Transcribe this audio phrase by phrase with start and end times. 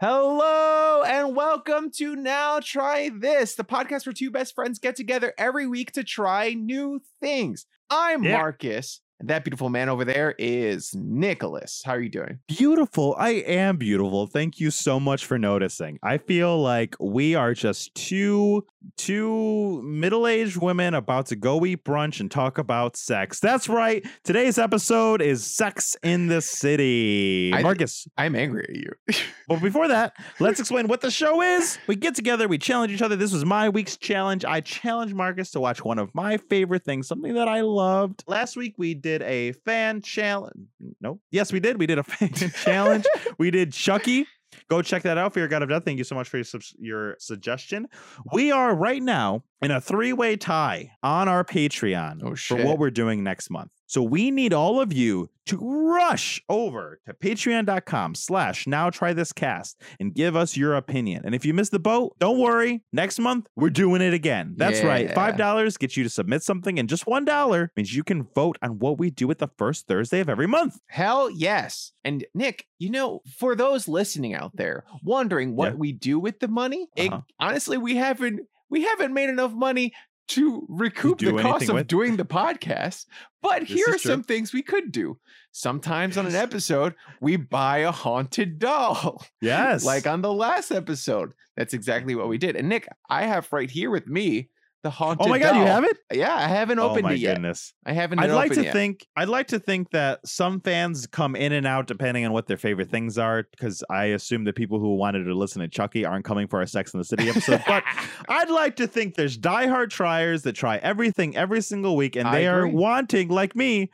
[0.00, 5.32] Hello and welcome to Now Try This, the podcast where two best friends get together
[5.38, 7.66] every week to try new things.
[7.90, 8.38] I'm Yeah.
[8.38, 11.82] Marcus, and that beautiful man over there is Nicholas.
[11.84, 12.38] How are you doing?
[12.48, 13.14] Beautiful.
[13.18, 14.26] I am beautiful.
[14.26, 15.98] Thank you so much for noticing.
[16.02, 18.66] I feel like we are just two
[18.96, 23.38] two middle-aged women about to go eat brunch and talk about sex.
[23.38, 24.02] That's right.
[24.24, 27.52] Today's episode is Sex in the City.
[27.52, 29.22] I- Marcus, I'm angry at you.
[29.48, 31.78] but before that, let's explain what the show is.
[31.86, 33.16] We get together, we challenge each other.
[33.16, 34.46] This was my week's challenge.
[34.46, 38.24] I challenged Marcus to watch one of my favorite things, something that I loved.
[38.26, 40.68] Last week we did a fan challenge.
[41.00, 41.78] No, yes, we did.
[41.78, 43.04] We did a fan challenge.
[43.38, 44.26] We did Chucky.
[44.68, 45.32] Go check that out.
[45.34, 45.84] Fear God of Death.
[45.84, 47.86] Thank you so much for your, subs- your suggestion.
[48.32, 52.64] We are right now in a three way tie on our Patreon Oh, for shit.
[52.64, 53.70] what we're doing next month.
[53.90, 59.32] So we need all of you to rush over to patreon.com slash now try this
[59.32, 61.22] cast and give us your opinion.
[61.24, 62.84] And if you miss the boat, don't worry.
[62.92, 64.54] Next month, we're doing it again.
[64.56, 65.08] That's right.
[65.08, 69.00] $5 gets you to submit something, and just $1 means you can vote on what
[69.00, 70.78] we do at the first Thursday of every month.
[70.86, 71.90] Hell yes.
[72.04, 75.78] And Nick, you know, for those listening out there wondering what Yeah.
[75.78, 77.22] we do with the money, Uh-huh.
[77.40, 79.92] honestly, we haven't we haven't made enough money
[80.30, 81.86] to recoup the cost of with?
[81.86, 83.06] doing the podcast.
[83.42, 85.18] But This here are some things we could do.
[85.52, 89.24] Sometimes on an episode, we buy a haunted doll.
[89.40, 89.84] Yes.
[89.84, 91.32] like on the last episode.
[91.56, 92.56] That's exactly what we did.
[92.56, 94.50] And Nick, I have right here with me
[94.82, 95.98] the haunted oh my God, you have it?
[96.12, 97.34] Yeah, I haven't Oh opened my it yet.
[97.34, 97.74] goodness.
[97.84, 98.72] I haven't I'd like to yet.
[98.72, 102.46] think I'd like to think that some fans come in and out depending on what
[102.46, 106.04] their favorite things are because I assume the people who wanted to listen to Chucky
[106.04, 107.62] aren't coming for our Sex in the City episode.
[107.66, 107.84] but
[108.28, 112.46] I'd like to think there's diehard triers that try everything every single week and they
[112.46, 113.90] are wanting like me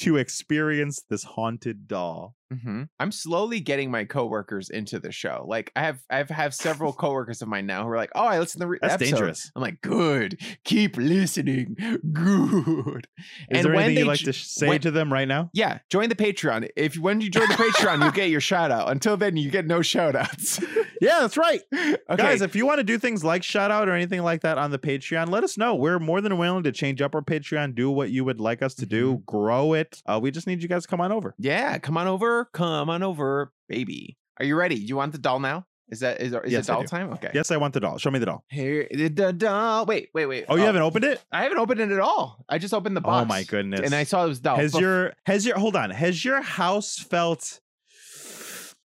[0.00, 2.34] to experience this haunted doll.
[2.50, 5.44] Hmm I'm slowly getting my coworkers into the show.
[5.48, 8.38] Like I have, I have, several coworkers of mine now who are like, "Oh, I
[8.38, 9.52] listen to the re- That's episode." dangerous.
[9.54, 11.76] I'm like, "Good, keep listening,
[12.12, 15.50] good." Is and there anything you'd like j- to say when- to them right now?
[15.52, 16.68] Yeah, join the Patreon.
[16.76, 18.90] If when you join the Patreon, you get your shout out.
[18.90, 20.60] Until then, you get no shout outs.
[21.00, 21.60] Yeah, that's right.
[21.74, 24.58] okay, Guys, if you want to do things like shout out or anything like that
[24.58, 25.74] on the Patreon, let us know.
[25.74, 28.74] We're more than willing to change up our Patreon, do what you would like us
[28.74, 29.22] to do, Mm-hmm.
[29.26, 30.02] grow it.
[30.06, 31.34] Uh, we just need you guys to come on over.
[31.38, 34.16] yeah, come on over, come on over, baby.
[34.38, 34.76] Are you ready?
[34.76, 35.66] You want the doll now?
[35.90, 37.12] Is that is, is Yes, it doll time?
[37.14, 37.30] Okay.
[37.34, 37.98] Yes, I want the doll.
[37.98, 38.44] Show me the doll.
[38.48, 39.86] Here, the doll.
[39.86, 40.44] Wait, wait, wait.
[40.48, 41.22] Oh, you oh, haven't opened it?
[41.32, 42.44] I haven't opened it at all.
[42.48, 43.24] I just opened the box.
[43.24, 43.80] Oh my goodness.
[43.80, 44.56] And I saw it was doll.
[44.56, 47.60] has Bef- your has your hold on, has your house felt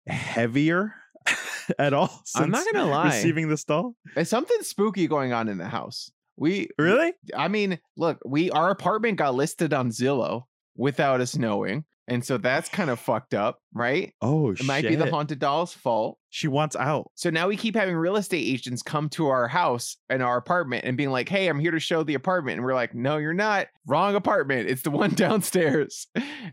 [0.07, 0.95] heavier
[1.79, 3.07] at all since I'm not gonna lie.
[3.07, 3.95] receiving this doll?
[4.15, 6.11] There's something spooky going on in the house.
[6.37, 7.13] We Really?
[7.37, 10.45] I mean, look, we our apartment got listed on Zillow
[10.75, 11.85] without us knowing.
[12.07, 14.13] And so that's kind of fucked up, right?
[14.21, 16.19] Oh It might be the haunted doll's fault.
[16.29, 17.11] She wants out.
[17.15, 20.85] So now we keep having real estate agents come to our house and our apartment
[20.85, 23.33] and being like, "Hey, I'm here to show the apartment." And we're like, "No, you're
[23.33, 23.69] not.
[23.87, 24.69] Wrong apartment.
[24.69, 26.07] It's the one downstairs."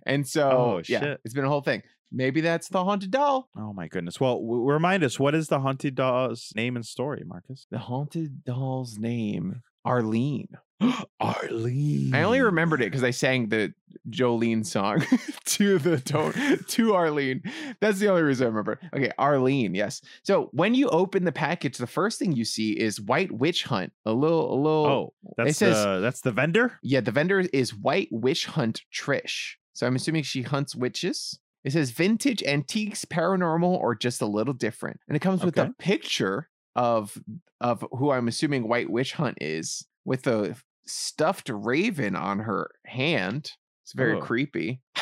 [0.06, 1.22] And so, Oh, yeah, shit.
[1.26, 1.82] it's been a whole thing.
[2.14, 3.50] Maybe that's the haunted doll.
[3.58, 4.20] Oh my goodness.
[4.20, 7.68] Well, w- remind us what is the haunted doll's name and story, Marcus?
[7.72, 10.50] The haunted doll's name, Arlene.
[11.20, 12.14] Arlene.
[12.16, 13.74] I only remembered it because I sang the
[14.10, 15.04] Jolene song
[15.46, 16.34] to the tone
[16.68, 17.44] to Arlene.
[17.80, 18.80] That's the only reason I remember.
[18.96, 19.76] Okay, Arlene.
[19.76, 20.02] Yes.
[20.24, 23.94] So when you open the package, the first thing you see is White Witch Hunt.
[24.06, 24.86] A little, a little.
[24.88, 26.80] Oh, that's says- the that's the vendor.
[26.82, 29.54] Yeah, the vendor is White Witch Hunt Trish.
[29.74, 31.40] So I'm assuming she hunts witches.
[31.64, 35.00] It says vintage antiques, paranormal, or just a little different.
[35.08, 35.70] And it comes with Okay.
[35.70, 37.16] a picture of
[37.60, 40.56] of who I'm assuming White Witch Hunt is with a
[40.86, 43.52] stuffed raven on her hand.
[43.84, 44.22] It's very Oh.
[44.22, 44.82] creepy.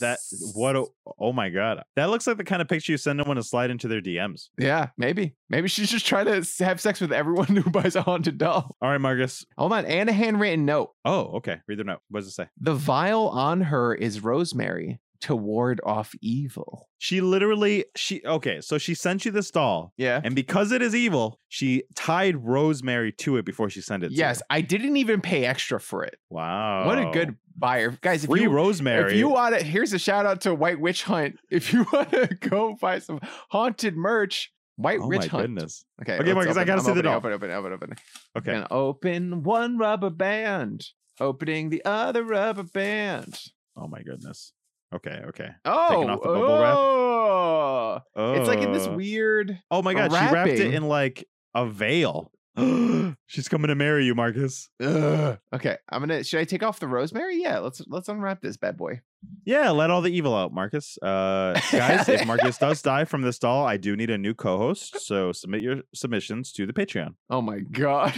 [0.00, 0.18] That
[0.54, 0.76] what?
[0.76, 0.84] A,
[1.18, 3.70] oh my god, that looks like the kind of picture you send someone to slide
[3.70, 4.48] into their DMs.
[4.58, 5.34] Yeah, maybe.
[5.48, 8.76] Maybe she's just trying to have sex with everyone who buys a haunted doll.
[8.82, 9.44] All right, Marcus.
[9.56, 9.86] Hold on.
[9.86, 10.90] And a handwritten note.
[11.04, 11.58] Oh, okay.
[11.66, 12.00] Read the note.
[12.10, 12.48] What does it say?
[12.60, 16.88] The vial on her is rosemary to ward off evil.
[16.98, 18.60] She literally she okay.
[18.62, 20.20] So she sent you this doll, Yeah.
[20.24, 24.12] and because it is evil, she tied rosemary to it before she sent it.
[24.12, 24.40] Yes.
[24.48, 26.16] I didn't even pay extra for it.
[26.30, 26.86] Wow.
[26.86, 28.24] What a good buyer, guys!
[28.24, 29.12] If free you rosemary.
[29.12, 31.38] if you want to, here's a shout out to White Witch Hunt.
[31.50, 35.42] If you want to go buy some haunted merch, White oh Witch my Hunt.
[35.54, 35.84] goodness.
[36.02, 37.16] Okay, Okay, Marcus, I gotta I'm see the doll.
[37.16, 37.94] Open, open, open, open.
[38.36, 38.52] Okay.
[38.52, 40.86] Gonna open one rubber band,
[41.20, 43.38] opening the other rubber band.
[43.76, 44.52] Oh my goodness.
[44.94, 45.22] Okay.
[45.28, 45.48] Okay.
[45.64, 46.76] Oh, off the bubble wrap?
[46.76, 49.58] oh, Oh, it's like in this Uh, weird.
[49.70, 52.30] Oh my god, she wrapped it in like a veil.
[53.26, 54.68] She's coming to marry you, Marcus.
[54.80, 55.38] Ugh.
[55.52, 56.22] Okay, I'm gonna.
[56.22, 57.40] Should I take off the rosemary?
[57.42, 59.00] Yeah, let's let's unwrap this bad boy.
[59.44, 60.98] Yeah, let all the evil out, Marcus.
[61.02, 65.00] Uh, guys, if Marcus does die from this doll, I do need a new co-host.
[65.00, 67.14] So submit your submissions to the Patreon.
[67.28, 68.14] Oh my god,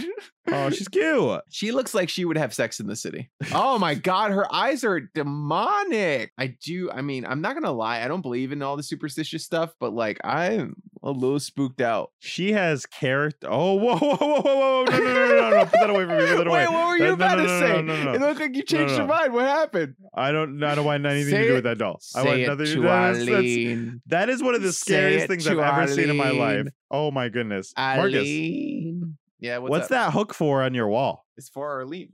[0.49, 1.41] Oh, she's cute.
[1.49, 3.29] she looks like she would have sex in the city.
[3.53, 6.31] Oh my god, her eyes are demonic.
[6.37, 6.89] I do.
[6.91, 8.01] I mean, I'm not gonna lie.
[8.01, 12.11] I don't believe in all the superstitious stuff, but like, I'm a little spooked out.
[12.19, 13.47] She has character.
[13.49, 14.83] Oh, whoa, whoa, whoa, whoa, whoa!
[14.85, 15.65] No, no, no, no, no, no!
[15.65, 16.25] Put that away from me.
[16.25, 16.65] Put that away.
[16.65, 17.81] Wait, what were you no, about no, to no, say?
[17.81, 18.13] no, no, no.
[18.13, 18.99] It looked like you changed no.
[18.99, 19.33] your mind.
[19.33, 19.95] What happened?
[20.13, 20.63] I don't.
[20.63, 21.99] I don't want anything Say to do it- with that doll.
[22.15, 22.81] I want it nothing to to do.
[22.81, 24.01] That's, Arlene.
[24.07, 26.67] that is one of the scariest it things I've ever seen in my life.
[26.91, 29.17] Oh my goodness, Marcus, Arlene.
[29.39, 31.25] Yeah, what's, what's, that hook for on your wall?
[31.37, 32.09] It's for Arlene.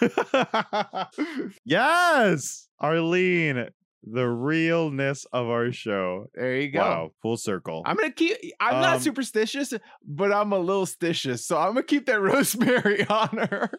[1.64, 3.68] yes, Arlene,
[4.04, 6.28] the realness of our show.
[6.34, 6.80] there you go.
[6.80, 7.82] Wow, full circle.
[7.86, 8.36] I'm gonna keep.
[8.60, 9.72] I'm Um, not superstitious,
[10.06, 13.70] but I'm a little stitious, so I'm gonna keep that rosemary on her.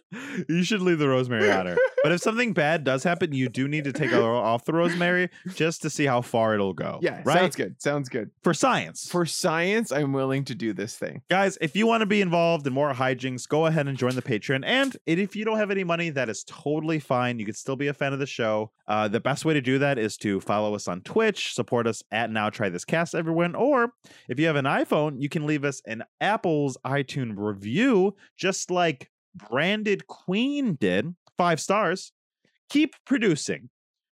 [0.50, 1.78] you should leave the rosemary on her.
[2.04, 5.82] But if something bad does happen, you do need to take off the rosemary just
[5.84, 7.00] to see how far it'll go.
[7.02, 7.40] Yeah, right.
[7.40, 7.82] sounds good.
[7.82, 8.32] Sounds good.
[8.44, 9.08] For science.
[9.10, 11.22] For science, I'm willing to do this thing.
[11.30, 14.22] Guys, if you want to be involved in more hijinks, go ahead and join the
[14.22, 14.64] Patreon.
[14.66, 17.40] And if you don't have any money, that is totally fine.
[17.40, 18.72] You could still be a fan of the show.
[18.88, 22.02] Uh, the best way to do that is to follow us on Twitch, support us
[22.12, 23.56] at Now Try This Cast, everyone.
[23.56, 23.94] Or
[24.30, 29.10] if you have an iPhone, you can leave us an Apple's iTunes review, just like
[29.36, 32.12] Branded Queen did, five stars.
[32.70, 33.70] Keep producing.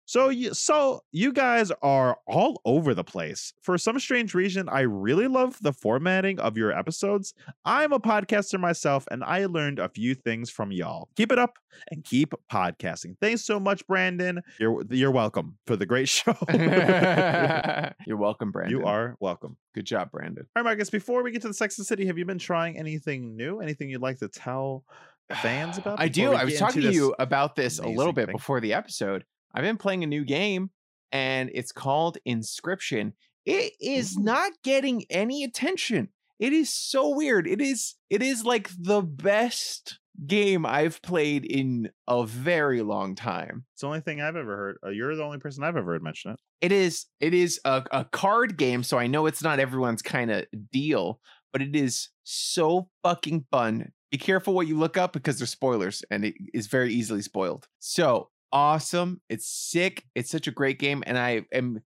[0.08, 3.52] So you so you guys are all over the place.
[3.60, 7.34] For some strange reason, I really love the formatting of your episodes.
[7.64, 11.08] I'm a podcaster myself, and I learned a few things from y'all.
[11.16, 11.58] Keep it up
[11.90, 13.16] and keep podcasting.
[13.20, 14.42] Thanks so much, Brandon.
[14.60, 16.36] You're you're welcome for the great show.
[18.06, 18.78] You're welcome, Brandon.
[18.78, 19.56] you are welcome.
[19.74, 20.46] Good job, Brandon.
[20.54, 20.88] All right, Marcus.
[20.88, 23.58] Before we get to the Sex and City, have you been trying anything new?
[23.58, 24.84] Anything you'd like to tell
[25.42, 26.00] fans about?
[26.00, 26.32] I do.
[26.32, 28.36] I was talking to you about this a little bit thing?
[28.36, 29.24] before the episode.
[29.54, 30.70] I've been playing a new game
[31.12, 33.12] and it's called Inscryption.
[33.44, 36.08] It is not getting any attention.
[36.38, 37.46] It is so weird.
[37.46, 43.64] It is it is like the best game I've played in a very long time.
[43.74, 44.78] It's the only thing I've ever heard.
[44.84, 46.40] Uh, you're the only person I've ever heard mention it.
[46.60, 50.30] It is it is a, a card game, so I know it's not everyone's kind
[50.30, 51.20] of deal,
[51.52, 53.92] but it is so fucking fun.
[54.10, 57.66] Be careful what you look up because there's spoilers and it is very easily spoiled.
[57.78, 59.20] So awesome.
[59.28, 60.04] It's sick.
[60.14, 61.02] It's such a great game.
[61.06, 61.80] And I am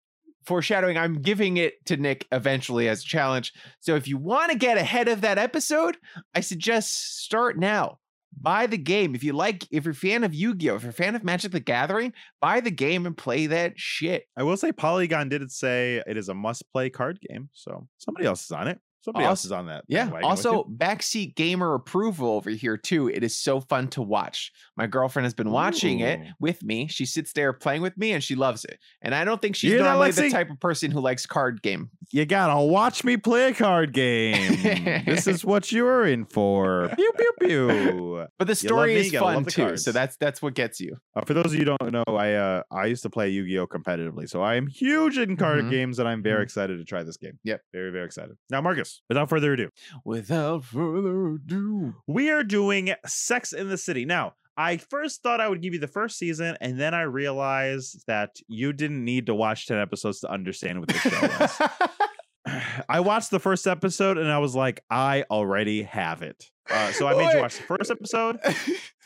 [0.46, 3.52] foreshadowing, I'm giving it to Nick eventually as a challenge.
[3.80, 5.98] So if you want to get ahead of that episode,
[6.34, 7.98] I suggest start now.
[8.40, 9.14] Buy the game.
[9.14, 11.52] If you like, if you're a fan of Yu-Gi-Oh, if you're a fan of Magic
[11.52, 14.24] the Gathering, buy the game and play that shit.
[14.36, 18.44] I will say Polygon did say it is a must-play card game, so somebody else
[18.44, 18.78] is on it.
[19.02, 19.84] Somebody else is on that.
[19.88, 20.04] Yeah.
[20.04, 20.50] bandwagon with you.
[20.50, 23.08] Also, backseat gamer approval over here too.
[23.08, 24.52] It is so fun to watch.
[24.76, 26.86] My girlfriend has been watching it with me.
[26.88, 28.78] She sits there playing with me, and she loves it.
[29.02, 31.24] And I don't think she's You hear that, normally the type of person who likes
[31.26, 31.90] card game.
[32.12, 35.04] you gotta watch me play a card game.
[35.06, 36.90] this is what you're in for.
[36.96, 38.26] Pew pew pew.
[38.38, 39.62] But the story me, is fun too.
[39.62, 39.84] cards.
[39.84, 40.96] So that's that's what gets you.
[41.16, 43.66] Uh, for those of you who don't know, I uh, I used to play Yu-Gi-Oh
[43.66, 45.70] competitively, so I am huge in card Mhm.
[45.70, 46.44] games, and I'm very Mhm.
[46.44, 47.38] excited to try this game.
[47.44, 47.60] Yep.
[47.72, 48.36] very very excited.
[48.50, 49.70] Now, Marcus, without further ado,
[50.04, 51.94] Without further ado.
[52.06, 54.04] we are doing Sex in the City.
[54.04, 58.04] Now, I first thought I would give you the first season, and then I realized
[58.06, 61.60] that you didn't need to watch 10 episodes to understand what the show was.
[62.88, 66.46] I watched the first episode and I was like, I already have it.
[66.70, 68.38] Uh, so I made you watch the first episode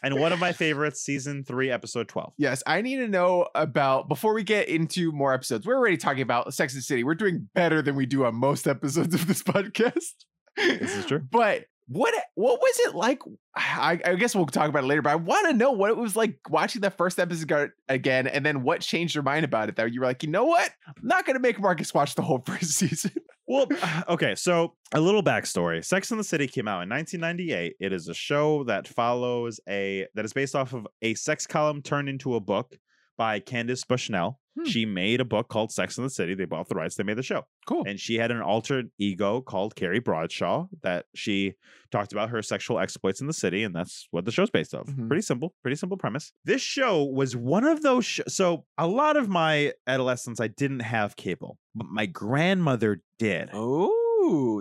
[0.03, 2.35] and one of my favorites, season three, episode 12.
[2.37, 5.67] Yes, I need to know about before we get into more episodes.
[5.67, 7.05] We're already talking about Sex and the City.
[7.05, 10.15] We're doing better than we do on most episodes of this podcast.
[10.57, 11.23] This is true.
[11.31, 13.21] But what what was it like?
[13.55, 15.03] I, I guess we'll talk about it later.
[15.03, 18.45] But I want to know what it was like watching the first episode again, and
[18.45, 19.77] then what changed your mind about it.
[19.77, 20.71] That you were like, you know what?
[20.87, 23.13] I'm not going to make Marcus watch the whole first season.
[23.47, 23.67] Well,
[24.09, 25.85] okay, so a little backstory.
[25.85, 27.77] Sex in the City came out in 1998.
[27.79, 31.83] It is a show that follows a that is based off of a sex column
[31.83, 32.79] turned into a book
[33.17, 34.41] by Candace Bushnell.
[34.57, 34.65] Hmm.
[34.67, 36.35] She made a book called Sex in the City.
[36.35, 36.95] They bought the rights.
[36.95, 37.43] They made the show.
[37.67, 37.83] Cool.
[37.89, 41.55] And she had an alter ego called Carrie Bradshaw that she
[41.91, 44.87] talked about her sexual exploits in the city, and that's what the show's based off.
[44.87, 45.09] Mhm.
[45.09, 46.33] Pretty simple, pretty simple premise.
[46.45, 48.05] This show was one of those.
[48.05, 53.51] Sh- so a lot of my adolescence, I didn't have cable, but my grandmother did.
[53.53, 53.93] Oh,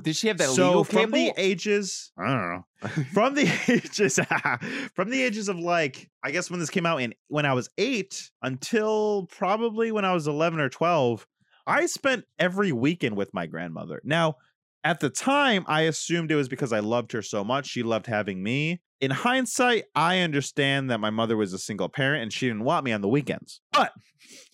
[0.04, 4.20] did she have that so legal from the ages, I don't know, from the ages,
[4.94, 7.70] from the ages of like, I guess when this came out in when I was
[7.78, 11.28] eight until probably when I was eleven or twelve.
[11.66, 14.02] I spent every weekend with my grandmother.
[14.04, 14.36] Now,
[14.84, 17.68] at the time, I assumed it was because I loved her so much.
[17.68, 18.82] She loved having me.
[19.00, 22.86] In hindsight, I understand that my mother was a single parent and she didn't want
[22.86, 23.62] me on the weekends.
[23.72, 23.94] But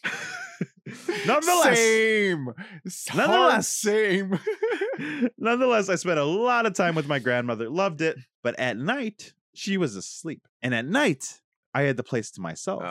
[1.25, 2.47] nonetheless, same.
[3.15, 3.67] Nonetheless.
[3.67, 4.39] Same.
[5.37, 7.69] nonetheless, I spent a lot of time with my grandmother.
[7.69, 8.17] Loved it.
[8.43, 10.47] But at night, she was asleep.
[10.61, 11.41] And at night,
[11.73, 12.81] I had the place to myself.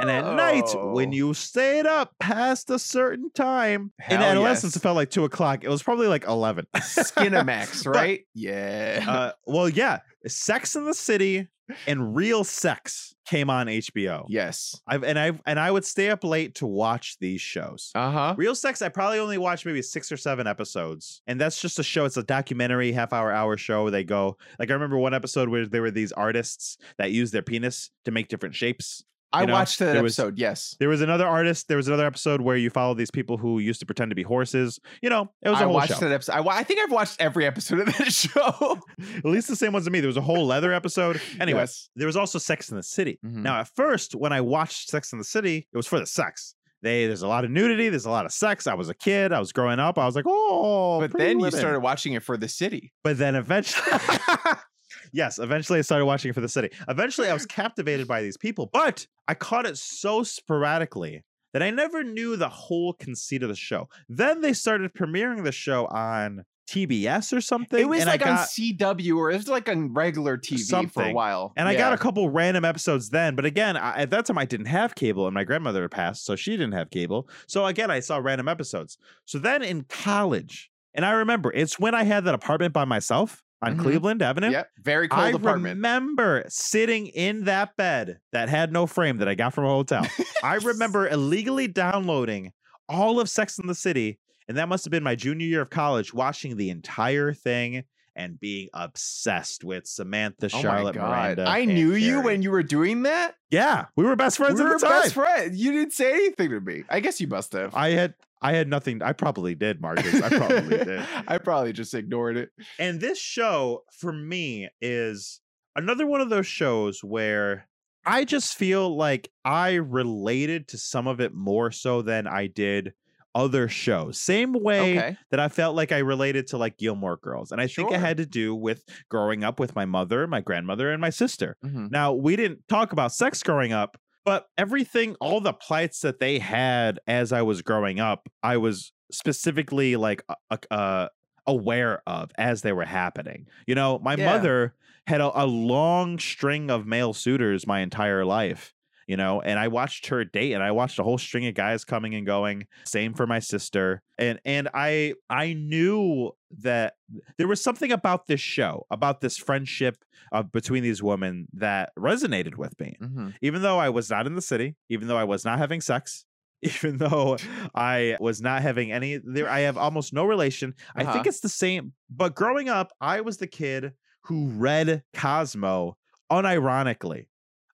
[0.00, 1.12] And at night, when Oh.
[1.12, 4.76] you stayed up past a certain time, in Hell adolescence, yes.
[4.76, 5.64] it felt like two o'clock.
[5.64, 6.66] It was probably like 11.
[6.76, 8.20] Skinemax, But, right?
[8.34, 9.04] yeah.
[9.08, 9.98] uh, well, yeah.
[10.26, 11.48] Sex in the City
[11.86, 14.26] and Real Sex came on HBO.
[14.28, 14.78] yes.
[14.86, 17.92] I've, and I and I would stay up late to watch these shows.
[17.94, 18.34] Uh huh.
[18.36, 21.22] Real Sex, I probably only watched maybe six or seven episodes.
[21.26, 22.04] And that's just a show.
[22.04, 23.90] It's a documentary, half hour, hour show.
[23.90, 27.42] They go, like, I remember one episode where there were these artists that used their
[27.42, 29.04] penis to make different shapes.
[29.32, 30.38] I know, watched that there was- episode.
[30.38, 30.76] yes.
[30.78, 31.68] There was another artist.
[31.68, 34.22] There was another episode where you follow these people who used to pretend to be
[34.22, 34.78] horses.
[35.02, 36.00] You know, it was a I whole watched show.
[36.00, 36.32] that episode.
[36.32, 38.78] I, I think I've watched every episode of that show.
[39.16, 40.00] At least the same ones to me.
[40.00, 41.20] There was a whole leather episode.
[41.40, 41.88] Anyway, Yes.
[41.96, 43.18] there was also Sex in the City.
[43.24, 43.36] Mhm.
[43.42, 46.54] Now, at first, when I watched Sex in the City, it was for the sex.
[46.82, 47.88] They there's a lot of nudity.
[47.88, 48.66] There's a lot of sex.
[48.66, 49.32] I was a kid.
[49.32, 49.98] I was growing up.
[49.98, 52.92] I was like, oh, but then you started watching it for the city.
[53.04, 53.86] But then eventually,
[55.12, 56.70] yes, eventually I started watching it for the city.
[56.88, 61.70] Eventually, I was captivated by these people, but I caught it so sporadically that I
[61.70, 63.88] never knew the whole conceit of the show.
[64.08, 67.78] Then they started premiering the show on TBS or something.
[67.78, 71.52] It was like on CW or it was like on regular TV for a while.
[71.56, 73.34] and I got a couple random episodes then.
[73.34, 76.24] But again, I, at that time I didn't have cable, and my grandmother had passed,
[76.24, 77.28] so she didn't have cable.
[77.46, 78.96] So again, I saw random episodes.
[79.26, 83.42] So then in college, and I remember it's when I had that apartment by myself
[83.62, 83.80] on Mhm.
[83.80, 84.50] Cleveland Avenue.
[84.50, 84.68] Yep.
[84.82, 85.44] Very cold apartment.
[85.46, 85.76] I apartment.
[85.76, 90.06] remember sitting in that bed that had no frame that I got from a hotel.
[90.42, 92.52] I remember illegally downloading
[92.88, 95.70] all of Sex in the City, and that must have been my junior year of
[95.70, 101.08] college, watching the entire thing and being obsessed with Samantha, Oh my Charlotte, god!
[101.08, 101.44] Miranda.
[101.48, 103.36] I knew you when you were doing that.
[103.50, 105.00] Yeah, we were best friends we at were the time.
[105.02, 105.56] best friends.
[105.58, 106.82] You didn't say anything to me.
[106.90, 107.74] I guess you must have.
[107.74, 109.02] I had I had nothing.
[109.02, 110.20] I probably did, Marcus.
[110.20, 111.00] I probably did.
[111.28, 112.50] I probably just ignored it.
[112.78, 115.40] And this show for me is
[115.76, 117.68] another one of those shows where
[118.04, 122.94] I just feel like I related to some of it more so than I did
[123.34, 124.18] other shows.
[124.20, 125.16] Same way Okay.
[125.30, 127.50] that I felt like I related to like Gilmore Girls.
[127.52, 130.90] And I think it had to do with growing up with my mother, my grandmother,
[130.92, 131.56] and my sister.
[131.64, 131.90] Mhm.
[131.90, 136.38] Now, we didn't talk about sex growing up, but everything, all the plights that they
[136.38, 141.08] had as I was growing up, I was specifically like uh, uh,
[141.46, 143.46] aware of as they were happening.
[143.66, 144.26] You know, my Yeah.
[144.26, 144.74] mother
[145.06, 148.72] had a, a long string of male suitors my entire life.
[149.12, 151.84] You know, and I watched her date, and I watched a whole string of guys
[151.84, 152.66] coming and going.
[152.86, 156.94] Same for my sister, and and I I knew that
[157.36, 159.96] there was something about this show, about this friendship
[160.32, 162.96] uh, between these women that resonated with me.
[163.02, 163.34] Mhm.
[163.42, 166.24] Even though I was not in the city, even though I was not having sex,
[166.62, 167.36] even though
[167.74, 170.72] I was not having any there I have almost no relation.
[170.96, 171.22] I think Uh-huh.
[171.26, 173.92] it's the same, but growing up, I was the kid
[174.26, 175.98] who read Cosmo
[176.30, 177.26] unironically.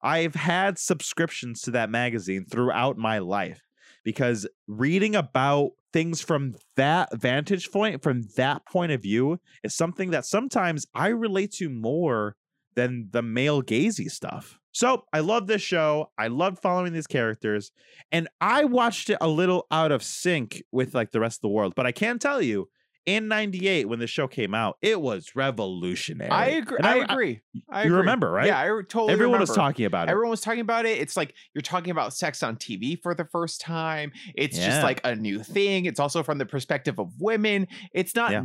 [0.03, 3.61] I've had subscriptions to that magazine throughout my life
[4.05, 10.11] because reading about things from that vantage point, from that point of view, is something
[10.11, 12.37] that sometimes I relate to more
[12.75, 14.59] than the male gazy stuff.
[14.73, 16.11] So I love this show.
[16.17, 17.73] I love following these characters,
[18.13, 21.49] and I watched it a little out of sync with like the rest of the
[21.49, 21.73] world.
[21.75, 22.69] But I can tell you,
[23.09, 26.31] in '98 when the show came out, it was revolutionary.
[26.31, 26.77] I agree.
[26.77, 27.41] And I, agree.
[27.71, 27.99] I you agree.
[28.01, 28.47] remember, right?
[28.47, 29.15] Yeah, I totally.
[29.15, 30.11] Everyone was talking about it.
[30.11, 30.99] Everyone was talking about it.
[30.99, 34.13] It's like you're talking about sex on TV for the first time.
[34.35, 35.87] It's just like a new thing.
[35.87, 37.67] It's also from the perspective of women.
[37.95, 38.33] It's not.
[38.33, 38.45] Yeah.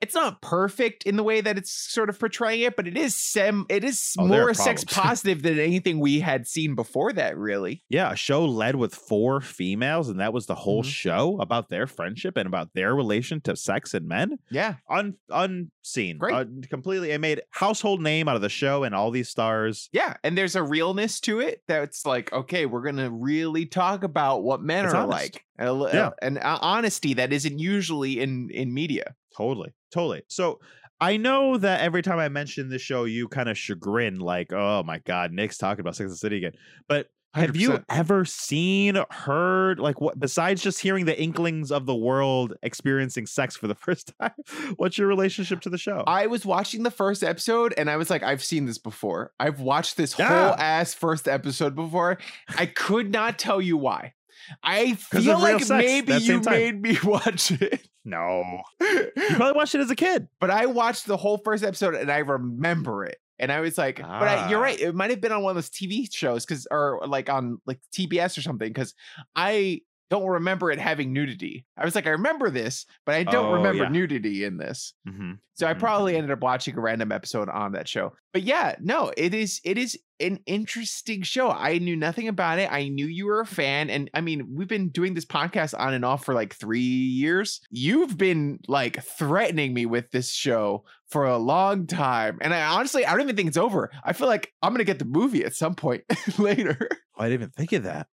[0.00, 3.14] It's not perfect in the way that it's sort of portraying it, but it is
[3.14, 3.66] sem.
[3.68, 7.36] It is Oh, more sex positive than anything we had seen before that.
[7.36, 7.84] Really.
[7.88, 10.86] Yeah, a show led with four females, and that was the whole Mhm.
[10.86, 14.38] show about their friendship and about their relation to sex and men.
[14.50, 14.76] Yeah.
[14.88, 16.34] Un unseen, Great.
[16.34, 17.10] uh, completely.
[17.10, 19.88] It made household name out of the show and all these stars.
[19.92, 24.42] Yeah, and there's a realness to it that's like, okay, we're gonna really talk about
[24.42, 25.12] what men It's are honest.
[25.12, 26.10] like, and, a Yeah.
[26.22, 29.14] and honesty that isn't usually in in media.
[29.36, 30.22] Totally, totally.
[30.28, 30.60] So
[31.00, 34.82] I know that every time I mention this show, you kind of chagrin, like, "Oh
[34.84, 36.52] my God, Nick's talking about Sex and the City again."
[36.88, 41.94] But have you ever seen, heard, like, what besides just hearing the inklings of the
[41.94, 44.32] world experiencing sex for the first time?
[44.76, 46.02] What's your relationship to the show?
[46.08, 49.32] I was watching the first episode and I was like, I've seen this before.
[49.38, 50.26] I've watched this Yeah.
[50.26, 52.18] whole ass first episode before.
[52.58, 54.14] I could not tell you why.
[54.62, 57.86] I feel like sex maybe you made me watch it.
[58.04, 60.28] No, you probably watched it as a kid.
[60.40, 63.18] but I watched the whole first episode and I remember it.
[63.38, 64.62] And I was like, but I, you're Ah.
[64.62, 64.78] right.
[64.78, 67.80] It might have been on one of those TV shows because, or like on like
[67.94, 68.68] TBS or something.
[68.68, 68.94] Because
[69.34, 69.80] I
[70.10, 71.64] don't remember it having nudity.
[71.76, 73.88] I was like, I remember this, but I don't Oh, remember yeah.
[73.90, 74.92] nudity in this.
[75.08, 75.32] Mm-hmm.
[75.54, 76.16] So I Mhm, probably mhm.
[76.16, 78.12] ended up watching a random episode on that show.
[78.32, 81.50] But yeah, no, it is it is an interesting show.
[81.50, 82.70] I knew nothing about it.
[82.70, 85.94] I knew you were a fan and I mean, we've been doing this podcast on
[85.94, 87.60] and off for like 3 years.
[87.70, 92.38] You've been like threatening me with this show for a long time.
[92.40, 93.90] And I honestly I don't even think it's over.
[94.04, 96.02] I feel like I'm going to get the movie at some point
[96.38, 96.88] later.
[97.18, 98.06] I didn't even think of that.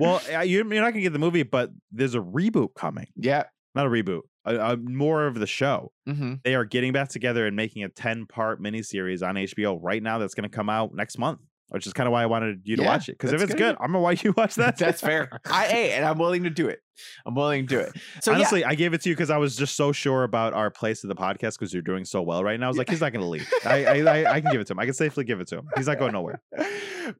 [0.00, 3.06] Well, you're, not gonna get the movie, but there's a reboot coming.
[3.16, 3.44] yeah.
[3.74, 5.92] Not a reboot, a, a more of the show.
[6.06, 10.02] hmm They are getting back together and making a 10 part miniseries on HBO right
[10.02, 12.60] now that's going to come out next month, which is kind of why I wanted
[12.64, 13.12] you to Yeah, watch it.
[13.12, 13.58] Because if it's good.
[13.58, 14.76] good, I'm to why you watch that.
[14.78, 15.28] That's fair.
[15.50, 16.80] I hey, and I'm willing to do it.
[17.26, 17.92] I'm willing to do it.
[18.22, 20.52] So yeah, Honestly, I gave it to you because I was just so sure about
[20.54, 22.66] our place of the podcast because you're doing so well right now.
[22.66, 23.48] I was like, he's not going to leave.
[23.64, 24.78] I, I, I, I can give it to him.
[24.80, 25.68] I can safely give it to him.
[25.76, 26.40] He's not going nowhere.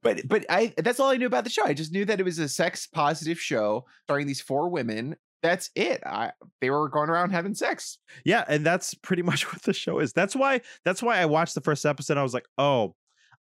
[0.02, 1.64] but but I that's all I knew about the show.
[1.64, 5.16] I just knew that it was a sex positive show starring these four women.
[5.42, 6.02] That's it.
[6.04, 7.98] I they were going around having sex.
[8.24, 10.12] Yeah, and that's pretty much what the show is.
[10.12, 10.62] That's why.
[10.84, 12.16] That's why I watched the first episode.
[12.18, 12.94] I was like, oh,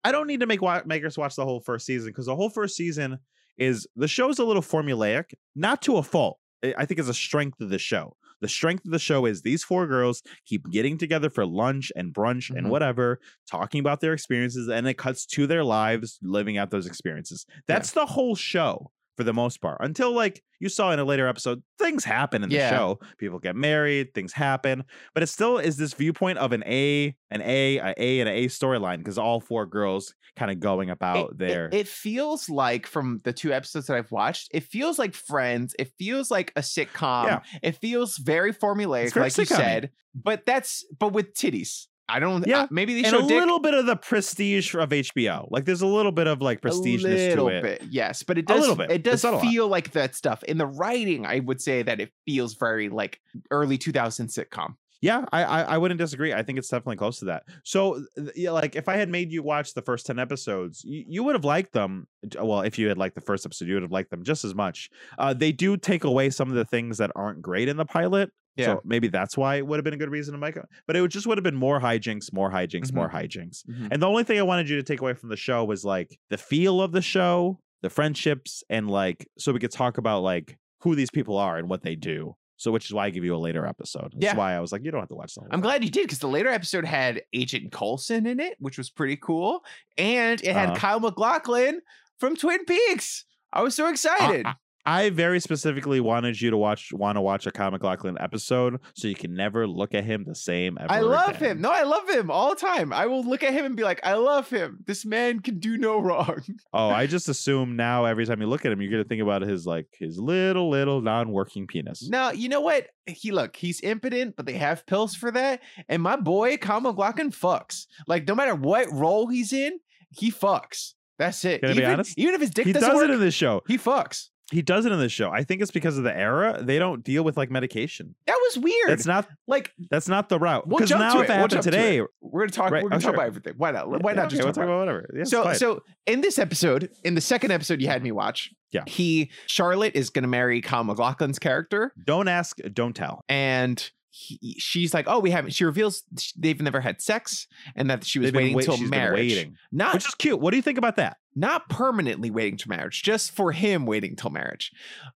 [0.06, 2.50] I don't need to make wa- make watch the whole first season because the whole
[2.50, 3.18] first season
[3.58, 6.38] is the show's a little formulaic, not to a fault.
[6.78, 8.16] I think it's a strength of the show.
[8.42, 12.14] The strength of the show is these four girls keep getting together for lunch and
[12.14, 12.70] brunch and Mhm.
[12.70, 13.20] whatever,
[13.50, 17.46] talking about their experiences, and it cuts to their lives living out those experiences.
[17.68, 19.78] That's the whole show for the most part.
[19.82, 22.70] Until like you saw in a later episode, things happen in the Yeah.
[22.70, 23.00] show.
[23.18, 27.42] People get married, things happen, but it still is this viewpoint of an A, an
[27.42, 31.32] A, a A, and an A storyline because all four girls kind of going about
[31.32, 31.66] It- their.
[31.68, 35.76] It, it feels like from the two episodes that I've watched, it feels like Friends.
[35.80, 37.26] It feels like a sitcom.
[37.26, 37.40] Yeah.
[37.64, 39.58] It feels very formulaic, very like you sitcom-y.
[39.58, 39.92] said.
[40.14, 41.88] But that's but with titties.
[42.08, 42.46] I don't.
[42.46, 45.48] Yeah, uh, maybe they and show a dick little bit of the prestige of HBO.
[45.50, 47.62] Like there's a little bit of like prestigeness a little to it.
[47.64, 48.58] bit, yes, but it does.
[48.58, 48.92] A little bit.
[48.92, 49.46] It does not a lot.
[49.46, 51.26] feel like that stuff in the writing.
[51.26, 54.76] I would say that it feels very like early 2000 sitcom.
[55.02, 56.34] Yeah, I, I I wouldn't disagree.
[56.34, 57.44] I think it's definitely close to that.
[57.64, 58.04] So,
[58.36, 61.36] yeah, like if I had made you watch the first ten episodes, you, you would
[61.36, 62.08] have liked them.
[62.40, 64.56] Well, if you had liked the first episode, you would have liked them just as
[64.56, 64.90] much.
[65.20, 68.32] Uh, they do take away some of the things that aren't great in the pilot.
[68.58, 68.66] Yeah.
[68.66, 70.66] So maybe that's why it would have been a good reason to make it.
[70.88, 72.94] But it would just would have been more hijinks, more hijinks, Mhm.
[72.96, 73.66] more hijinks.
[73.68, 73.90] Mhm.
[73.92, 76.18] And the only thing I wanted you to take away from the show was like
[76.30, 80.58] the feel of the show, the friendships, and like so we could talk about like
[80.82, 82.36] who these people are and what they do.
[82.58, 84.14] So which is why I give you a later episode.
[84.14, 84.38] That's Yeah.
[84.38, 86.20] why I was like, you don't have to watch the I'm glad you did because
[86.20, 89.66] the later episode had Agent Coulson in it, which was pretty cool,
[89.98, 90.78] and it had Uh-huh.
[90.80, 91.82] Kyle MacLachlan
[92.18, 93.26] from Twin Peaks.
[93.52, 94.46] I was so excited.
[94.86, 99.08] I very specifically wanted you to watch want to watch a Kyle MacLachlan episode so
[99.08, 101.52] you can never look at him the same ever I love again.
[101.58, 101.62] him.
[101.62, 102.94] No, I love him all the time.
[102.94, 104.80] I will look at him and be like, I love him.
[104.86, 106.42] This man can do no wrong.
[106.74, 109.42] Oh, I just assume now every time you look at him, you're gonna think about
[109.42, 112.08] his like his little little non-working penis.
[112.10, 112.88] No, you know what?
[113.06, 115.62] He look, he's impotent, but they have pills for that.
[115.88, 117.86] And my boy, Kyle MacLachlan, fucks.
[118.08, 119.80] Like, no matter what role he's in,
[120.12, 120.94] he fucks.
[121.18, 121.62] That's it.
[121.62, 122.18] Can I be even, honest?
[122.20, 123.62] even if his dick He doesn't does work, it in this show.
[123.68, 124.30] he fucks.
[124.52, 125.32] He does it in this show.
[125.32, 126.60] I think it's because of the era.
[126.62, 128.14] They don't deal with like medication.
[128.28, 128.90] That was weird.
[128.90, 130.68] That's not like that's not the route.
[130.68, 131.30] we'll Because now to if it.
[131.30, 132.06] We'll happened jump to today, it.
[132.22, 132.72] we're gonna talk.
[132.72, 133.14] Right, We're oh, gonna talk sure.
[133.16, 133.54] about everything.
[133.58, 133.90] Why not?
[133.90, 134.74] Why Yeah, not okay, just we'll talk about?
[134.74, 135.10] about whatever.
[135.16, 135.56] Yeah, so fine.
[135.56, 138.84] so in this episode, in the second episode you had me watch, Yeah.
[138.86, 143.22] he Charlotte is gonna marry Kyle MacLachlan's character, don't ask, don't tell.
[143.28, 146.04] and he, she's like, "Oh, we haven't." She reveals
[146.38, 149.18] they've never had sex, and that she was They've waiting wait- till marriage.
[149.34, 150.40] waiting, Not which is cute.
[150.40, 151.18] What do you think about that?
[151.36, 154.72] Not permanently waiting to marriage, just for him waiting till marriage.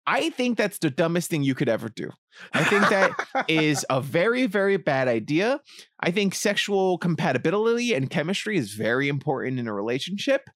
[0.06, 2.10] I think that's the dumbest thing you could ever do.
[2.54, 5.60] I think that is a very, very bad idea.
[6.00, 10.50] I think sexual compatibility and chemistry is very important in a relationship.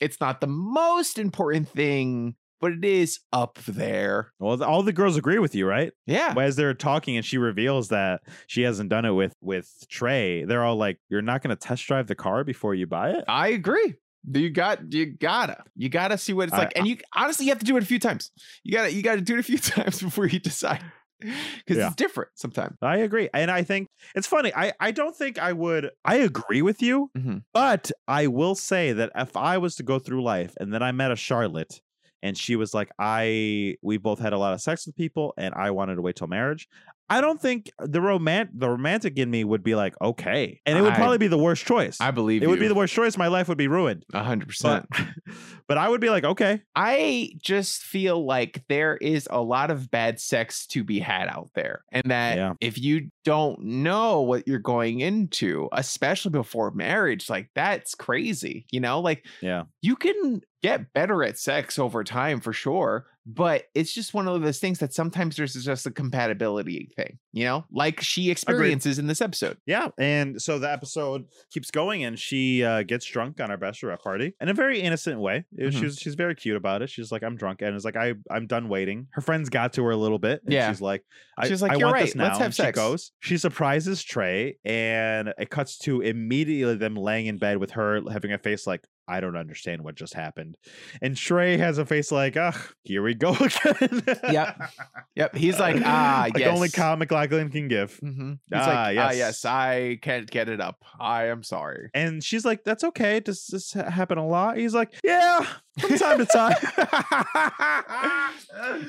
[0.00, 4.32] It's not the most important thing, but it is up there.
[4.38, 5.92] Well, all the girls agree with you, right?
[6.06, 6.34] Yeah.
[6.38, 10.64] As they're talking and she reveals that she hasn't done it with with Trey, they're
[10.64, 13.48] all like, "You're not going to test drive the car before you buy it." I
[13.48, 13.96] agree.
[14.32, 15.62] You got you gotta.
[15.76, 16.72] You gotta see what it's I- like.
[16.76, 18.30] And you honestly you have to do it a few times.
[18.62, 20.82] You gotta you gotta do it a few times before you decide.
[21.20, 21.86] Because Yeah.
[21.86, 22.76] it's different sometimes.
[22.82, 24.52] I agree, and I think it's funny.
[24.54, 25.90] I I don't think I would.
[26.04, 27.44] I agree with you, Mhm.
[27.54, 30.92] but I will say that if I was to go through life and then I
[30.92, 31.80] met a Charlotte.
[32.24, 35.54] And she was like, "I we both had a lot of sex with people, and
[35.54, 36.66] I wanted to wait till marriage."
[37.10, 40.80] I don't think the romant the romantic in me would be like, okay, and it
[40.80, 41.98] would I- probably be the worst choice.
[42.00, 43.18] I believe it would be the worst choice.
[43.18, 44.06] My life would be ruined.
[44.14, 45.10] A hundred But, percent.
[45.68, 49.90] but I would be like, okay, I just feel like there is a lot of
[49.90, 51.84] bad sex to be had out there.
[51.92, 52.54] And that Yeah.
[52.62, 58.64] if you don't know what you're going into, especially before marriage, like that's crazy.
[58.72, 63.64] You know, like yeah, you can get better at sex over time for sure, but
[63.74, 67.64] it's just one of those things that sometimes there's just a compatibility thing, you know,
[67.72, 69.56] like she experiences in this episode.
[69.66, 69.88] yeah.
[69.98, 74.34] And so the episode keeps going, and she uh, gets drunk on our bachelorette party
[74.40, 75.44] in a very innocent way.
[75.56, 75.80] Was- Mhm.
[75.80, 76.88] She's she's very cute about it.
[76.90, 79.06] She's like, I'm drunk, and it's like, I I'm done waiting.
[79.12, 80.42] Her friends got to her a little bit.
[80.44, 80.70] And Yeah.
[80.70, 81.02] she's like,
[81.38, 83.12] I, She's like, I "You're want this right, let's now," have and she goes.
[83.20, 88.32] She surprises Trey, and it cuts to immediately them laying in bed with her having
[88.32, 88.82] a face like.
[89.06, 90.56] I don't understand what just happened.
[91.02, 94.02] And Trey has a face like, ugh, here we go again.
[94.30, 94.70] Yep.
[95.16, 95.36] Yep.
[95.36, 96.54] He's like, ah, like yes.
[96.54, 97.98] only Kyle MacLachlan can give.
[98.02, 98.30] Mm-hmm.
[98.30, 99.16] He's Ah, like, ah, yes.
[99.16, 100.82] yes, I can't get it up.
[100.98, 101.90] I am sorry.
[101.94, 103.20] And she's like, "That's okay.
[103.20, 105.46] Does this happen a lot?" He's like, "Yeah,
[105.78, 106.56] from time to time."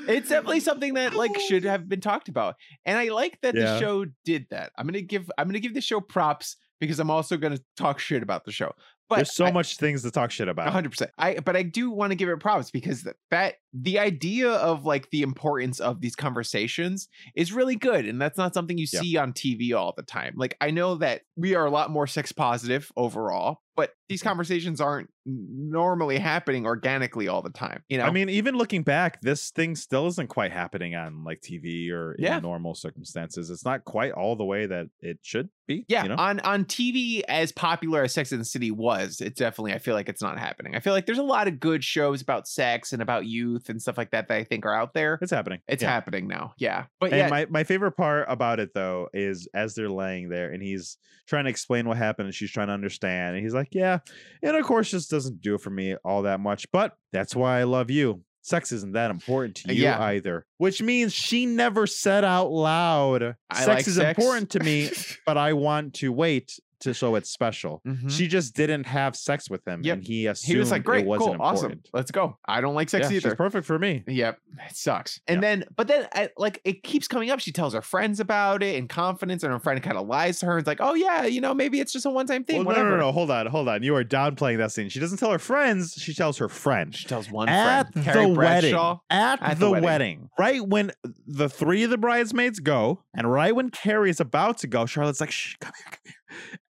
[0.08, 3.74] it's definitely something that like should have been talked about and i like that Yeah.
[3.74, 7.10] the show did that i'm gonna give i'm gonna give the show props because i'm
[7.10, 8.72] also gonna talk shit about the show
[9.10, 10.72] but There's so I- much things to talk shit about.
[10.74, 14.50] 100% i but i do want to give it props because th- that the idea
[14.52, 18.88] of like the importance of these conversations is really good and that's not something you
[18.92, 19.02] Yeah.
[19.02, 22.08] see on tv all the time like i know that we are a lot more
[22.08, 28.06] sex positive overall but these conversations aren't normally happening organically all the time you know
[28.06, 32.14] I mean, even looking back, this thing still isn't quite happening on like TV or
[32.14, 32.40] in Yeah.
[32.40, 33.50] normal circumstances.
[33.50, 35.86] It's not quite all the way that it should be.
[35.88, 36.16] Yeah, you know?
[36.16, 39.96] on on TV, as popular as Sex and the City was, it definitely I feel
[39.96, 40.76] like it's not happening.
[40.76, 43.82] I feel like there's a lot of good shows about sex and about youth and
[43.82, 45.18] stuff like that that I think are out there.
[45.22, 45.60] it's happening.
[45.68, 45.90] It's Yeah.
[45.90, 46.54] happening now.
[46.58, 50.30] Yeah, but And yeah, my, my favorite part about it though is as they're laying
[50.30, 53.36] there and he's trying to explain what happened and she's trying to understand.
[53.36, 54.00] And he's like, Yeah,
[54.44, 57.60] and of course just doesn't do it for me all that much, but that's why
[57.60, 58.22] I love you.
[58.42, 60.00] Sex isn't that important to Uh, you yeah.
[60.04, 60.46] either.
[60.60, 64.18] Which means she never said out loud, I sex like is sex.
[64.20, 64.92] important to me,
[65.26, 67.82] but I want to wait to show it's special.
[67.86, 68.10] Mhm.
[68.10, 69.98] She just didn't have sex with him, Yep.
[69.98, 71.90] and he assumed he was like, it "Great, wasn't cool, awesome, important.
[71.94, 74.04] let's go." I don't like sex Yeah, she's perfect for me.
[74.08, 75.20] Yep, it sucks.
[75.28, 77.40] And then, but then, I, like, it keeps coming up.
[77.40, 80.46] She tells her friends about it in confidence, and her friend kind of lies to
[80.48, 80.58] her.
[80.58, 82.90] It's like, "Oh yeah, you know, maybe it's just a one-time thing." Well, no, whatever.
[82.92, 83.84] no, no, no, hold on, hold on.
[83.84, 84.90] You are downplaying that scene.
[84.90, 85.94] She doesn't tell her friends.
[85.98, 86.96] She tells her friend.
[86.96, 89.00] She tells one at friend, the Carrie wedding, Bradshaw.
[89.10, 89.86] at, At the, the wedding.
[89.86, 90.30] wedding.
[90.38, 90.92] right when
[91.28, 95.20] the three of the bridesmaids go, and right when Carrie is about to go, Charlotte's
[95.20, 96.14] like, "Shh, come here, come here,"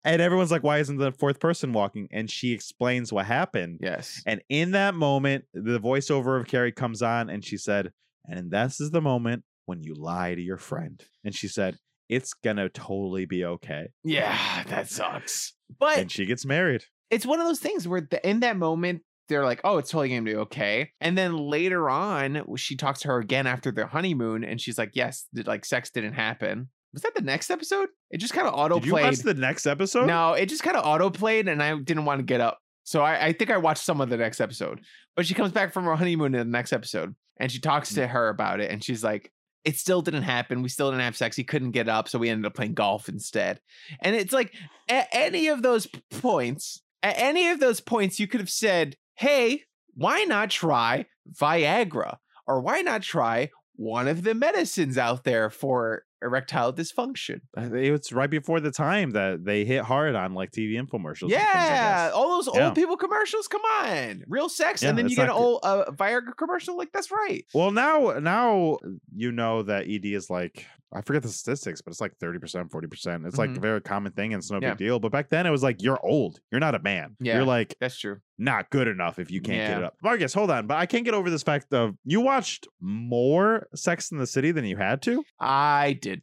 [0.05, 3.81] and everyone's like, "Why isn't the fourth person walking?" And she explains what happened.
[3.83, 4.23] Yes.
[4.27, 7.93] And in that moment, the voiceover of Carrie comes on, and she said,
[8.29, 12.35] "And this is the moment when you lie to your friend." And she said, "It's
[12.35, 15.55] gonna totally be okay." Yeah, that sucks.
[15.79, 16.85] But And she gets married.
[17.11, 20.11] it's one of those things where the, in that moment they're like, "Oh, it's totally
[20.11, 24.45] gonna be okay," and then later on, she talks to her again after their honeymoon,
[24.45, 27.89] and she's like, "Yes, like sex didn't happen." Was that the next episode?
[28.11, 28.83] It just kind of auto played.
[28.83, 30.07] Did you watch the next episode?
[30.07, 32.59] No, it just kind of auto played, and I didn't want to get up.
[32.85, 34.81] So I, I think I watched some of the next episode.
[35.17, 37.97] But she comes back from her honeymoon in the next episode, and she talks Mm.
[37.97, 39.33] to her about it, and she's like,
[39.65, 40.63] "It still didn't happen.
[40.63, 41.37] We still didn't have sex.
[41.37, 43.61] He couldn't get up, so we ended up playing golf instead."
[44.01, 44.53] And it's like
[44.89, 49.65] at any of those points, at any of those points, you could have said, "Hey,
[49.95, 56.05] why not try Viagra, or why not try one of the medicines out there for
[56.25, 61.23] erectile dysfunction?" It's right before the time that they hit hard on like TV infomercials.
[61.25, 61.67] and things, I
[62.07, 62.71] Yeah, all those old Yeah.
[62.73, 63.47] people commercials.
[63.49, 66.77] Come on, real sex, Yeah, and then you get an old uh, Viagra commercial.
[66.77, 67.45] Like that's right.
[67.55, 68.79] Well, now now
[69.15, 72.71] you know that ED is like I forget the statistics, but it's like thirty percent,
[72.71, 73.27] forty percent.
[73.27, 74.71] It's like a very common thing, and it's no Yeah.
[74.71, 75.01] big deal.
[75.01, 77.17] But back then, it was like you're old, you're not a man.
[77.21, 77.35] Yeah.
[77.37, 78.21] You're like That's true.
[78.39, 79.95] Not good enough if you can't get it up.
[80.03, 84.11] Marcus, hold on, but I can't get over this fact of you watched more Sex
[84.11, 85.25] in the City than you had to.
[85.41, 86.23] I did.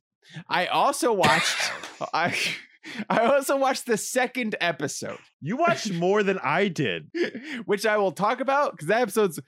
[0.49, 1.71] I also watched.
[2.13, 2.35] I
[3.09, 7.11] I also watched the second episode, You watched more than I did.
[7.65, 9.39] which I will talk about because that episode's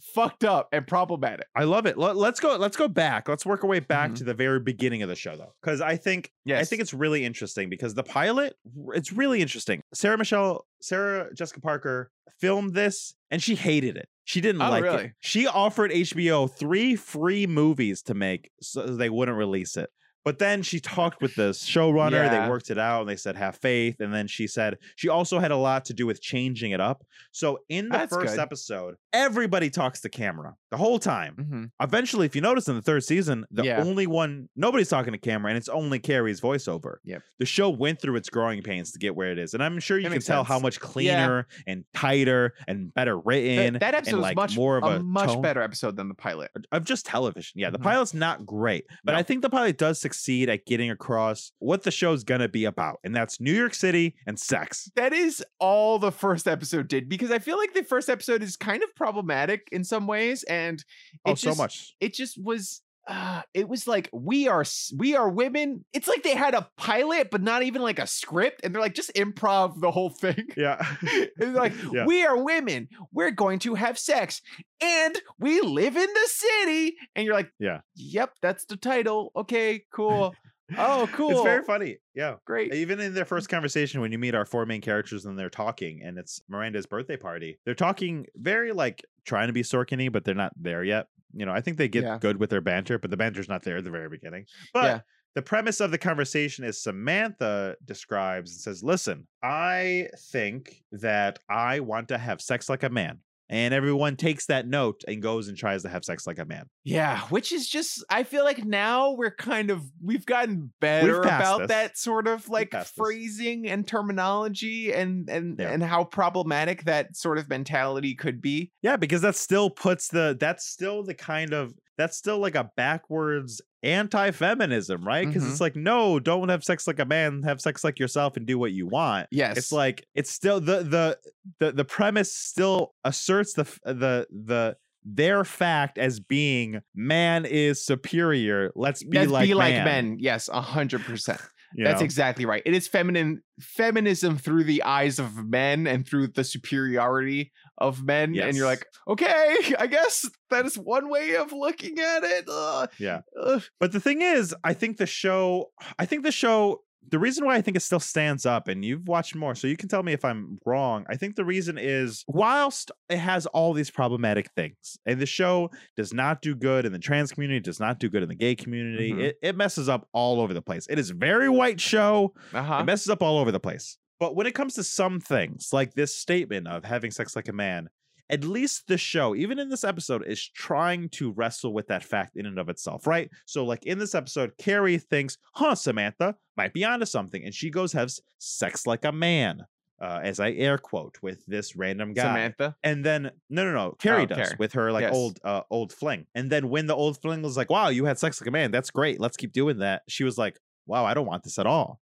[0.00, 1.46] fucked up and problematic.
[1.56, 1.96] I love it.
[1.98, 2.56] Let, us go.
[2.56, 3.28] Let's go back.
[3.28, 4.16] Let's work our way back Mhm.
[4.16, 7.24] to the very beginning of the show, though, because I think I think it's really
[7.24, 8.54] interesting because the pilot,
[8.94, 9.82] it's really interesting.
[9.94, 14.08] Sarah Michelle, Sarah Jessica Parker filmed this, and she hated it.
[14.24, 15.12] She didn't Oh, like it.
[15.20, 19.90] She offered HBO three free movies to make, so they wouldn't release it.
[20.24, 22.12] But then she talked with the showrunner.
[22.12, 22.44] Yeah.
[22.44, 23.96] They worked it out and they said, have faith.
[24.00, 27.04] And then she said she also had a lot to do with changing it up.
[27.32, 28.40] So in the That's first good.
[28.40, 31.34] episode, everybody talks to camera the whole time.
[31.36, 31.70] Mhm.
[31.84, 33.82] Eventually, if you notice in the third season, the Yeah.
[33.82, 36.96] only one, nobody's talking to camera and it's only Carrie's voiceover.
[37.04, 37.22] Yep.
[37.40, 39.54] The show went through its growing pains to get where it is.
[39.54, 43.74] And I'm sure you That can tell how much cleaner and tighter and better written.
[43.80, 46.14] that episode and was like much more of a, much tone better episode than the
[46.14, 46.50] pilot.
[46.70, 47.60] of just television.
[47.60, 47.82] Yeah, the Mhm.
[47.82, 49.18] pilot's not great, but No.
[49.18, 50.11] I think the pilot does succeed
[50.48, 54.38] at getting across what the show's gonna be about, and that's New York City and
[54.38, 54.90] sex.
[54.96, 58.56] That is all the first episode did because I feel like the first episode is
[58.56, 60.84] kind of problematic in some ways, and
[61.24, 61.94] Oh, just, so much.
[62.00, 62.82] It just was.
[63.08, 64.64] Uh, it was like we are
[64.96, 65.84] we are women.
[65.92, 68.94] It's like they had a pilot, but not even like a script, and they're like
[68.94, 70.46] just improv the whole thing.
[70.56, 70.84] Yeah.
[71.02, 72.06] It's like Yeah.
[72.06, 72.88] we are women.
[73.12, 74.40] We're going to have sex,
[74.80, 76.96] and we live in the city.
[77.16, 77.80] And you're like, Yeah.
[77.96, 79.32] yep, that's the title.
[79.34, 80.34] Okay, cool.
[80.78, 81.32] Oh, cool.
[81.32, 81.98] It's very funny.
[82.14, 82.36] Yeah.
[82.46, 82.72] great.
[82.72, 86.00] Even in their first conversation, when you meet our four main characters and they're talking,
[86.02, 90.34] and it's Miranda's birthday party, they're talking very like trying to be Sorkin but they're
[90.34, 91.08] not there yet.
[91.34, 92.18] You know, I think they get Yeah.
[92.18, 94.46] good with their banter, but the banter's not there at the very beginning.
[94.72, 95.00] But Yeah.
[95.34, 101.80] the premise of the conversation is Samantha describes and says, Listen, I think that I
[101.80, 103.20] want to have sex like a man.
[103.48, 106.64] And everyone takes that note and goes and tries to have sex like a man.
[106.84, 111.42] Yeah, which is just I feel like now we're kind of we've gotten better passed
[111.42, 111.68] about this.
[111.68, 113.04] that sort of like passed this.
[113.04, 115.70] phrasing and terminology and and Yeah.
[115.70, 118.72] and how problematic that sort of mentality could be.
[118.80, 122.70] Yeah, because that still puts the that's still the kind of that's still like a
[122.76, 125.26] backwards anti-feminism, right?
[125.26, 125.50] Because Mhm.
[125.50, 128.58] it's like, no, don't have sex like a man, have sex like yourself and do
[128.58, 129.28] what you want.
[129.30, 129.56] Yes.
[129.56, 131.18] It's like it's still the the
[131.58, 138.70] the the premise still asserts the the the their fact as being man is superior.
[138.76, 140.16] Let's be Let's like be like men.
[140.20, 141.40] Yes, a hundred percent.
[141.74, 142.04] You That's know?
[142.04, 142.62] exactly right.
[142.66, 148.36] It is feminine feminism through the eyes of men and through the superiority of men.
[148.38, 152.44] And you're like, okay, I guess that is one way of looking at it.
[152.48, 153.20] Ugh, Yeah.
[153.42, 153.62] ugh.
[153.80, 157.56] But the thing is, I think the show, I think the show, the reason why
[157.56, 160.12] I think it still stands up, and you've watched more, so you can tell me
[160.12, 161.04] if I'm wrong.
[161.08, 165.70] I think the reason is whilst it has all these problematic things, and the show
[165.96, 168.54] does not do good in the trans community, does not do good in the gay
[168.54, 169.20] community, Mhm.
[169.20, 170.86] it, it messes up all over the place.
[170.88, 172.34] It is a very white show.
[172.54, 172.78] Uh-huh.
[172.80, 173.98] It messes up all over the place.
[174.20, 177.52] But when it comes to some things, like this statement of having sex like a
[177.52, 177.88] man,
[178.32, 182.36] at least the show, even in this episode, is trying to wrestle with that fact
[182.36, 183.30] in and of itself, right?
[183.46, 187.44] So, like in this episode, Carrie thinks, huh, Samantha might be onto something.
[187.44, 189.62] And she goes, has sex like a man,
[190.00, 192.22] uh, as I air quote with this random guy.
[192.22, 192.74] Samantha.
[192.82, 193.92] And then no, no, no.
[194.00, 194.56] Carrie Oh, does Carrie.
[194.58, 195.14] with her like Yes.
[195.14, 196.26] old, uh, old fling.
[196.34, 198.70] And then when the old fling was like, "Wow, you had sex like a man.
[198.72, 199.20] That's great.
[199.20, 202.00] Let's keep doing that." She was like, "Wow, I don't want this at all."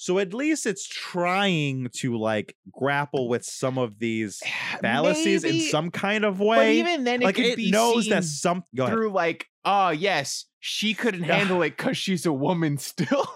[0.00, 5.60] So at least it's trying to like grapple with some of these eh, fallacies in
[5.60, 6.56] some kind of way.
[6.56, 8.64] But even then, it like it be knows seen that some.
[8.74, 13.26] Through like, oh yes, she couldn't handle it because she's a woman still.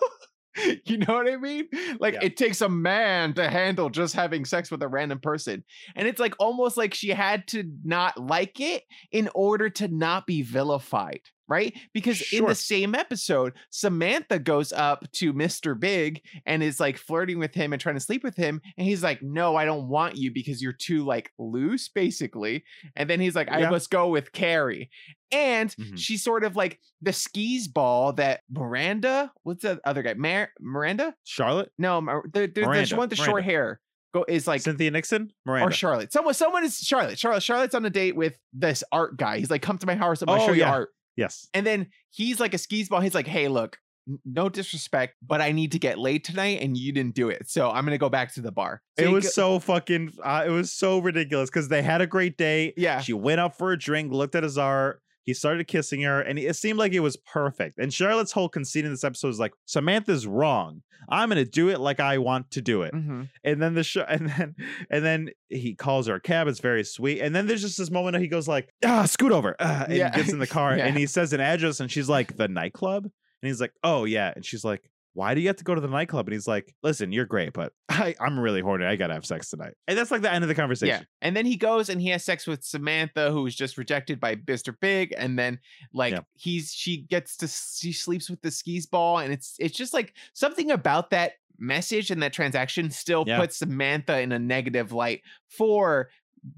[0.86, 1.68] you know what I mean?
[2.00, 2.20] Like Yeah.
[2.22, 5.64] it takes a man to handle just having sex with a random person.
[5.94, 10.26] And it's like almost like she had to not like it in order to not
[10.26, 11.20] be vilified.
[11.46, 11.76] Right?
[11.92, 15.78] Because in the same episode, Samantha goes up to Mr.
[15.78, 18.62] Big and is like flirting with him and trying to sleep with him.
[18.78, 22.64] And he's like, No, I don't want you because you're too like loose, basically.
[22.96, 23.70] And then he's like, I Yeah.
[23.70, 24.90] must go with Carrie.
[25.32, 25.98] And Mhm.
[25.98, 30.14] she's sort of like the skis ball that Miranda, what's the other guy?
[30.14, 31.14] Mar- Miranda?
[31.24, 32.00] Charlotte, No,
[32.32, 33.80] the, the, the Miranda, one with the short hair
[34.14, 35.68] go is like Cynthia Nixon, Miranda.
[35.68, 36.12] or Charlotte.
[36.12, 37.18] Someone someone is Charlotte.
[37.18, 39.38] Charlotte Charlotte's on a date with this art guy.
[39.40, 40.90] He's like, come to my house, I'm gonna Oh, show you art.
[41.16, 41.48] Yes.
[41.54, 43.00] And then he's like a skis ball.
[43.00, 43.78] He's like, hey, look,
[44.26, 47.48] no disrespect, but I need to get laid tonight, and you didn't do it.
[47.48, 48.82] So I'm gonna go back to the bar.
[48.98, 50.12] So it was go- so fucking.
[50.22, 52.74] Uh, it was so ridiculous because they had a great day.
[52.76, 53.00] yeah.
[53.00, 55.00] She went up for a drink, looked at his art.
[55.24, 57.78] He started kissing her, and it seemed like it was perfect.
[57.78, 60.82] And Charlotte's whole conceit in this episode is like, Samantha's wrong.
[61.08, 62.94] I'm gonna do it like I want to do it.
[62.94, 63.28] Mhm.
[63.42, 64.54] And then the show, and then
[64.90, 66.46] and then he calls her a cab.
[66.48, 67.20] It's very sweet.
[67.20, 69.96] And then there's just this moment where he goes like, ah, scoot over, ah, and
[69.96, 70.10] Yeah.
[70.16, 70.86] gets in the car, Yeah.
[70.86, 73.12] and he says an address, and she's like, the nightclub, and
[73.48, 74.82] he's like, oh yeah, and she's like.
[75.14, 76.26] Why do you have to go to the nightclub?
[76.26, 78.84] And he's like, "Listen, you're great, but I, I'm really horny.
[78.84, 81.00] I gotta have sex tonight." And that's like the end of the conversation.
[81.00, 81.04] Yeah.
[81.22, 84.36] And then he goes and he has sex with Samantha, who was just rejected by
[84.36, 84.74] Mr.
[84.78, 85.14] Big.
[85.16, 85.58] And then
[85.92, 86.20] like Yeah.
[86.34, 89.18] he's she gets to she sleeps with the skis ball.
[89.18, 93.38] And it's it's just like something about that message and that transaction still Yeah.
[93.38, 96.10] puts Samantha in a negative light for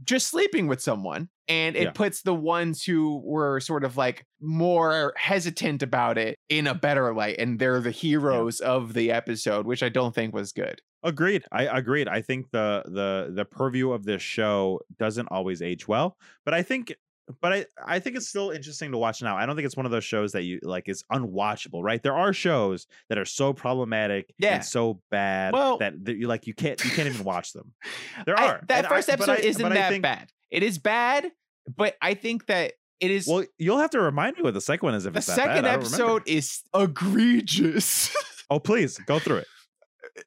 [0.04, 1.28] just sleeping with someone.
[1.48, 1.90] And it Yeah.
[1.92, 7.14] puts the ones who were sort of like more hesitant about it in a better
[7.14, 7.36] light.
[7.38, 10.80] And they're the heroes of the episode, which I don't think was good.
[11.04, 11.44] Agreed.
[11.52, 12.08] I agreed.
[12.08, 16.62] I think the the the purview of this show doesn't always age well, but I
[16.62, 16.96] think
[17.40, 19.36] but I I think it's still interesting to watch now.
[19.36, 22.02] I don't think it's one of those shows that you like is unwatchable, right?
[22.02, 24.56] There are shows that are so problematic Yeah.
[24.56, 27.72] and so bad Well- that, that you like you can't you can't even watch them.
[28.26, 28.64] There I- are.
[28.68, 30.30] that And first but episode I- isn't that think- bad.
[30.50, 31.30] It is bad,
[31.76, 33.26] but I think that it is.
[33.26, 35.22] Well, you'll have to remind me what the second one is if the bad.
[35.24, 38.14] second I don't episode is egregious.
[38.48, 39.46] Oh, please go through it.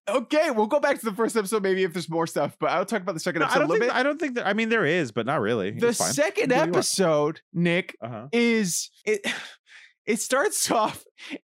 [0.08, 2.86] Okay, we'll go back to the first episode maybe if there's more stuff, but I'll
[2.86, 3.95] talk about the second No, episode a little bit.
[3.95, 5.71] I don't think that I mean there is, but not really.
[5.71, 6.13] the fine.
[6.13, 6.75] second Do what you want.
[6.78, 8.28] episode, Nick, Uh-huh.
[8.32, 9.21] is it
[10.06, 11.04] it starts off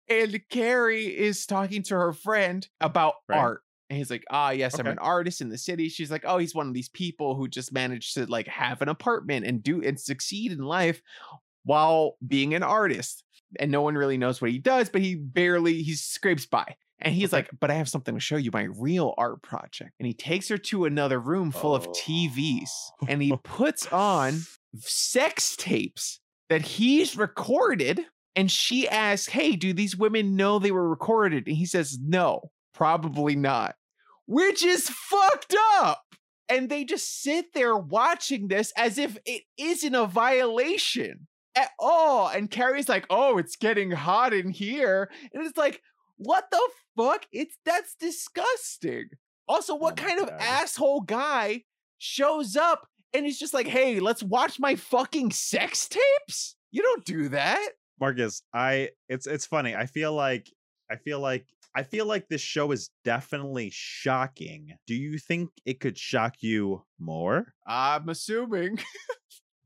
[0.10, 3.38] and Carrie is talking to her friend about Right.
[3.40, 3.62] art.
[3.90, 5.88] And he's like, ah, yes, I'm an artist in the city.
[5.88, 8.90] She's like, oh, he's one of these people who just managed to like have an
[8.90, 11.00] apartment and do and succeed in life
[11.64, 13.24] while being an artist.
[13.60, 16.76] And no one really knows what he does, but he barely he scrapes by.
[17.00, 17.38] And he's Okay.
[17.44, 19.92] like, but I have something to show you, my real art project.
[20.00, 22.70] And he takes her to another room full of TVs
[23.02, 23.08] oh.
[23.10, 24.40] and he puts on
[24.78, 28.06] sex tapes that he's recorded.
[28.36, 31.48] And she asks, Hey, do these women know they were recorded?
[31.48, 33.76] And he says, No, probably not,
[34.26, 36.02] which is fucked up.
[36.50, 42.28] And they just sit there watching this as if it isn't a violation at all.
[42.28, 45.10] And Carrie's like, Oh, it's getting hot in here.
[45.34, 45.82] And it's like,
[46.18, 46.62] What the
[46.96, 47.26] fuck?
[47.32, 49.10] It's that's disgusting.
[49.48, 51.64] Also, oh what my kind of asshole guy
[51.98, 56.56] shows up and he's just like, hey, let's watch my fucking sex tapes?
[56.72, 57.70] You don't do that.
[58.00, 59.76] Marcus, I it's it's funny.
[59.76, 60.50] I feel like
[60.90, 64.74] I feel like I feel like this show is definitely shocking.
[64.88, 67.54] Do you think it could shock you more?
[67.66, 68.80] I'm assuming.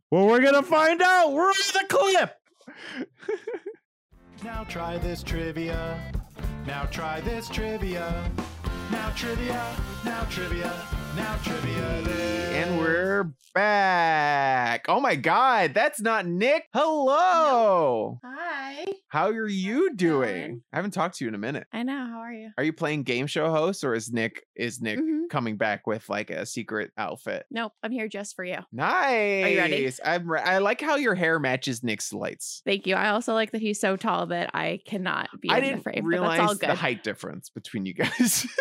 [0.10, 1.34] Well, we're gonna find out.
[1.34, 3.08] We're on the clip.
[4.44, 6.00] Now try this trivia.
[6.67, 8.30] Now try this trivia.
[8.91, 9.73] Now trivia.
[10.03, 11.07] Now trivia.
[11.17, 11.84] Now trivia.
[12.53, 14.86] and we're back.
[14.88, 16.65] Oh my god, that's not Nick.
[16.73, 18.19] Hello.
[18.23, 18.86] Hi.
[19.10, 20.62] How are you doing?
[20.71, 21.65] I haven't talked to you in a minute.
[21.73, 22.08] I know.
[22.12, 22.51] How are you?
[22.58, 25.30] Are you playing game show host or is Nick is Nick Mhm.
[25.30, 27.45] coming back with like a secret outfit?
[27.49, 27.73] Nope.
[27.82, 28.60] I'm here just for you.
[28.71, 29.43] Nice.
[29.45, 29.91] Are you ready?
[30.06, 32.62] I'm re- I like how your hair matches Nick's lights.
[32.65, 32.95] Thank you.
[32.95, 35.84] I also like that he's so tall that I cannot be I in didn't the
[35.84, 36.06] frame.
[36.06, 38.45] realize but that's all the height difference between you guys.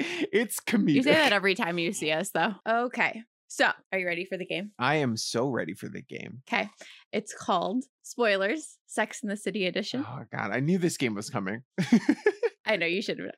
[0.32, 0.94] it's comedic.
[0.94, 2.54] You say that every time you see us, though.
[2.68, 3.22] Okay.
[3.50, 4.72] So, are you ready for the game?
[4.78, 6.42] I am so ready for the game.
[6.48, 6.68] Okay.
[7.12, 10.04] It's called Spoilers Sex in the City Edition.
[10.06, 11.62] Oh god, I knew this game was coming.
[12.66, 13.30] I know you should have.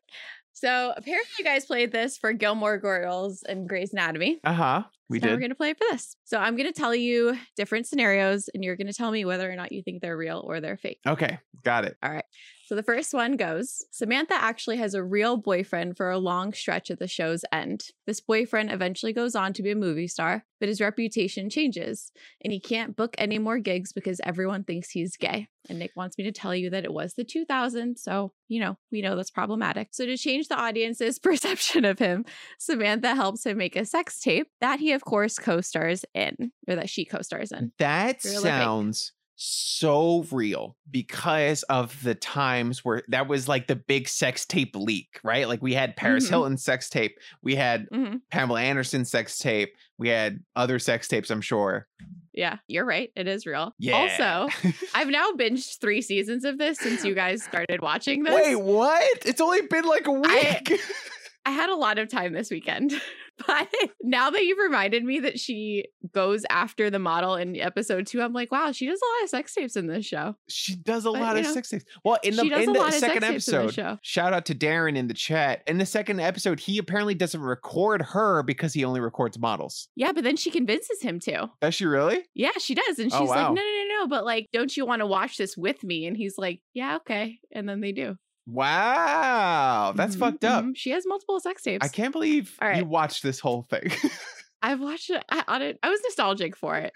[0.52, 4.40] So, apparently, you guys played this for Gilmore Girls and Grey's Anatomy.
[4.44, 4.82] uh huh.
[5.10, 5.32] We So did.
[5.34, 6.16] We're going to play it for this.
[6.24, 9.50] So, I'm going to tell you different scenarios, and you're going to tell me whether
[9.50, 11.00] or not you think they're real or they're fake.
[11.06, 11.96] Okay, got it.
[12.02, 12.24] All right.
[12.70, 16.88] So the first one goes Samantha actually has a real boyfriend for a long stretch
[16.88, 17.86] at the show's end.
[18.06, 22.12] This boyfriend eventually goes on to be a movie star, but his reputation changes
[22.44, 25.48] and he can't book any more gigs because everyone thinks he's gay.
[25.68, 27.98] And Nick wants me to tell you that it was the 2000s.
[27.98, 29.88] So, you know, we know that's problematic.
[29.90, 32.24] So, to change the audience's perception of him,
[32.58, 36.76] Samantha helps him make a sex tape that he, of course, co stars in, or
[36.76, 37.72] that she co stars in.
[37.78, 38.50] That Real or fake?
[38.50, 44.76] sounds so real because of the times where that was like the big sex tape
[44.76, 45.48] leak, right?
[45.48, 46.30] Like we had Paris Mhm.
[46.30, 51.30] Hilton sex tape, we had hmm Pamela Anderson sex tape, we had other sex tapes,
[51.30, 51.86] I'm sure.
[52.34, 53.10] Yeah, you're right.
[53.16, 53.72] It is real.
[53.78, 53.96] Yeah.
[53.96, 54.48] Also,
[54.94, 58.34] I've now binged three seasons of this since you guys started watching this.
[58.34, 59.26] Wait, what?
[59.26, 60.30] It's only been like a week.
[60.30, 60.78] I
[61.46, 62.92] had a lot of time this weekend.
[63.46, 63.68] But
[64.02, 68.34] now that you've reminded me that she goes after the model in episode two, I'm
[68.34, 70.36] like, wow, she does a lot of sex tapes in this show.
[70.46, 71.86] she does a But, lot of know, sex tapes.
[72.04, 74.44] Well, in the in the lot of sex second tapes in the episode, shout out
[74.44, 75.62] to Darren in the chat.
[75.66, 79.88] In the second episode, he apparently doesn't record her because he only records models.
[79.96, 81.48] Yeah, but then she convinces him to.
[81.62, 82.24] Does she really?
[82.34, 82.98] Yeah, she does.
[82.98, 84.06] And oh, she's Oh, like, no, no, no, no.
[84.06, 86.06] But like, don't you want to watch this with me?
[86.06, 87.38] And he's like, yeah, okay.
[87.52, 88.16] And then they do.
[88.46, 90.64] Wow, that's Mhm, fucked up.
[90.64, 90.72] mhm.
[90.76, 91.84] She has multiple sex tapes.
[91.84, 93.90] I can't believe All you watched this whole thing.
[94.62, 95.78] I've watched it I- on it.
[95.82, 96.92] I was nostalgic for it.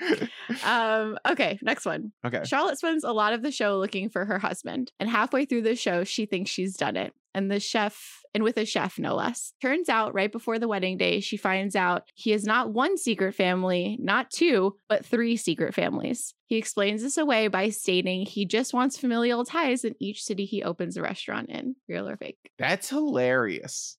[0.64, 2.12] Um, okay, next one.
[2.26, 2.42] okay.
[2.44, 5.74] Charlotte spends a lot of the show looking for her husband, and halfway through the
[5.76, 7.14] show, she thinks she's done it.
[7.34, 9.52] And the chef, and with a chef, no less.
[9.60, 13.34] Turns out, right before the wedding day, she finds out he has not one secret
[13.34, 16.32] family, not two, but three secret families.
[16.46, 20.62] He explains this away by stating he just wants familial ties in each city he
[20.62, 21.74] opens a restaurant in.
[21.88, 22.38] Real or fake?
[22.58, 23.96] That's hilarious.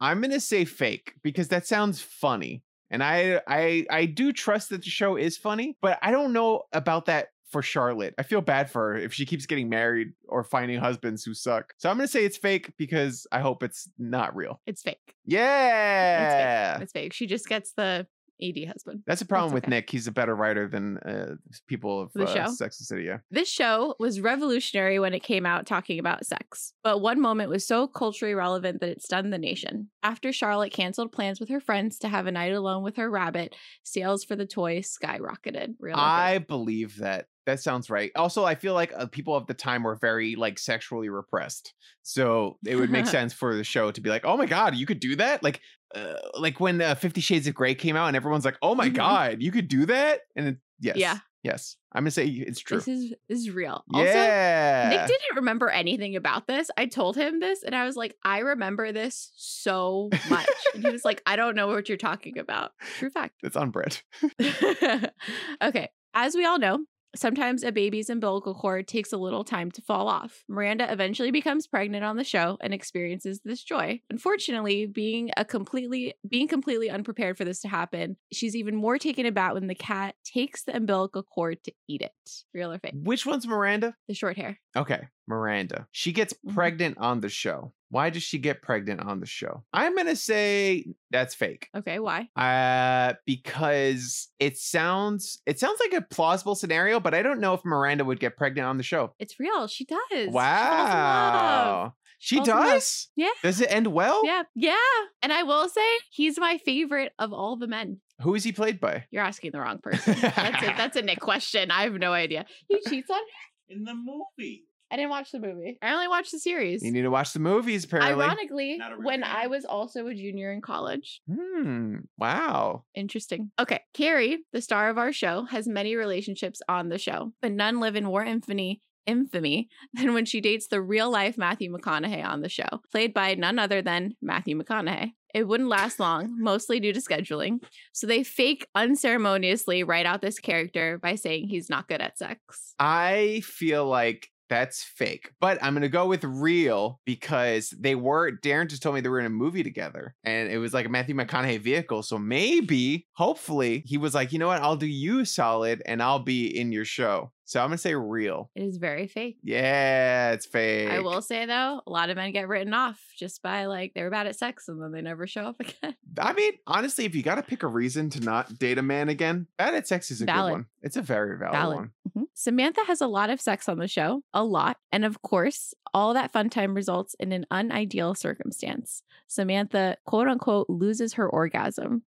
[0.00, 2.64] I'm going to say fake because that sounds funny.
[2.90, 6.62] And I I I do trust that the show is funny, but I don't know
[6.72, 8.14] about that for Charlotte.
[8.18, 11.74] I feel bad for her if she keeps getting married or finding husbands who suck.
[11.78, 14.60] So I'm gonna say it's fake because I hope it's not real.
[14.66, 15.14] It's fake.
[15.24, 16.74] Yeah.
[16.74, 16.82] It's fake.
[16.82, 17.12] It's fake.
[17.12, 18.06] She just gets the
[18.42, 19.02] ED husband.
[19.06, 19.70] That's a problem with okay.
[19.70, 19.90] Nick.
[19.90, 21.34] He's a better writer than uh,
[21.66, 22.52] people of The uh, show?
[22.52, 23.04] Sex and City.
[23.04, 23.18] Yeah.
[23.30, 27.66] This show was revolutionary when it came out talking about sex, but one moment was
[27.66, 29.90] so culturally relevant that it stunned the nation.
[30.02, 33.54] After Charlotte canceled plans with her friends to have a night alone with her rabbit,
[33.82, 35.74] sales for the toy skyrocketed.
[35.78, 37.26] Real I believe that.
[37.46, 38.12] That sounds right.
[38.16, 42.58] Also, I feel like uh, people of the time were very like sexually repressed, so
[42.66, 45.00] it would make sense for the show to be like, "Oh my god, you could
[45.00, 45.60] do that!" Like,
[45.94, 48.88] uh, like when uh, Fifty Shades of Grey came out, and everyone's like, "Oh my
[48.90, 48.94] Mhm.
[48.94, 51.18] god, you could do that!" And it, yes, Yeah.
[51.42, 52.76] yes, I'm gonna say it's true.
[52.78, 53.84] This is this is real.
[53.92, 56.70] Also, yeah, Nick didn't remember anything about this.
[56.76, 60.48] I told him this and I was like, I remember this so much.
[60.74, 62.72] and he was like, I don't know what you're talking about.
[62.98, 63.36] True fact.
[63.42, 64.02] it's on Brett.
[65.62, 65.88] okay.
[66.14, 66.80] As we all know,
[67.14, 70.44] sometimes a baby's umbilical cord takes a little time to fall off.
[70.48, 74.00] Miranda eventually becomes pregnant on the show and experiences this joy.
[74.10, 79.26] Unfortunately, being a completely being completely unprepared for this to happen, she's even more taken
[79.26, 82.12] aback when the cat takes the umbilical cord to eat it.
[82.54, 82.94] Real or fake?
[82.94, 83.94] Which one's Miranda?
[84.08, 84.58] The short hair.
[84.76, 85.88] Okay, Miranda.
[85.92, 86.54] She gets Mhm.
[86.54, 87.72] pregnant on the show.
[87.90, 89.64] Why does she get pregnant on the show?
[89.72, 91.68] I'm gonna say that's fake.
[91.76, 92.28] Okay, why?
[92.36, 97.64] Uh, because it sounds it sounds like a plausible scenario, but I don't know if
[97.64, 99.14] Miranda would get pregnant on the show.
[99.18, 99.66] It's real.
[99.66, 99.98] She does.
[100.10, 100.34] She falls in love.
[100.34, 103.08] Wow, she Falls in does.
[103.16, 103.30] Yeah.
[103.42, 104.24] Does it end well?
[104.24, 104.42] Yeah.
[104.54, 104.76] Yeah.
[105.22, 108.00] And I will say he's my favorite of all the men.
[108.20, 109.06] Who is he played by?
[109.10, 110.14] You're asking the wrong person.
[110.20, 111.70] That's a that's a Nick question.
[111.72, 112.46] I have no idea.
[112.68, 113.74] He cheats on her.
[113.74, 114.64] In the movie.
[114.90, 115.78] I didn't watch the movie.
[115.82, 116.82] I only watched the series.
[116.82, 117.84] You need to watch the movies.
[117.84, 118.24] Apparently.
[118.24, 119.30] Ironically, Not a real when fan.
[119.36, 121.20] I was also a junior in college.
[121.32, 121.96] Hmm.
[122.18, 122.84] Wow.
[122.94, 123.50] Interesting.
[123.58, 123.80] Okay.
[123.94, 127.96] Carrie, the star of our show, has many relationships on the show, but none live
[127.96, 132.48] in more infamy infamy than when she dates the real life Matthew McConaughey on the
[132.48, 135.12] show, played by none other than Matthew McConaughey.
[135.34, 137.62] It wouldn't last long, mostly due to scheduling.
[137.92, 142.74] So they fake unceremoniously write out this character by saying he's not good at sex.
[142.78, 148.32] I feel like that's fake, but I'm gonna go with real because they were.
[148.32, 150.90] Darren just told me they were in a movie together, and it was like a
[150.90, 152.02] Matthew McConaughey vehicle.
[152.02, 156.18] So maybe, hopefully, he was like, you know what, I'll do you solid, and I'll
[156.18, 157.32] be in your show.
[157.44, 158.50] So I'm gonna say real.
[158.54, 159.38] It is very fake.
[159.42, 160.88] Yeah, it's fake.
[160.90, 164.02] I will say though, a lot of men get written off just by like they
[164.02, 165.96] were bad at sex and then they never show up again.
[166.18, 169.08] I mean, honestly, if you got to pick a reason to not date a man
[169.08, 170.44] again, bad at sex is a Valid.
[170.44, 170.66] good one.
[170.82, 171.76] It's a very valid, Valid.
[171.76, 171.90] one.
[172.16, 172.22] Mhm.
[172.40, 174.78] Samantha has a lot of sex on the show, a lot.
[174.92, 179.02] And of course, all that fun time results in an unideal circumstance.
[179.26, 182.02] Samantha, quote unquote, loses her orgasm.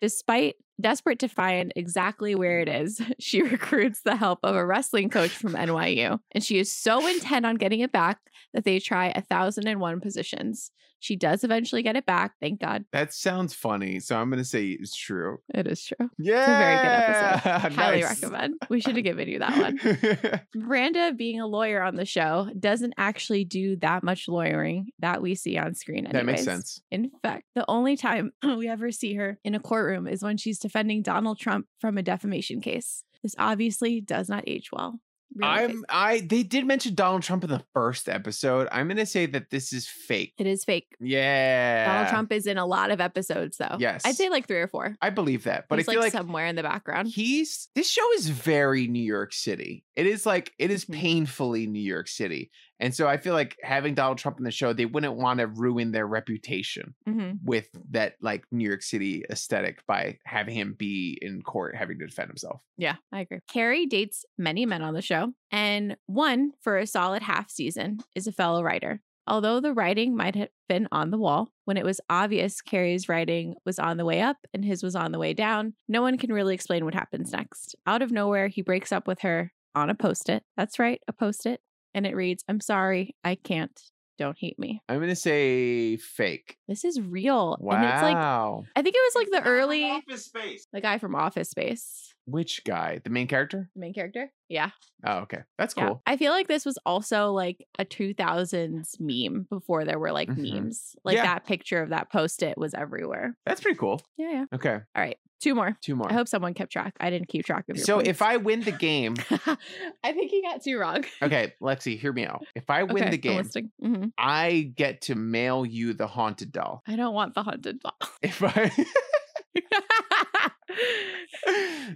[0.00, 5.10] Despite desperate to find exactly where it is, she recruits the help of a wrestling
[5.10, 6.18] coach from NYU.
[6.32, 8.18] And she is so intent on getting it back
[8.54, 10.70] that they try a thousand and one positions.
[11.00, 12.84] She does eventually get it back, thank God.
[12.92, 15.38] That sounds funny, so I'm gonna say it's true.
[15.54, 16.08] It is true.
[16.18, 17.72] Yeah, It's a very good episode.
[17.80, 18.20] Highly Nice.
[18.22, 18.54] recommend.
[18.68, 20.40] We should have given you that one.
[20.56, 25.34] Miranda, being a lawyer on the show, doesn't actually do that much lawyering that we
[25.36, 26.08] see on screen.
[26.10, 26.80] that makes sense.
[26.90, 30.58] In fact, the only time we ever see her in a courtroom is when she's
[30.58, 33.04] defending Donald Trump from a defamation case.
[33.22, 35.00] This obviously does not age well.
[35.34, 35.70] Real fake.
[35.70, 38.66] I'm I they did mention Donald Trump in the first episode.
[38.72, 40.34] I'm gonna say that this is fake.
[40.38, 40.86] It is fake.
[41.00, 41.86] Yeah.
[41.86, 43.76] Donald Trump is in a lot of episodes, though.
[43.78, 44.02] Yes.
[44.04, 44.96] I'd say like three or four.
[45.02, 45.66] I believe that.
[45.68, 47.08] But He's I feel like, like, somewhere in the background.
[47.08, 49.84] he's this show is very New York City.
[49.96, 50.94] It is like it is Mhm.
[50.94, 52.50] painfully New York City.
[52.80, 55.46] And so I feel like having Donald Trump in the show, they wouldn't want to
[55.46, 61.18] ruin their reputation hmm with that like New York City aesthetic by having him be
[61.20, 62.62] in court having to defend himself.
[62.76, 63.40] Yeah, I agree.
[63.48, 68.26] Carrie dates many men on the show, and one for a solid half season is
[68.26, 69.00] a fellow writer.
[69.26, 73.56] Although the writing might have been on the wall, when it was obvious Carrie's writing
[73.66, 76.32] was on the way up and his was on the way down, no one can
[76.32, 77.76] really explain what happens next.
[77.86, 80.44] Out of nowhere, he breaks up with her on a post it.
[80.56, 81.60] That's right, a post it.
[81.94, 83.78] And it reads, I'm sorry, I can't.
[84.18, 84.82] Don't hate me.
[84.88, 86.56] I'm gonna say fake.
[86.66, 87.56] This is real.
[87.60, 87.76] Wow.
[87.76, 90.66] And it's like, I think it was like the early, Office Space.
[90.72, 92.98] the guy from Office Space, Which guy?
[93.04, 93.70] The main character?
[93.76, 94.32] the main character.
[94.48, 94.70] Yeah.
[95.06, 95.42] Oh, okay.
[95.56, 95.86] That's Yeah.
[95.86, 96.02] cool.
[96.04, 100.52] I feel like this was also like a 2000s meme before there were like Mhm.
[100.62, 100.96] memes.
[101.04, 101.22] Like Yeah.
[101.22, 103.36] that picture of that post it was everywhere.
[103.46, 104.02] That's pretty cool.
[104.16, 104.44] Yeah, yeah.
[104.52, 104.74] Okay.
[104.74, 105.16] All right.
[105.40, 105.76] Two more.
[105.80, 106.10] Two more.
[106.10, 106.94] I hope someone kept track.
[106.98, 108.20] I didn't keep track of So if.
[108.22, 111.04] I win the game, I think he got two wrong.
[111.22, 112.44] okay, Lexi, hear me out.
[112.56, 113.44] If I win Okay, the game.
[113.82, 114.12] Mhm.
[114.18, 116.82] I get to mail you the haunted doll.
[116.86, 117.96] I don't want the haunted doll.
[118.22, 118.70] If I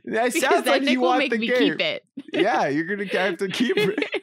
[0.04, 1.58] that sounds like Nick you will want make the me game.
[1.58, 2.04] keep it.
[2.32, 4.21] Yeah, you're gonna have to keep it.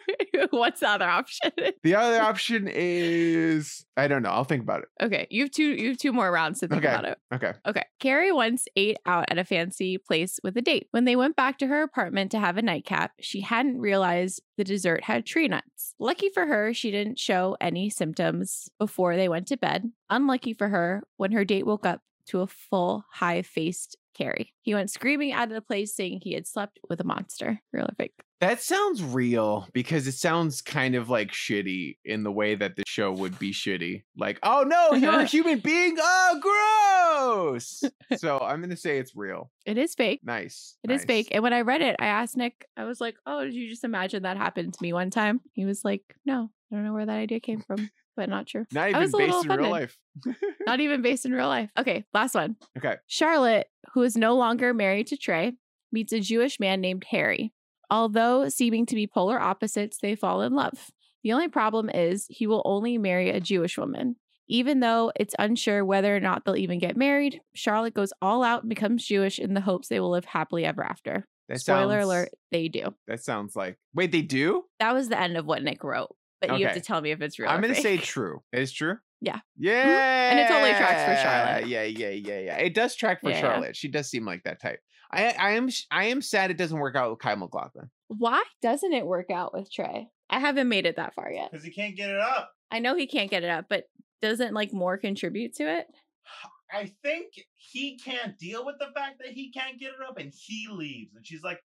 [0.60, 1.52] What's the other option?
[1.84, 4.30] The other option is I don't know.
[4.30, 4.90] I'll think about it.
[5.06, 5.64] Okay, you have two.
[5.64, 6.94] You have two more rounds to think Okay.
[6.94, 7.18] about it.
[7.34, 7.54] Okay.
[7.68, 7.84] Okay.
[8.00, 10.88] Carrie once ate out at a fancy place with a date.
[10.92, 14.64] When they went back to her apartment to have a nightcap, she hadn't realized the
[14.64, 15.96] dessert had tree nuts.
[16.00, 19.92] Lucky for her, she didn't show any symptoms before they went to bed.
[20.10, 24.54] Unlucky for her, when her date woke up to a full, high faced Carrie.
[24.62, 27.62] He went screaming out of the place saying he had slept with a monster.
[27.72, 28.14] Real or fake?
[28.42, 32.84] That sounds real because it sounds kind of like shitty in the way that the
[32.88, 34.04] show would be shitty.
[34.18, 35.98] Like, oh no, you're a human being.
[36.00, 37.84] Oh, gross.
[38.18, 39.52] so I'm gonna say it's real.
[39.66, 40.22] It is fake.
[40.24, 40.78] Nice.
[40.84, 41.06] It is nice.
[41.06, 41.28] fake.
[41.32, 43.84] And when I read it, I asked Nick, I was like, Oh, did you just
[43.84, 45.42] imagine that happened to me one time?
[45.54, 47.90] He was like, No, I don't know where that idea came from,
[48.20, 48.66] but not true.
[48.74, 49.98] Not I even based in real life.
[50.68, 51.72] Not even based in real life.
[51.80, 52.58] Okay, last one.
[52.78, 52.98] Okay.
[53.08, 55.54] Charlotte, who is no longer married to Trey,
[55.94, 57.54] meets a Jewish man named Harry.
[57.90, 60.92] Although seeming to be polar opposites, they fall in love.
[61.24, 64.18] The only problem is he will only marry a Jewish woman.
[64.50, 68.64] Even though it's unsure whether or not they'll even get married, Charlotte goes all out
[68.64, 71.26] and becomes Jewish in the hopes they will live happily ever after.
[71.48, 72.94] That Spoiler sounds- alert, they do.
[73.08, 73.78] That sounds like.
[73.94, 74.66] Wait, they do?
[74.80, 76.14] That was the end of what Nick wrote.
[76.42, 77.50] But you have to tell me if it's real.
[77.50, 78.42] I'm gonna say true.
[78.54, 78.98] It's true.
[79.22, 79.40] Yeah.
[79.58, 80.30] Yeah.
[80.32, 81.68] And it totally tracks for Charlotte.
[81.68, 82.58] Yeah, yeah, yeah, yeah.
[82.58, 83.42] It does track for Yeah.
[83.42, 83.76] Charlotte.
[83.76, 84.80] She does seem like that type.
[85.12, 87.90] I, I am, I am sad it doesn't work out with Kyle MacLachlan.
[88.08, 90.08] Why doesn't it work out with Trey?
[90.30, 91.52] I haven't made it that far yet.
[91.52, 92.52] Because he can't get it up.
[92.72, 93.86] I know he can't get it up, but
[94.22, 95.88] doesn't like more contribute to it?
[96.72, 100.32] I think he can't deal with the fact that he can't get it up and
[100.34, 101.16] he leaves.
[101.16, 101.69] And she's like, "The fuck,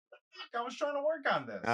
[0.59, 1.63] I was trying to work on this.
[1.65, 1.71] Uh,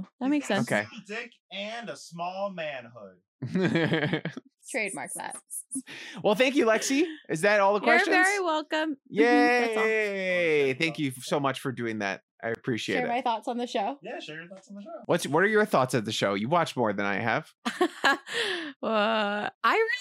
[0.00, 0.70] oh, that makes sense.
[0.70, 0.86] Okay.
[1.06, 3.16] Dick and a small manhood.
[4.70, 5.36] Trademark that.
[6.22, 7.04] well, thank you, Lexi.
[7.28, 8.14] Is that all the questions?
[8.14, 8.90] You're very welcome.
[8.90, 10.74] Mhm, Yay!
[10.74, 12.20] Thank you so much for doing that.
[12.42, 13.08] I appreciate Share it.
[13.08, 13.98] Share my thoughts on the show.
[14.02, 14.90] Yeah, share your thoughts on the show.
[15.06, 16.34] What's what are your thoughts of the show?
[16.34, 17.48] You watch more than I have.
[18.04, 18.18] uh,
[18.82, 19.48] I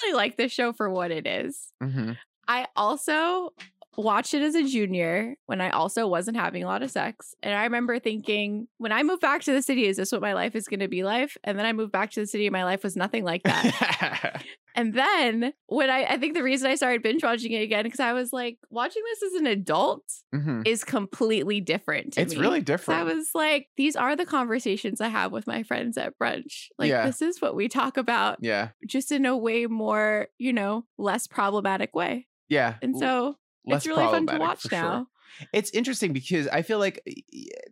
[0.04, 1.72] really like this show for what it is.
[1.82, 2.14] hmm
[2.48, 3.54] I also
[3.98, 7.34] watched it as a junior when I also wasn't having a lot of sex.
[7.44, 10.34] And I remember thinking, when I moved back to the city, is this what my
[10.34, 11.32] life is going to be like?
[11.44, 14.44] And then I moved back to the city and my life was nothing like that.
[14.76, 18.00] and then when I, I think the reason I started binge watching it again, because
[18.00, 22.14] I was like, watching this as an adult hmm is completely different.
[22.14, 22.40] To It's me.
[22.42, 23.02] really different.
[23.02, 26.68] I was like, these are the conversations I have with my friends at brunch.
[26.80, 27.06] Like, Yeah.
[27.06, 31.28] this is what we talk about, yeah, just in a way more, you know, less
[31.28, 32.28] problematic way.
[32.48, 32.76] yeah.
[32.82, 33.36] And so
[33.66, 34.78] less it's really fun to watch for sure.
[34.80, 35.08] now.
[35.54, 37.02] It's interesting because I feel like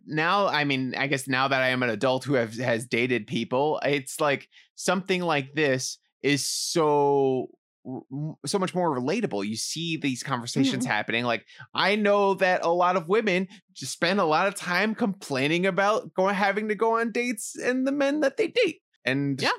[0.06, 3.26] now, I mean, I guess now that I am an adult who have, has dated
[3.26, 7.48] people, it's like something like this is so
[8.44, 9.46] so much more relatable.
[9.46, 10.92] You see these conversations Mm-hmm.
[10.92, 11.24] happening.
[11.24, 15.64] Like I know that a lot of women just spend a lot of time complaining
[15.64, 18.80] about going having to go on dates and the men that they date.
[19.04, 19.50] And Yeah.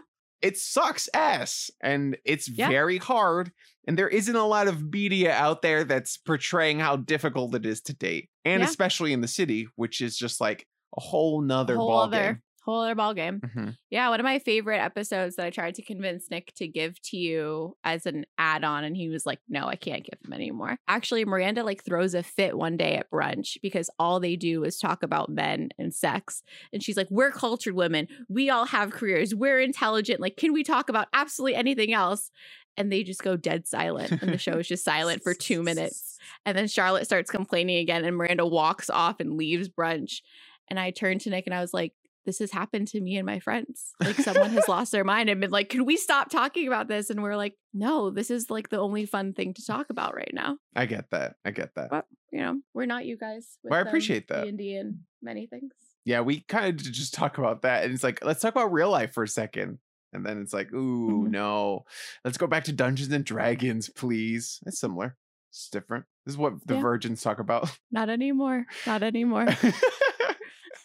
[0.41, 2.69] It sucks ass and it's Yeah.
[2.69, 3.51] very hard
[3.87, 7.81] and there isn't a lot of media out there that's portraying how difficult it is
[7.81, 8.67] to date and Yeah.
[8.67, 10.67] especially in the city which is just like
[10.97, 13.41] a whole nother whole ball other whole other ball game.
[13.41, 13.75] Mhm.
[13.89, 17.17] Yeah, one of my favorite episodes that I tried to convince Nick to give to
[17.17, 21.25] you as an add-on and he was like, "No, I can't give him anymore." Actually,
[21.25, 25.01] Miranda like throws a fit one day at brunch because all they do is talk
[25.03, 26.43] about men and sex.
[26.71, 28.07] And she's like, "We're cultured women.
[28.29, 29.33] We all have careers.
[29.33, 30.19] We're intelligent.
[30.19, 32.29] Like, can we talk about absolutely anything else?"
[32.77, 36.17] And they just go dead silent and the show is just silent for 2 minutes.
[36.45, 40.21] And then Charlotte starts complaining again and Miranda walks off and leaves brunch.
[40.69, 41.93] And I turned to Nick and I was like,
[42.25, 43.91] this has happened to me and my friends.
[43.99, 47.09] Like someone has lost their mind and been like, "Can we stop talking about this?"
[47.09, 50.31] And we're like, "No, this is like the only fun thing to talk about right
[50.33, 53.57] now." i get that i get that But you know, we're not you guys.
[53.63, 54.43] Well, I um, appreciate that.
[54.45, 55.71] D&D and many things.
[56.05, 58.89] yeah we kind of just talk about that and it's like let's talk about real
[58.89, 59.77] life for a second
[60.13, 61.29] and then it's like ooh Mhm.
[61.31, 61.85] no
[62.25, 65.15] let's go back to dungeons and dragons please it's similar
[65.51, 66.81] it's different this is what the Yeah.
[66.81, 68.65] virgins talk about Not anymore.
[68.87, 69.47] Not anymore.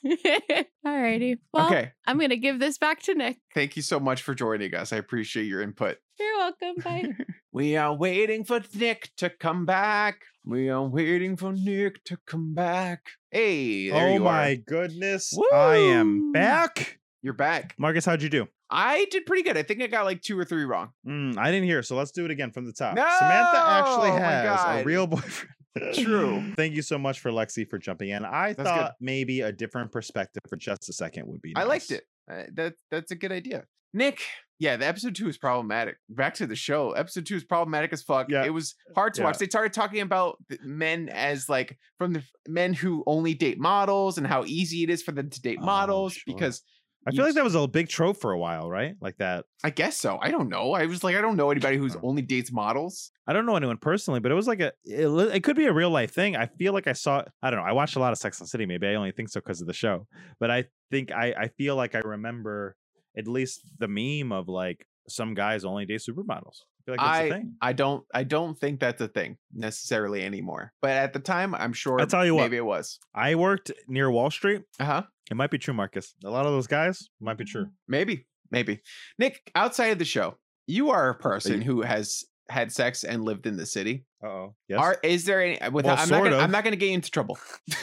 [0.86, 1.38] Alrighty.
[1.52, 3.38] Well, okay I'm gonna give this back to Nick.
[3.54, 6.82] thank you so much for joining us i appreciate your input You're welcome.
[6.82, 7.08] Bye.
[7.52, 10.22] we are waiting for Nick to come back.
[10.44, 13.00] We are waiting for Nick to come back.
[13.30, 14.56] Hey, there oh you my are.
[14.56, 15.36] goodness.
[15.52, 16.98] I am back.
[17.22, 17.74] You're back.
[17.78, 18.46] Marcus, how'd you do?
[18.70, 19.56] I did pretty good.
[19.58, 20.90] I think I got like two or three wrong.
[21.06, 22.96] Mm, I didn't hear, so let's do it again from the top.
[22.96, 24.16] Samantha actually No!
[24.16, 25.52] Oh has a real boyfriend.
[25.94, 26.52] True.
[26.56, 28.24] Thank you so much for Lexi for jumping in.
[28.24, 28.64] I That's good.
[28.64, 32.04] thought maybe a different perspective for just a second would be I liked it.
[32.30, 33.64] Uh, that that's a good idea.
[33.94, 34.20] Nick,
[34.58, 35.96] yeah, the episode two is problematic.
[36.10, 36.92] Back to the show.
[36.92, 38.28] Episode two is problematic as fuck.
[38.28, 38.44] Yeah.
[38.44, 39.26] It was hard to Yeah.
[39.26, 39.38] watch.
[39.38, 44.26] They started talking about men as like from the men who only date models and
[44.26, 46.34] how easy it is for them to date Oh, models sure.
[46.34, 46.62] because
[47.06, 48.94] I feel like that was a big trope for a while, right?
[49.00, 49.44] Like that.
[49.62, 50.18] I guess so.
[50.20, 50.72] I don't know.
[50.72, 53.12] I was like, I don't know anybody who's only dates models.
[53.28, 54.72] I don't know anyone personally, but it was like a.
[54.84, 56.36] It, it could be a real life thing.
[56.36, 57.22] I feel like I saw.
[57.42, 57.66] I don't know.
[57.66, 58.66] I watched a lot of Sex and the City.
[58.66, 60.06] Maybe I only think so because of the show,
[60.40, 61.32] but I think I.
[61.38, 62.76] I feel like I remember
[63.16, 66.62] at least the meme of like some guys only date supermodels.
[66.86, 67.42] Like I.
[67.60, 70.72] I don't I don't think that's a thing necessarily anymore.
[70.80, 72.42] But at the time, I'm sure I tell you what.
[72.42, 72.98] maybe it was.
[73.14, 74.62] I worked near Wall Street.
[74.78, 75.02] Uh-huh.
[75.30, 76.14] It might be true, Marcus.
[76.24, 77.66] A lot of those guys might be true.
[77.88, 78.26] Maybe.
[78.50, 78.80] Maybe.
[79.18, 83.46] Nick, outside of the show, you are a person who has had sex and lived
[83.46, 84.04] in the city.
[84.22, 84.54] Uh oh.
[84.68, 84.78] Yes.
[84.78, 86.42] Are is there any without I'm not gonna, of.
[86.42, 87.38] I'm not gonna get you into trouble.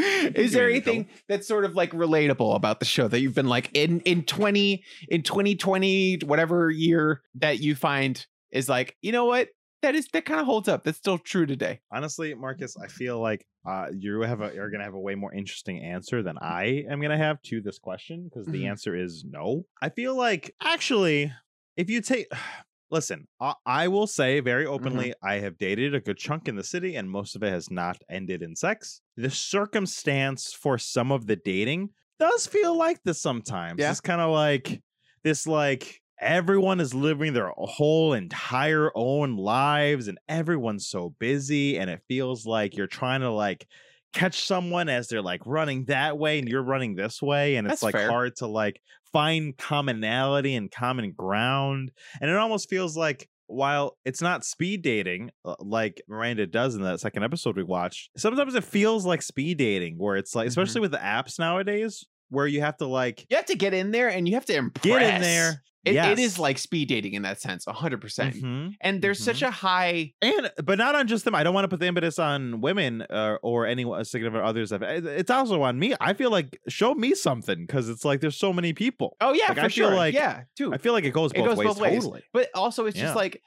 [0.34, 3.70] is there anything that's sort of like relatable about the show that you've been like
[3.74, 9.48] in in 20 in 2020 whatever year that you find is like, you know what?
[9.82, 10.84] That is that kind of holds up.
[10.84, 11.80] That's still true today.
[11.90, 15.32] Honestly, Marcus, I feel like uh, you have a you're gonna have a way more
[15.32, 18.68] interesting answer than I am gonna have to this question because the Mhm.
[18.70, 19.64] answer is no.
[19.80, 21.32] I feel like actually,
[21.78, 22.26] if you take
[22.90, 24.74] listen, I, I will say very mm-hmm.
[24.74, 27.70] openly, I have dated a good chunk in the city, and most of it has
[27.70, 29.00] not ended in sex.
[29.16, 33.80] The circumstance for some of the dating does feel like this sometimes.
[33.80, 33.90] Yeah.
[33.90, 34.82] It's kind of like
[35.24, 41.88] this like everyone is living their whole entire own lives and everyone's so busy and
[41.88, 43.66] it feels like you're trying to like
[44.12, 47.80] catch someone as they're like running that way and you're running this way and it's
[47.80, 48.10] That's like fair.
[48.10, 48.82] hard to like
[49.12, 51.90] find commonality and common ground
[52.20, 56.82] and it almost feels like while it's not speed dating uh, like Miranda does in
[56.82, 60.80] that second episode we watched, sometimes it feels like speed dating where it's like, especially
[60.80, 64.08] with the apps nowadays, where you have to like You have to get in there
[64.08, 64.84] and you have to impress.
[64.84, 65.62] get in there.
[65.82, 68.00] It, it is like speed dating in that sense, 100%.
[68.02, 68.74] percent Mhm.
[68.82, 71.34] And there's such a high and but not on just them.
[71.34, 74.72] I don't want to put the impetus on women uh, or any significant others.
[74.72, 74.82] Of.
[74.82, 75.94] It's also on me.
[75.98, 79.16] I feel like show me something because it's like there's so many people.
[79.22, 79.94] Oh yeah, Like, for I feel sure.
[79.96, 80.70] like- yeah, too.
[80.74, 81.66] I feel like it goes It both goes ways.
[81.68, 82.02] both ways.
[82.04, 82.22] Totally.
[82.34, 83.04] But also, it's Yeah.
[83.04, 83.40] just like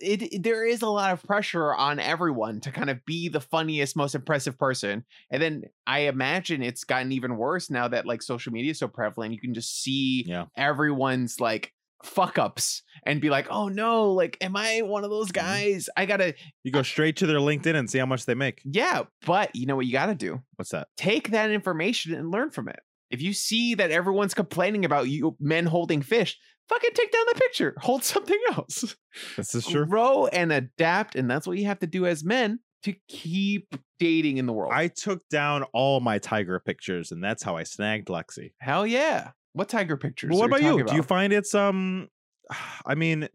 [0.00, 3.40] it, it- There is a lot of pressure on everyone to kind of be the
[3.40, 8.22] funniest, most impressive person, and then I imagine it's gotten even worse now that like
[8.22, 9.32] social media is so prevalent.
[9.34, 10.46] You can just see Yeah.
[10.56, 15.28] everyone's like fuck ups and be like, oh no, like, am I one of those
[15.30, 15.46] Mm-hmm.
[15.46, 15.88] guys?
[15.96, 16.34] I gotta,
[16.64, 18.60] You go straight to their LinkedIn and see how much they make.
[18.64, 19.02] yeah.
[19.24, 20.42] But you know what you gotta do?
[20.56, 20.88] What's that?
[20.96, 22.80] take that information and learn from it.
[23.10, 26.38] If you see that everyone's complaining about you men holding fish,
[26.68, 27.74] fucking take down the picture.
[27.80, 28.96] Hold something else.
[29.36, 29.86] This is true.
[29.86, 34.38] Grow and adapt, and that's what you have to do as men to keep dating
[34.38, 34.72] in the world.
[34.74, 38.52] I took down all my tiger pictures, and that's how I snagged Lexi.
[38.58, 39.30] Hell yeah.
[39.52, 40.30] What tiger pictures?
[40.30, 40.70] Well, what are about you?
[40.70, 42.08] talking Do you find it's um?
[42.84, 43.28] I mean,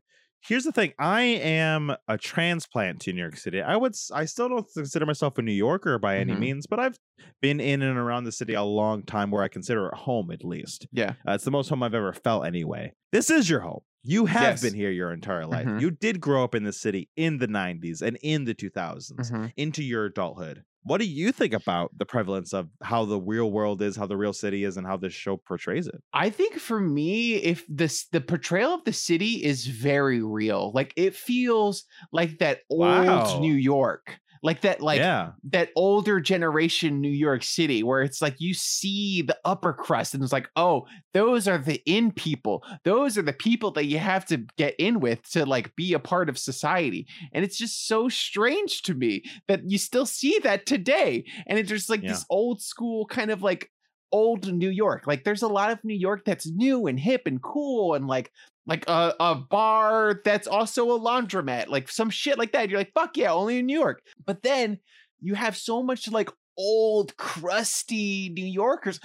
[0.47, 0.93] here's the thing.
[0.99, 3.61] I am a transplant to New York City.
[3.61, 3.95] I would.
[4.13, 6.39] i still don't consider myself a New Yorker by any Mhm.
[6.39, 6.97] means, but I've
[7.41, 10.43] been in and around the city a long time, where I consider it home at
[10.43, 10.87] least.
[10.91, 11.13] Yeah.
[11.27, 12.45] Uh, it's the most home I've ever felt.
[12.45, 13.81] Anyway, this is your home.
[14.09, 14.61] You have Yes.
[14.61, 15.67] been here your entire life.
[15.67, 15.75] Mhm.
[15.75, 19.51] You did grow up in the city in the '90s and in the 2000s Mhm.
[19.57, 20.63] into your adulthood.
[20.83, 24.15] What do you think about the prevalence of how the real world is, how the
[24.17, 26.01] real city is, and how this show portrays it?
[26.13, 30.71] I think for me, if this the portrayal of the city is very real.
[30.73, 33.35] Like it feels like that old Wow.
[33.35, 34.19] New York.
[34.43, 39.21] Like that, like yeah, that older generation New York City where it's like you see
[39.21, 42.63] the upper crust and it's like, oh, those are the in people.
[42.83, 45.99] Those are the people that you have to get in with to like be a
[45.99, 47.07] part of society.
[47.33, 51.25] And it's just so strange to me that you still see that today.
[51.47, 52.09] And it's just like Yeah.
[52.09, 53.71] this old school kind of like
[54.11, 55.05] old New York.
[55.05, 58.31] Like there's a lot of New York that's new and hip and cool and like
[58.67, 62.69] like a, a bar that's also a laundromat, like some shit like that.
[62.69, 64.03] You're like, fuck yeah, only in New York.
[64.23, 64.79] But then
[65.19, 68.99] you have so much like old, crusty New Yorkers.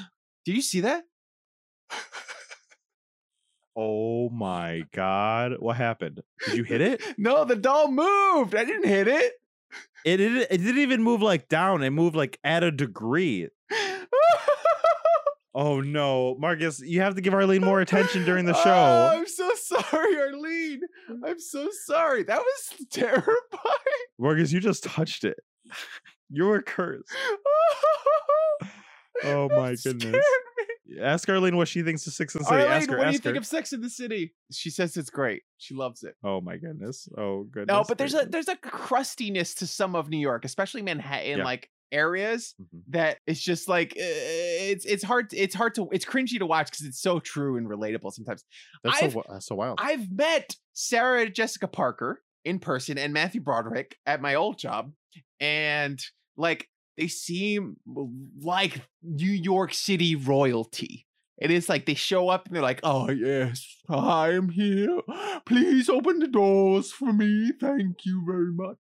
[0.44, 1.04] Did you see that?
[3.74, 6.22] Oh my god, what happened?
[6.44, 7.02] Did you hit it?
[7.18, 8.54] no, the doll moved.
[8.54, 9.32] I didn't hit it.
[10.04, 10.46] It didn't.
[10.50, 11.82] It didn't even move like down.
[11.82, 13.48] It moved like at a degree.
[15.54, 19.10] Oh no, Marcus, you have to give Arlene more attention during the Oh, show.
[19.12, 20.80] I'm so sorry, Arlene.
[21.26, 22.22] I'm so sorry.
[22.22, 23.36] That was terrifying.
[24.18, 25.36] Marcus, you just touched it.
[26.30, 27.04] You were cursed.
[29.24, 30.16] Oh my goodness.
[31.00, 32.62] Ask Arlene what she thinks of Six and the City.
[32.62, 32.96] Arlene, ask her.
[32.96, 34.34] what do you ask think of Sex in the City?
[34.50, 35.42] She says it's great.
[35.58, 36.16] She loves it.
[36.24, 37.08] Oh my goodness.
[37.16, 37.72] Oh goodness.
[37.72, 41.38] No, but there's a there's a crustiness to some of New York, especially Manhattan.
[41.38, 41.44] Yeah.
[41.44, 42.82] Like areas Mhm.
[42.88, 46.70] that it's just like uh, it's it's hard it's hard to it's cringy to watch
[46.70, 48.44] because it's so true and relatable sometimes.
[48.82, 49.78] That's I've- so, that's so wild.
[49.80, 54.92] I've met Sarah Jessica Parker in person and Matthew Broderick at my old job,
[55.40, 56.02] and
[56.36, 57.76] like they seem
[58.40, 61.06] like New York City royalty.
[61.40, 65.00] It is like they show up and they're like, "Oh yes, I'm here.
[65.46, 67.52] Please open the doors for me.
[67.60, 68.76] Thank you very much."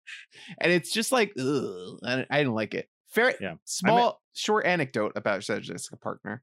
[0.59, 2.89] And it's just like, ugh, I, I didn't like it.
[3.09, 3.55] Fair, Yeah.
[3.65, 6.43] small, short anecdote about Sarah Jessica Parker.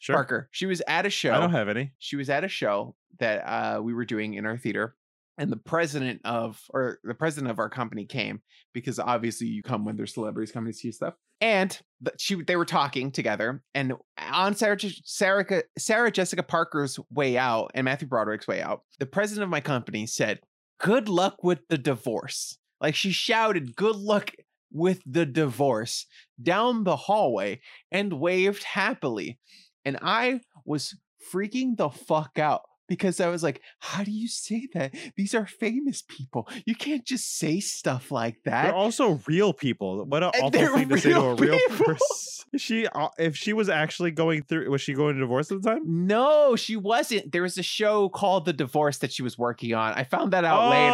[0.00, 0.14] sure.
[0.16, 0.48] Parker.
[0.52, 1.92] She was at a show I don't have any.
[1.98, 4.96] she was at a show that uh, we were doing in our theater
[5.38, 8.40] and the president of or the president of our company came
[8.72, 11.12] because obviously you come when there's celebrities coming to see stuff
[11.42, 11.78] and
[12.18, 13.92] she they were talking together and
[14.32, 19.44] on sarah, sarah sarah jessica parker's way out and matthew broderick's way out the president
[19.44, 20.40] of my company said
[20.80, 24.30] good luck with the divorce like she shouted good luck
[24.72, 26.06] with the divorce
[26.42, 27.60] down the hallway
[27.90, 29.38] and waved happily
[29.84, 30.96] and i was
[31.32, 34.94] freaking the fuck out because I was like, how do you say that?
[35.16, 36.48] These are famous people.
[36.64, 38.64] You can't just say stuff like that.
[38.64, 40.04] They're also real people.
[40.04, 41.86] What an awful they're thing to say to a real people.
[41.86, 41.98] person.
[42.56, 45.68] She, uh, if she was actually going through, was she going to divorce at the
[45.68, 46.06] time?
[46.06, 47.32] No, she wasn't.
[47.32, 49.92] There was a show called The Divorce that she was working on.
[49.92, 50.92] I found that out later.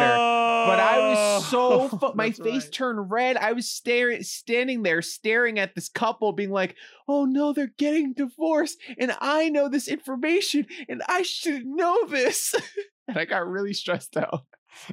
[0.67, 2.71] But I was so fu- Oh, my face right.
[2.73, 3.37] turned red.
[3.37, 6.75] I was staring, standing there, staring at this couple, being like,
[7.07, 12.53] "Oh no, they're getting divorced, and I know this information, and I should know this."
[13.07, 14.41] and I got really stressed out.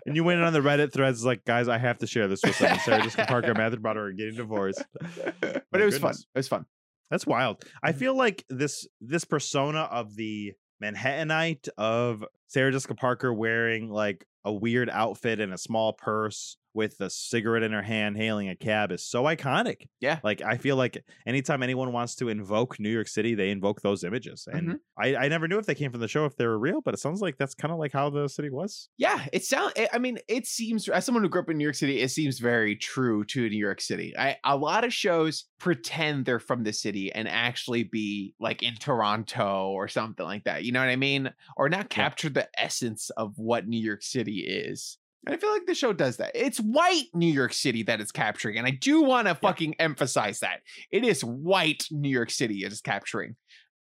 [0.04, 2.54] And you went on the Reddit threads like, guys, I have to share this with
[2.56, 2.78] someone.
[2.80, 4.84] Sarah Jessica Parker and Matthew Broderick are getting divorced.
[5.40, 6.12] but My it was fun.
[6.14, 6.66] It was fun.
[7.10, 7.64] That's wild.
[7.82, 7.96] I Mhm.
[7.96, 14.52] feel like this this persona of the Manhattanite of Sarah Jessica Parker wearing like a
[14.52, 18.92] weird outfit and a small purse with a cigarette in her hand hailing a cab
[18.92, 19.88] is so iconic.
[20.00, 20.20] Yeah.
[20.22, 24.04] Like I feel like anytime anyone wants to invoke New York City, they invoke those
[24.04, 24.46] images.
[24.50, 24.80] And Mhm.
[24.98, 26.94] I, I never knew if they came from the show if they were real, but
[26.94, 28.88] it sounds like that's kind of like how the city was.
[28.98, 29.72] Yeah, it sounds.
[29.92, 32.38] I mean, it seems as someone who grew up in New York City, it seems
[32.38, 34.14] very true to New York City.
[34.16, 38.74] I a lot of shows pretend they're from the city and actually be like in
[38.74, 40.64] Toronto or something like that.
[40.64, 41.32] You know what I mean?
[41.56, 44.98] Or not capture the essence of what New York City is.
[45.26, 46.30] And I feel like the show does that.
[46.34, 50.40] It's white New York City that it's capturing, and I do want to fucking emphasize
[50.40, 50.60] that
[50.90, 53.36] it is white New York City it is capturing.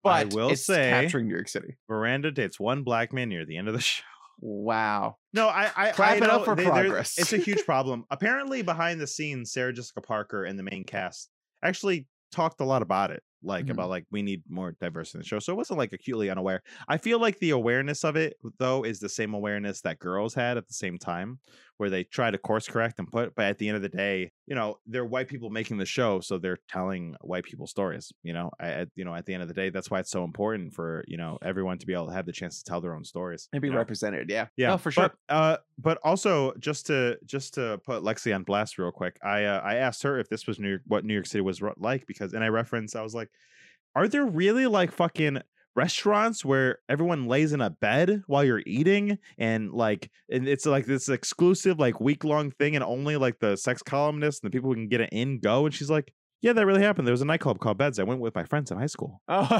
[0.03, 1.75] But I will it's say- capturing New York City.
[1.89, 4.03] Miranda dates one black man near the end of the show.
[4.39, 5.17] Wow.
[5.33, 7.17] No, I, I Clap I it up for they- progress.
[7.17, 8.05] It's a huge problem.
[8.11, 11.29] Apparently, behind the scenes, Sarah Jessica Parker and the main cast
[11.63, 13.69] actually talked a lot about it, like Mhm.
[13.69, 15.39] about like we need more diversity in the show.
[15.39, 16.63] So it wasn't like acutely unaware.
[16.87, 20.57] I feel like the awareness of it though is the same awareness that girls had
[20.57, 21.39] at the same time,
[21.77, 23.35] where they try to course correct and put.
[23.35, 26.19] But at the end of the day, you know, they're white people making the show,
[26.19, 28.11] so they're telling white people stories.
[28.23, 30.11] You know, I, at, you know, at the end of the day, that's why it's
[30.11, 32.81] so important for you know everyone to be able to have the chance to tell
[32.81, 33.47] their own stories.
[33.53, 33.77] And be you know?
[33.77, 34.29] represented.
[34.29, 34.47] Yeah.
[34.57, 35.13] Yeah, No, for sure.
[35.27, 39.45] But, uh, but also just to just to put Lexi on blast real quick, I
[39.45, 42.07] uh, I asked her if this was New York, what New York City was like
[42.07, 43.29] because, and I referenced, I was like,
[43.95, 45.41] are there really like fucking
[45.77, 50.85] restaurants where everyone lays in a bed while you're eating and like and it's like
[50.87, 54.69] this exclusive like week long thing and only like the sex columnists and the people
[54.69, 56.11] who can get it in go and she's like
[56.41, 57.07] yeah that really happened.
[57.07, 57.97] There was a nightclub called beds.
[57.99, 59.21] I went with my friends in high school.
[59.27, 59.47] Oh,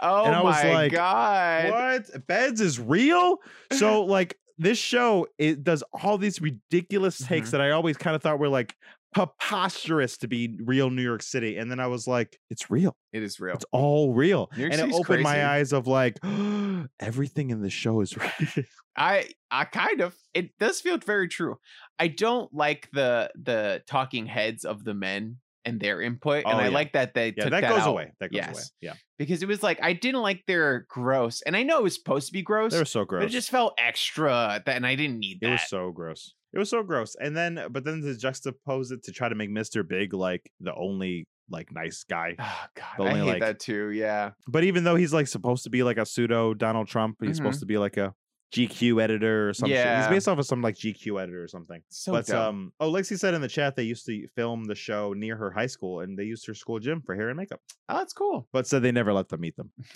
[0.00, 1.70] oh And I was my like, god!
[1.70, 2.26] what?
[2.26, 3.38] Beds is real?
[3.72, 7.52] So like this show it does all these ridiculous takes Mhm.
[7.52, 8.74] that i always kind of thought were like
[9.14, 13.22] preposterous to be real new york city and then i was like it's real It
[13.22, 13.54] is real.
[13.54, 16.18] it's all real and it opened my eyes of like
[17.00, 18.16] everything in the show is
[18.56, 18.64] real
[18.96, 21.56] I I kind of it does feel very true.
[22.00, 26.58] I don't like the the talking heads of the men and their input, and Oh,
[26.58, 26.68] I yeah.
[26.70, 29.40] like that they yeah took that, that goes out, away that goes away yeah because
[29.44, 32.32] it was like I didn't like their gross, and I know it was supposed to
[32.32, 34.60] be gross, they were so but gross it just felt extra.
[34.66, 35.52] That and I didn't need it that.
[35.52, 39.12] was so gross it was so gross and then but then to juxtapose it to
[39.12, 43.14] try to make mr big like the only like nice guy Oh god, the I
[43.18, 43.90] hate like- that too.
[43.90, 47.30] Yeah, but even though he's like supposed to be like a pseudo Donald Trump, he's
[47.30, 47.36] Mhm.
[47.36, 48.14] supposed to be like a
[48.54, 49.74] GQ editor or something.
[49.74, 51.80] Yeah, He's based off of some like GQ editor or something.
[51.90, 52.46] so but dumb.
[52.46, 55.50] um, oh, Lexi said in the chat they used to film the show near her
[55.50, 58.46] high school and they used her school gym for hair and makeup, oh, that's cool.
[58.52, 59.70] but said they never let them meet them.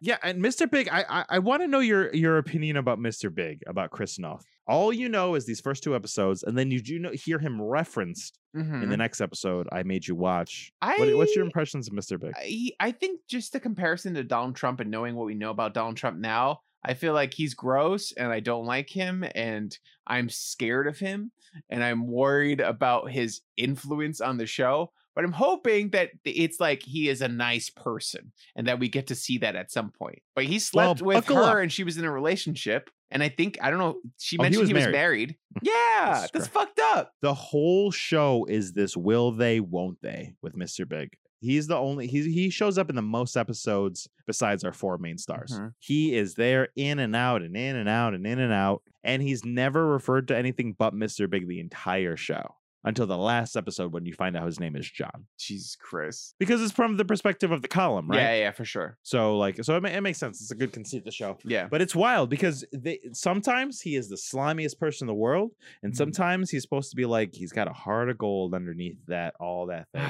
[0.00, 0.70] Yeah, and Mr.
[0.70, 3.32] Big, I I, I want to know your your opinion about Mr.
[3.34, 4.44] Big about Chris Noth.
[4.68, 7.60] All you know is these first two episodes, and then you do know, hear him
[7.60, 8.90] referenced in Mhm.
[8.90, 9.66] the next episode.
[9.72, 10.72] I made you watch.
[10.80, 12.20] What, what's your impressions of Mr.
[12.20, 12.32] Big?
[12.36, 15.74] I, I think just the comparison to Donald Trump and knowing what we know about
[15.74, 20.28] Donald Trump now, I feel like he's gross and I don't like him and I'm
[20.28, 21.32] scared of him
[21.70, 24.92] and I'm worried about his influence on the show.
[25.14, 29.08] But I'm hoping that it's like he is a nice person and that we get
[29.08, 30.20] to see that at some point.
[30.34, 30.60] But he Well,
[30.96, 31.62] slept with buckle her up.
[31.62, 32.88] and she was in a relationship.
[33.10, 34.92] And I think, I don't know, she Oh, he mentioned was he was married.
[34.92, 35.36] married.
[35.62, 35.72] Yeah,
[36.20, 37.12] That's that's fucked up.
[37.20, 40.88] the whole show is this will they won't they with Mr.
[40.88, 41.10] Big.
[41.42, 45.18] He's the only he he shows up in the most episodes besides our four main
[45.18, 45.52] stars.
[45.52, 45.72] Mhm.
[45.80, 49.20] He is there in and out and in and out and in and out and
[49.20, 51.28] he's never referred to anything but Mr.
[51.28, 52.54] Big the entire show
[52.84, 55.26] until the last episode when you find out his name is John.
[55.38, 56.34] Jesus Christ.
[56.38, 58.18] Because it's from the perspective of the column, right?
[58.20, 58.98] Yeah, yeah, for sure.
[59.02, 60.40] So like so it, ma- it makes sense.
[60.40, 61.38] It's a good conceit of the show.
[61.44, 61.68] Yeah.
[61.70, 65.52] But it's wild because they, sometimes he is the slimiest person in the world,
[65.82, 65.96] and Mhm.
[65.96, 69.66] sometimes he's supposed to be like he's got a heart of gold underneath that all
[69.66, 70.02] that thing.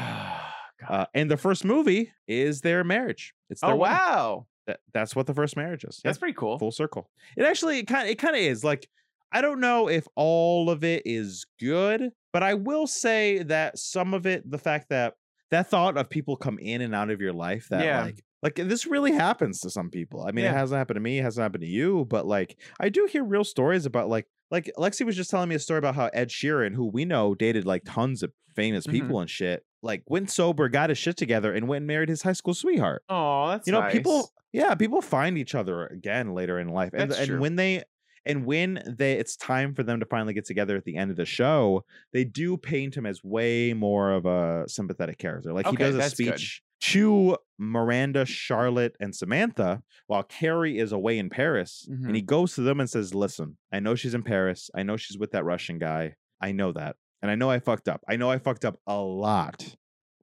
[0.89, 3.35] Uh, and the first movie is their marriage.
[3.51, 3.97] It's their oh wedding.
[3.99, 4.47] wow.
[4.67, 6.01] That, that's what the first marriage is.
[6.03, 6.59] That's Yeah, pretty cool.
[6.59, 7.11] full circle.
[7.37, 8.89] It actually kind it kind of is like
[9.33, 14.15] I don't know if all of it is good, but I will say that some
[14.15, 15.15] of it, the fact that
[15.51, 18.03] that thought of people come in and out of your life, that Yeah.
[18.03, 20.25] like like this really happens to some people.
[20.27, 22.89] I mean, it hasn't happened to me, it hasn't happened to you, but like I
[22.89, 25.95] do hear real stories about like like Lexi was just telling me a story about
[25.95, 28.91] how Ed Sheeran, who we know dated like tons of famous Mhm.
[28.93, 32.23] people and shit, like went sober, got his shit together, and went and married his
[32.23, 33.93] high school sweetheart Oh, that's you know nice.
[33.93, 37.83] people yeah people find each other again later in life and and when they
[38.27, 41.17] and when they it's time for them to finally get together at the end of
[41.17, 45.77] the show they do paint him as way more of a sympathetic character like he
[45.77, 46.27] does a that's good.
[46.39, 52.07] speech to miranda charlotte and samantha while carrie is away in paris Mhm.
[52.07, 54.97] and he goes to them and says listen i know she's in paris i know
[54.97, 58.17] she's with that russian guy i know that and i know i fucked up i
[58.17, 59.75] know i fucked up a lot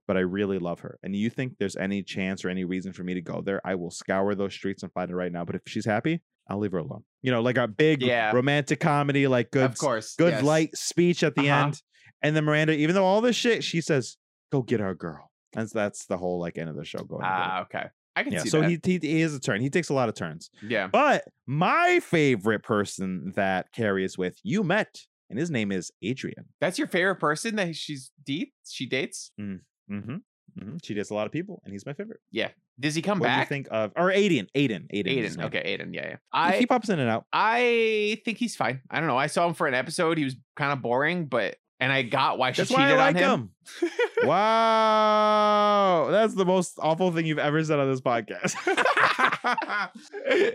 [0.08, 0.98] but I really love her.
[1.04, 3.62] And you think there's any chance or any reason for me to go there?
[3.64, 5.46] I will scour those streets and find her right now.
[5.46, 7.04] But if she's happy, I'll leave her alone.
[7.22, 8.32] You know, like a big Yeah.
[8.32, 10.16] romantic comedy, like good, of course.
[10.16, 10.44] good yes.
[10.44, 11.68] light speech at the Uh-huh.
[11.68, 11.82] end.
[12.22, 14.18] And then Miranda, even though all this shit, she says,
[14.52, 17.22] "Go get our girl." And that's the whole like end of the show going.
[17.24, 17.86] Ah, okay.
[18.16, 18.44] I can yeah.
[18.44, 18.70] see So that.
[18.70, 19.62] he, he he is a turn.
[19.62, 20.50] He takes a lot of turns.
[20.62, 20.88] yeah.
[20.88, 26.46] But my favorite person that Carrie is with, you met, and his name is Adrian.
[26.60, 28.54] That's your favorite person that she's deep.
[28.68, 29.32] She dates.
[29.40, 30.18] Mm-hmm.
[30.62, 32.20] Hmm She dates a lot of people, and he's my favorite.
[32.32, 32.50] Yeah.
[32.80, 33.50] Does he come what do you back?
[33.50, 34.48] think of or Aiden?
[34.56, 34.88] Aiden.
[34.94, 35.06] Aiden.
[35.06, 35.44] Aiden.
[35.46, 35.94] Okay, Aiden.
[35.94, 36.10] Yeah, yeah.
[36.12, 37.26] He- I he pops in and out.
[37.34, 38.82] I think he's fine.
[38.90, 39.18] I don't know.
[39.18, 40.18] I saw him for an episode.
[40.18, 43.12] He was kind of boring, but and I got why she That's why cheated I
[43.12, 43.50] like on him.
[43.82, 43.90] him.
[44.28, 48.56] wow, that's the most awful thing you've ever said on this podcast.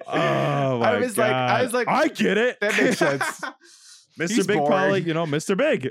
[0.07, 2.59] oh my I was like, I was like, I get it.
[2.61, 3.41] that makes sense.
[4.21, 4.29] Mr.
[4.37, 5.07] He's Big Polly, boring.
[5.07, 5.57] you know, Mr.
[5.57, 5.91] Big.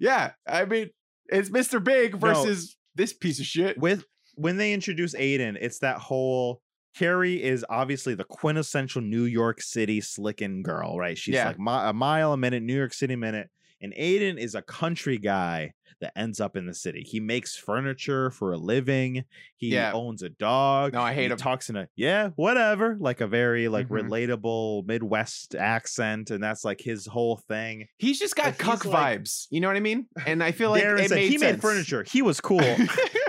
[0.00, 0.90] yeah, I mean,
[1.28, 1.82] it's Mr.
[1.82, 3.78] Big versus this piece of shit.
[3.78, 6.60] With when they introduce Aiden, it's that whole
[6.96, 11.16] Carrie is obviously the quintessential New York City slicking girl, right?
[11.16, 11.48] She's Yeah.
[11.48, 13.48] like mi- a mile a minute, New York City minute.
[13.82, 17.02] And Aiden is a country guy that ends up in the city.
[17.06, 19.24] He makes furniture for a living.
[19.56, 19.92] He Yeah.
[19.92, 20.94] owns a dog.
[20.94, 21.36] No, I hate he him.
[21.36, 24.08] Talks in a yeah, whatever, like a very like Mhm.
[24.08, 27.86] relatable Midwest accent, and that's like his whole thing.
[27.98, 29.46] He's just got But cuck like- vibes.
[29.50, 30.06] You know what I mean?
[30.26, 31.52] And I feel like Darren it said made he sense.
[31.52, 32.04] made furniture.
[32.10, 32.58] He was cool.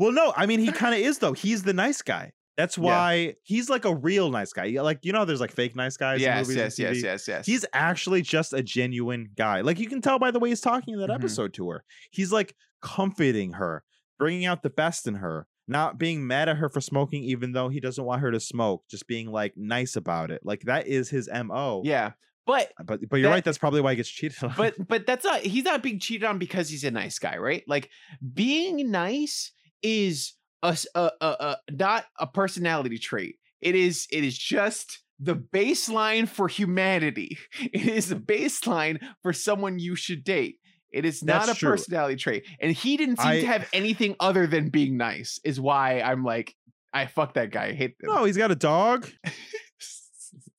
[0.00, 1.32] Well, no, I mean he kind of is though.
[1.32, 2.30] He's the nice guy.
[2.58, 2.84] That's Yeah.
[2.84, 4.66] why he's like a real nice guy.
[4.82, 6.16] Like you know, there's like fake nice guys.
[6.16, 7.46] in yes, movies yes, yes, yes, yes.
[7.46, 9.62] He's actually just a genuine guy.
[9.62, 11.14] Like you can tell by the way he's talking in that Mhm.
[11.14, 11.84] episode to her.
[12.10, 13.84] He's like comforting her,
[14.18, 17.68] bringing out the best in her, not being mad at her for smoking, even though
[17.68, 18.82] he doesn't want her to smoke.
[18.90, 20.40] Just being like nice about it.
[20.44, 21.82] Like that is his mo.
[21.84, 22.12] yeah,
[22.46, 23.44] but But but you're That- right.
[23.44, 24.54] That's probably why he gets cheated on.
[24.56, 25.42] but but that's not.
[25.42, 27.62] He's not being cheated on because he's a nice guy, right?
[27.68, 27.88] Like
[28.34, 29.52] being nice
[29.82, 30.32] is
[30.62, 33.36] a, a, a, a not a personality trait.
[33.60, 37.38] It is it is just the baseline for humanity.
[37.60, 40.56] It is the baseline for someone you should date.
[40.90, 41.70] It is not That's a true.
[41.70, 45.38] personality trait, and he didn't seem I- to have anything other than being nice.
[45.44, 46.54] Is why I'm like,
[46.94, 47.66] I fuck that guy.
[47.66, 48.08] I hate him.
[48.14, 49.08] no, he's got a dog.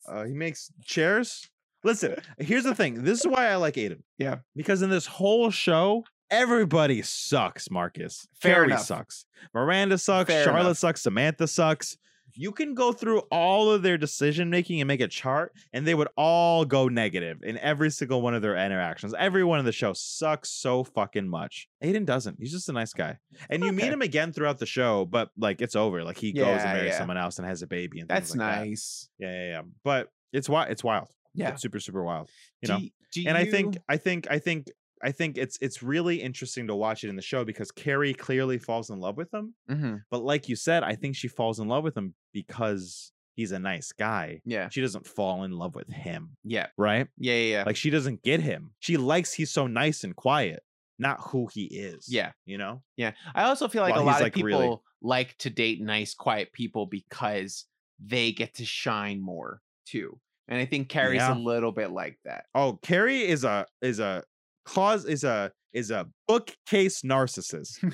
[0.07, 1.47] Uh, he makes chairs.
[1.83, 3.03] Listen, here's the thing.
[3.03, 4.01] This is why I like Aiden.
[4.17, 4.37] Yeah.
[4.55, 8.27] Because in this whole show, everybody sucks, Marcus.
[8.41, 8.81] Fair Carrie enough.
[8.85, 9.25] sucks.
[9.53, 10.29] Miranda sucks.
[10.31, 10.77] Fair Charlotte enough.
[10.77, 11.01] sucks.
[11.01, 11.97] Samantha sucks.
[12.35, 15.95] You can go through all of their decision making and make a chart, and they
[15.95, 19.15] would all go negative in every single one of their interactions.
[19.17, 21.67] Everyone in the show sucks so fucking much.
[21.83, 22.37] Aiden doesn't.
[22.39, 23.17] He's just a nice guy.
[23.49, 26.03] And you meet him again throughout the show, but like it's over.
[26.03, 26.97] Like he goes and Yeah, marries yeah.
[26.99, 27.99] someone else and has a baby.
[27.99, 28.59] And That's like that.
[28.67, 29.09] nice.
[29.17, 29.61] Yeah, yeah, yeah.
[29.83, 30.69] But it's wild.
[30.69, 31.09] It's wild.
[31.33, 31.49] Yeah.
[31.49, 32.29] It's super, super wild.
[32.61, 32.79] You Do know.
[33.11, 34.67] do and I think, I think, I think,
[35.01, 38.57] I think it's it's really interesting to watch it in the show because Carrie clearly
[38.57, 39.53] falls in love with him.
[39.69, 40.03] Mhm.
[40.11, 43.59] But like you said, I think she falls in love with him because he's a
[43.59, 44.41] nice guy.
[44.45, 44.67] Yeah.
[44.69, 46.67] She doesn't fall in love with him, Yeah.
[46.77, 47.07] right?
[47.17, 47.33] Yeah.
[47.35, 47.51] Yeah.
[47.57, 47.63] Yeah.
[47.65, 48.71] Like she doesn't get him.
[48.79, 50.61] She likes he's so nice and quiet,
[50.97, 52.07] not who he is.
[52.11, 52.31] yeah.
[52.45, 52.83] You know?
[52.97, 53.13] Yeah.
[53.33, 56.13] I also feel like Well, a lot of like, people really- like to date nice,
[56.13, 57.65] quiet people because
[58.05, 60.19] they get to shine more too.
[60.49, 61.35] And I think Carrie's Yeah.
[61.35, 62.45] a little bit like that.
[62.55, 64.23] Oh, Carrie is a is a
[64.65, 67.93] cause is a is a bookcase narcissist.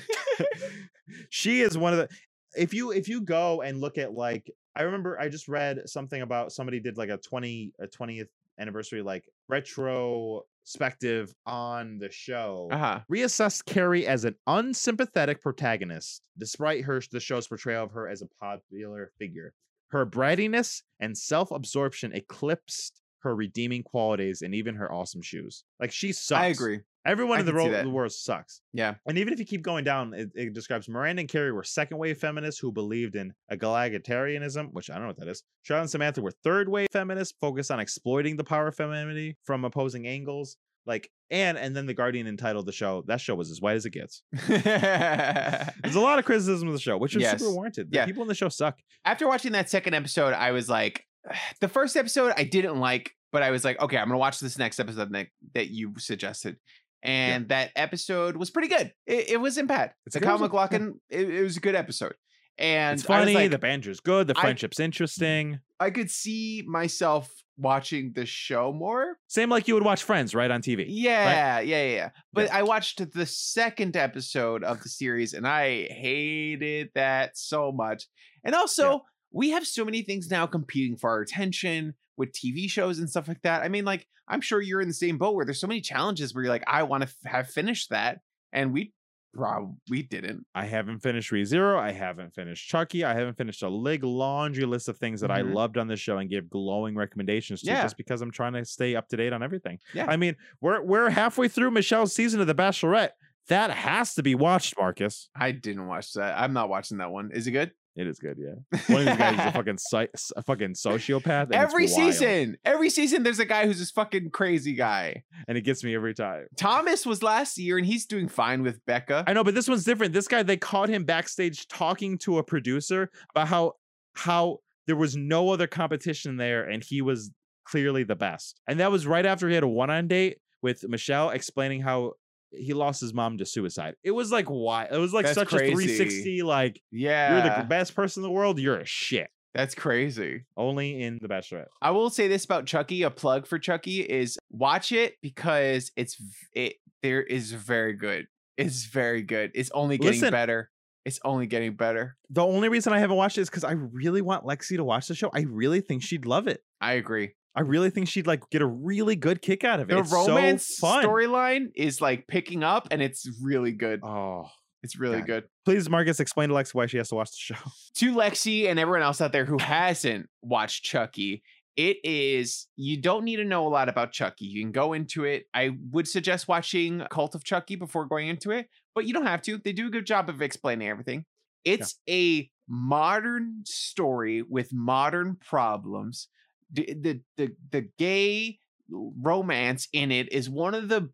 [1.30, 2.08] she is one of the
[2.56, 6.22] if you if you go and look at like I remember I just read something
[6.22, 12.68] about somebody did like a 20 a 20th anniversary like retrospective on the show.
[12.70, 13.00] Uh huh.
[13.10, 18.26] Reassessed Carrie as an unsympathetic protagonist, despite her the show's portrayal of her as a
[18.40, 19.52] popular figure.
[19.88, 25.64] Her brattiness and self-absorption eclipsed her redeeming qualities and even her awesome shoes.
[25.80, 26.40] Like she sucks.
[26.42, 26.80] I agree.
[27.04, 28.60] Everyone I in the, ro- the world sucks.
[28.72, 28.94] Yeah.
[29.06, 31.98] And even if you keep going down, it, it describes Miranda and Carrie were second
[31.98, 35.42] wave feminists who believed in egalitarianism, which I don't know what that is.
[35.62, 39.64] Charlotte and Samantha were third wave feminists focused on exploiting the power of femininity from
[39.64, 40.56] opposing angles.
[40.84, 43.02] Like, and and then the Guardian entitled the show.
[43.08, 44.22] That show was as white as it gets.
[44.48, 47.40] There's a lot of criticism of the show, which is Yes.
[47.40, 47.90] super warranted.
[47.90, 48.06] The Yeah.
[48.06, 48.78] people in the show suck.
[49.04, 51.04] After watching that second episode, I was like,
[51.60, 54.58] the first episode I didn't like, but I was like, okay, I'm gonna watch this
[54.58, 56.56] next episode that, that you suggested.
[57.02, 58.92] And that episode was pretty good.
[59.06, 59.92] It, it wasn't bad.
[60.06, 60.38] It's a Kyle.
[60.38, 62.14] MacLachlan, it, it was a good episode.
[62.58, 63.34] And it's funny.
[63.34, 64.26] like, the banter's good.
[64.26, 64.84] The I- friendship's mm-hmm.
[64.84, 65.60] interesting.
[65.78, 69.18] I could see myself watching the show more.
[69.28, 70.86] Same like you would watch Friends right on TV.
[70.88, 72.10] Yeah, yeah, yeah, yeah.
[72.32, 78.06] But I watched the second episode of the series and I hated that so much.
[78.44, 79.02] And also,
[79.36, 83.28] we have so many things now competing for our attention with TV shows and stuff
[83.28, 83.62] like that.
[83.62, 86.34] I mean, like, I'm sure you're in the same boat where there's so many challenges
[86.34, 88.20] where you're like, I want to f- have finished that.
[88.52, 88.92] And we
[89.34, 90.46] probably we didn't.
[90.54, 91.78] I haven't finished ReZero.
[91.78, 93.04] I haven't finished Chucky.
[93.04, 95.52] I haven't finished a leg laundry list of things that I Mhm.
[95.52, 97.82] loved on the show and give glowing recommendations to Yeah.
[97.82, 99.78] just because I'm trying to stay up to date on everything.
[99.92, 100.06] Yeah.
[100.08, 103.10] I mean, we're we're halfway through Michelle's season of The Bachelorette.
[103.48, 105.28] That has to be watched, Marcus.
[105.36, 106.38] I didn't watch that.
[106.40, 107.30] I'm not watching that one.
[107.32, 107.72] Is it good?
[107.96, 108.78] It is good, yeah.
[108.94, 111.50] One of these guys is a fucking psy- a fucking sociopath.
[111.52, 115.24] every season, every season, there's a guy who's this fucking crazy guy.
[115.48, 116.46] and it gets me every time.
[116.56, 119.24] Thomas was last year, and he's doing fine with Becca.
[119.26, 120.12] I know, but this one's different.
[120.12, 123.72] This guy, they caught him backstage talking to a producer about how
[124.14, 127.30] how there was no other competition there, and he was
[127.64, 128.60] clearly the best.
[128.68, 132.12] And that was right after he had a one-on date with Michelle, explaining how
[132.56, 133.94] he lost his mom to suicide.
[134.02, 134.86] It was like why?
[134.90, 136.42] It was like That's such a 360.
[136.42, 138.58] Like yeah, you're the best person in the world.
[138.58, 139.28] You're a shit.
[139.54, 140.44] that's crazy.
[140.56, 141.66] Only in the Bachelorette.
[141.80, 143.02] I will say this about Chucky.
[143.02, 146.16] A plug for Chucky is watch it because it's
[146.52, 146.74] it.
[147.02, 148.26] There is very good.
[148.56, 149.50] It's very good.
[149.54, 150.30] It's only getting Listen.
[150.30, 150.70] better.
[151.04, 152.16] It's only getting better.
[152.30, 155.06] The only reason I haven't watched it is because I really want Lexi to watch
[155.06, 155.30] the show.
[155.32, 156.62] I really think she'd love it.
[156.80, 157.34] I agree.
[157.56, 159.94] I really think she'd like get a really good kick out of it.
[159.94, 164.00] The It's romance so storyline is like picking up, and it's really good.
[164.04, 164.48] Oh,
[164.82, 165.26] It's really God.
[165.26, 165.44] good.
[165.64, 167.70] please, Marcus, explain to Lex why she has to watch the show.
[167.96, 171.42] to Lexi and everyone else out there who hasn't watched Chucky,
[171.76, 174.44] it is you don't need to know a lot about Chucky.
[174.44, 175.44] You can go into it.
[175.54, 179.40] I would suggest watching Cult of Chucky before going into it, but you don't have
[179.42, 179.56] to.
[179.58, 181.24] They do a good job of explaining everything.
[181.64, 186.28] It's a modern story with modern problems.
[186.72, 188.58] The, the the gay
[188.88, 191.10] romance in it is one of the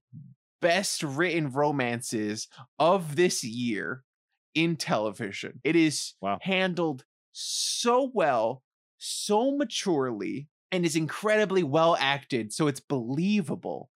[0.61, 2.49] best written romances
[2.79, 4.05] of this year
[4.55, 5.61] in television.
[5.65, 6.39] It is Wow.
[6.43, 8.63] handled so well,
[8.99, 12.53] so maturely, and is incredibly well acted.
[12.53, 13.91] So it's believable.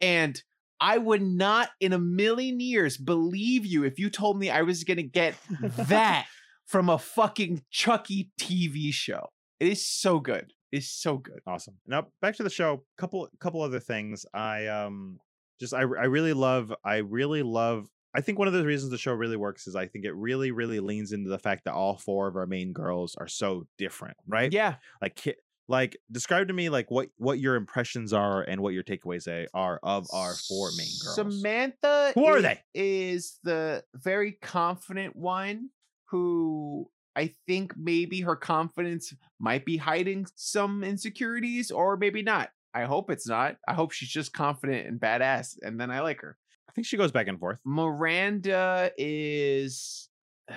[0.00, 0.40] And
[0.80, 4.84] I would not in a million years believe you if you told me I was
[4.84, 6.26] going to get that
[6.66, 9.28] from a fucking Chucky TV show.
[9.60, 10.52] It is so good.
[10.72, 11.40] Is so good.
[11.46, 11.74] Awesome.
[11.86, 12.82] Now back to the show.
[12.96, 14.24] Couple couple other things.
[14.32, 15.20] I um
[15.60, 18.98] just I I really love I really love I think one of the reasons the
[18.98, 21.96] show really works is I think it really really leans into the fact that all
[21.98, 24.50] four of our main girls are so different, right?
[24.52, 24.76] Yeah.
[25.02, 25.36] Like
[25.68, 29.78] like describe to me like what what your impressions are and what your takeaways are
[29.82, 31.14] of our four main girls.
[31.14, 32.60] Samantha Who are i- they?
[32.74, 35.68] is the very confident one
[36.06, 42.50] who I think maybe her confidence might be hiding some insecurities or maybe not.
[42.74, 43.56] I hope it's not.
[43.68, 46.36] I hope she's just confident and badass and then I like her.
[46.68, 47.60] I think she goes back and forth.
[47.64, 50.08] Miranda is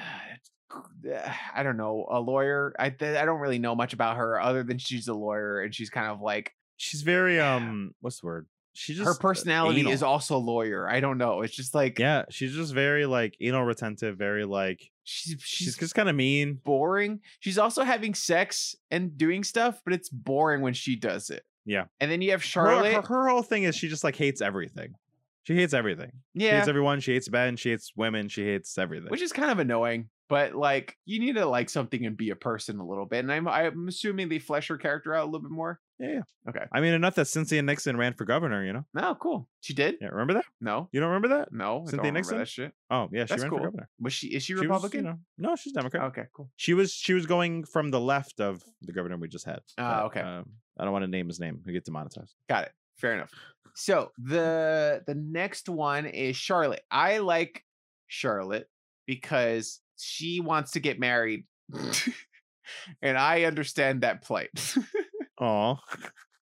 [1.54, 2.74] I don't know, a lawyer.
[2.80, 5.74] I th- I don't really know much about her other than she's a lawyer and
[5.74, 8.48] she's kind of like She's very um what's the word?
[8.74, 10.14] She just her uh, personality is anal.
[10.14, 10.90] also lawyer.
[10.90, 11.42] I don't know.
[11.42, 15.78] It's just like Yeah, she's just very like anal retentive, very like she's She's she's
[15.78, 16.60] just kind of mean.
[16.66, 17.22] boring.
[17.40, 21.44] She's also having sex and doing stuff, but it's boring when she does it.
[21.66, 21.86] Yeah.
[22.00, 22.94] And then you have Her, Charlotte.
[22.94, 24.96] her, her whole thing is she just like hates everything.
[25.44, 26.12] She hates everything.
[26.38, 26.58] She yeah.
[26.58, 27.00] hates everyone.
[27.00, 27.56] She hates men.
[27.56, 28.28] She hates women.
[28.30, 29.10] She hates everything.
[29.10, 30.10] which is kind of annoying.
[30.28, 33.20] But like, you need to like something and be a person a little bit.
[33.20, 35.80] And I'm I'm assuming they flesh her character out a little bit more.
[36.00, 36.22] Yeah, yeah.
[36.50, 36.66] Okay.
[36.72, 38.64] I mean, enough that Cynthia Nixon ran for governor.
[38.66, 38.86] You know.
[38.94, 39.48] No, cool.
[39.62, 39.96] She did.
[40.02, 40.08] Yeah.
[40.10, 40.46] Remember that?
[40.62, 41.52] No, You don't remember that?
[41.52, 41.84] no.
[41.88, 42.38] I Cynthia don't Nixon?
[42.38, 42.74] That shit.
[42.90, 43.60] Oh yeah, she That's ran cool.
[43.60, 43.90] for governor.
[44.00, 44.28] Was she?
[44.28, 45.00] Is she She was, Republican?
[45.00, 46.04] you know, no, she's Democrat.
[46.06, 46.50] Okay, cool.
[46.58, 49.60] She was she was going from the left of the governor we just had.
[49.78, 50.20] Ah, but, okay.
[50.22, 50.46] Um,
[50.78, 51.62] I don't want to name his name.
[51.66, 52.34] We get demonetized.
[52.50, 52.72] Got it.
[52.98, 53.32] Fair enough.
[53.76, 56.82] So the the next one is Charlotte.
[56.92, 57.64] I like
[58.08, 58.68] Charlotte
[59.08, 61.46] because she wants to get married.
[63.02, 64.50] and I understand that plight
[65.40, 65.78] Oh,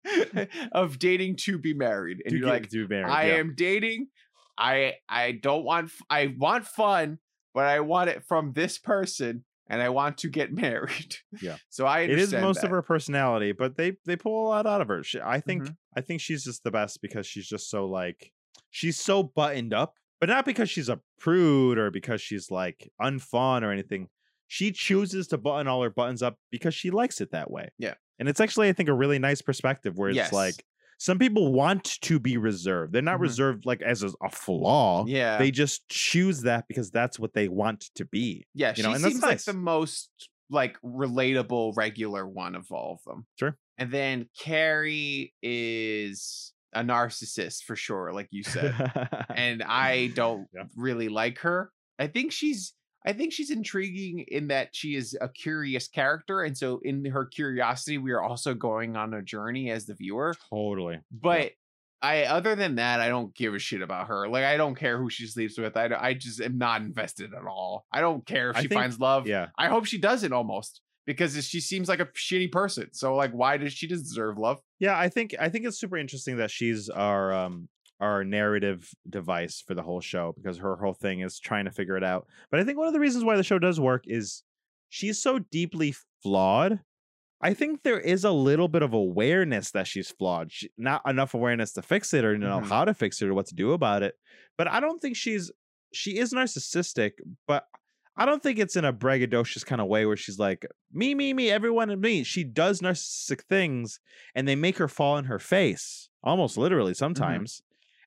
[0.72, 2.22] of dating to be married.
[2.24, 3.10] And do you're like, do married.
[3.10, 3.34] I yeah.
[3.34, 4.08] am dating.
[4.58, 7.18] I I don't want f- I want fun,
[7.54, 11.16] but I want it from this person and I want to get married.
[11.40, 11.56] Yeah.
[11.70, 14.80] So I It is most of her personality, but they they pull a lot out
[14.80, 15.02] of her.
[15.02, 15.76] She, I think Mhm.
[15.96, 18.32] I think she's just the best because she's just so like
[18.70, 23.62] she's so buttoned up, but not because she's a prude or because she's like unfun
[23.62, 24.08] or anything.
[24.48, 27.70] She chooses to button all her buttons up because she likes it that way.
[27.78, 27.94] Yeah.
[28.22, 30.32] And it's actually I think a really nice perspective where it's Yes.
[30.32, 30.64] like
[30.98, 32.92] some people want to be reserved.
[32.92, 33.22] They're not Mhm.
[33.22, 35.04] reserved like as a, a flaw.
[35.08, 35.38] Yeah.
[35.38, 38.46] They just choose that because that's what they want to be.
[38.54, 40.08] yeah, you she know, and that's seems like the most
[40.50, 43.26] like relatable regular one of all of them.
[43.36, 43.58] Sure.
[43.78, 48.72] And then Carrie is a narcissist for sure, like you said.
[49.34, 50.64] and I don't Yeah.
[50.76, 51.72] really like her.
[51.98, 52.74] I think she's
[53.06, 57.26] I think she's intriguing in that she is a curious character, and so in her
[57.26, 60.34] curiosity, we are also going on a journey as the viewer.
[60.50, 61.00] totally.
[61.10, 61.52] But
[62.00, 64.28] I, other than that, I don't give a shit about her.
[64.28, 65.76] Like I don't care who she sleeps with.
[65.76, 67.86] I, I just am not invested at all.
[67.92, 69.26] I don't care if she think- finds love.
[69.28, 69.48] Yeah.
[69.56, 72.88] I hope she doesn't almost because she seems like a shitty person.
[72.92, 74.60] So like, why does she deserve love?
[74.80, 77.68] Yeah, I think I think it's super interesting that she's our um
[78.02, 81.96] our narrative device for the whole show because her whole thing is trying to figure
[81.96, 82.26] it out.
[82.50, 84.42] But I think one of the reasons why the show does work is
[84.88, 86.80] she's so deeply flawed.
[87.40, 90.52] I think there is a little bit of awareness that she's flawed.
[90.52, 92.66] She, not enough awareness to fix it or know Mhm.
[92.68, 94.14] how to fix it or what to do about it.
[94.58, 95.50] But I don't think she's
[95.94, 97.12] she is narcissistic,
[97.46, 97.66] but
[98.16, 101.32] I don't think it's in a braggadocious kind of way where she's like, me, me,
[101.34, 102.24] me, everyone and me.
[102.24, 104.00] She does narcissistic things
[104.34, 107.62] and they make her fall in her face, almost literally sometimes.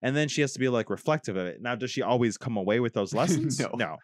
[0.06, 1.64] And then she has to be like reflective of it.
[1.64, 3.60] Now, does she always come away with those lessons?
[3.60, 3.98] No.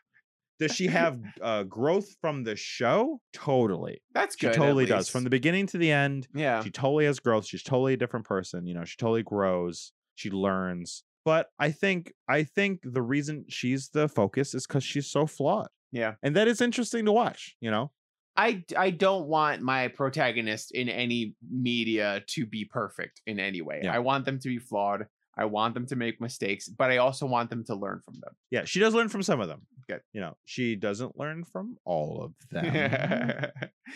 [0.60, 3.20] Does she have uh, growth from the show?
[3.34, 4.02] Totally.
[4.14, 4.54] That's good.
[4.54, 5.10] She totally does.
[5.10, 6.64] From the beginning to the end, yeah.
[6.64, 7.46] she totally has growth.
[7.46, 8.66] She's totally a different person.
[8.66, 9.92] You know, she totally grows.
[10.16, 11.04] She learns.
[11.24, 15.68] But I think I think the reason she's the focus is because she's so flawed.
[15.92, 16.16] Yeah.
[16.24, 17.92] And that is interesting to watch, you know?
[18.36, 23.82] I I don't want my protagonist in any media to be perfect in any way.
[23.84, 23.94] Yeah.
[23.94, 25.06] I want them to be flawed.
[25.38, 28.34] I want them to make mistakes, but I also want them to learn from them.
[28.50, 29.62] Yeah, she does learn from some of them.
[29.88, 30.02] Good.
[30.14, 33.50] You know, she doesn't learn from all of them.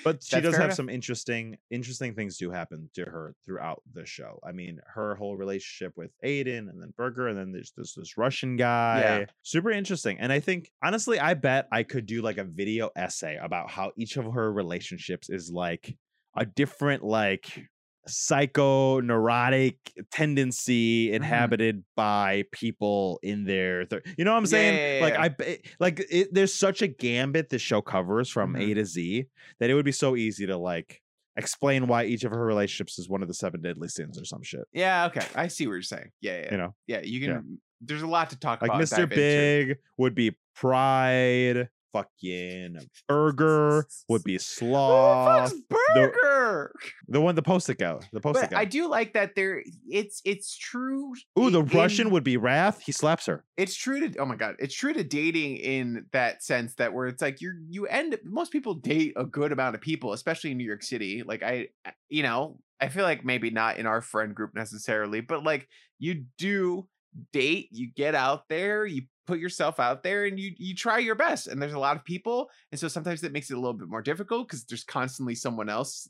[0.03, 0.75] but she does have enough.
[0.75, 4.39] some interesting interesting things do happen to her throughout the show.
[4.47, 8.17] I mean, her whole relationship with Aiden and then Berger and then there's this this
[8.17, 8.99] Russian guy.
[9.01, 9.25] Yeah.
[9.43, 10.17] Super interesting.
[10.19, 13.91] And I think honestly, I bet I could do like a video essay about how
[13.97, 15.97] each of her relationships is like
[16.37, 17.67] a different like
[18.07, 19.77] psycho neurotic
[20.11, 21.15] tendency Mm-hmm.
[21.15, 25.57] inhabited by people in their thir- you know what i'm saying Yeah, yeah, like i
[25.79, 28.71] like it, there's such a gambit the show covers from Mhm.
[28.71, 29.25] a to z
[29.59, 31.01] that it would be so easy to like
[31.37, 34.41] explain why each of her relationships is one of the seven deadly sins or some
[34.43, 35.25] shit Yeah, okay.
[35.35, 36.11] I see what you're saying.
[36.21, 36.51] Yeah, yeah.
[36.51, 37.41] you know Yeah, you can Yeah.
[37.81, 38.79] there's a lot to talk about.
[38.79, 38.99] like about.
[38.99, 42.77] mr big would be pride fucking
[43.07, 45.61] Berger would be Who the sloth fuck's
[45.95, 46.73] Berger?
[47.07, 50.57] the one the post-it guy the post-it But I do like that there it's it's
[50.57, 51.13] true.
[51.39, 54.35] ooh the in- russian would be wrath he slaps her it's true to oh my
[54.35, 58.17] god it's true to dating in that sense that where it's like you're you end
[58.23, 61.69] most people date a good amount of people especially in new york city like I-
[62.09, 65.67] you know i feel like maybe not in our friend group necessarily but like
[65.99, 66.87] you do
[67.31, 71.15] date you get out there you put yourself out there and you you try your
[71.15, 73.73] best and there's a lot of people and so sometimes that makes it a little
[73.73, 76.09] bit more difficult because there's constantly someone else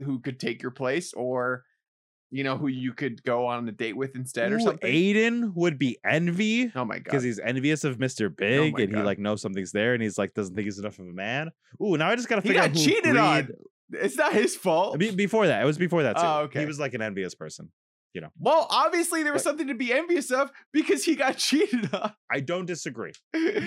[0.00, 1.64] who could take your place or
[2.30, 5.54] you know who you could go on a date with instead or Ooh, something aiden
[5.54, 8.26] would be envy oh my god because he's envious of Mr.
[8.26, 10.78] Oh Big my and he like knows something's there and he's like doesn't think he's
[10.78, 11.50] enough of a man.
[11.82, 13.48] Ooh, now I just gotta figure got out who cheated on.
[13.92, 14.98] It's not his fault.
[14.98, 16.22] Be- before that, it was before that too.
[16.24, 16.60] Oh, okay.
[16.60, 17.70] He was like an envious person.
[18.14, 18.28] You know.
[18.38, 22.12] Well, obviously there was But- something to be envious of because he got cheated on.
[22.30, 23.12] I don't disagree,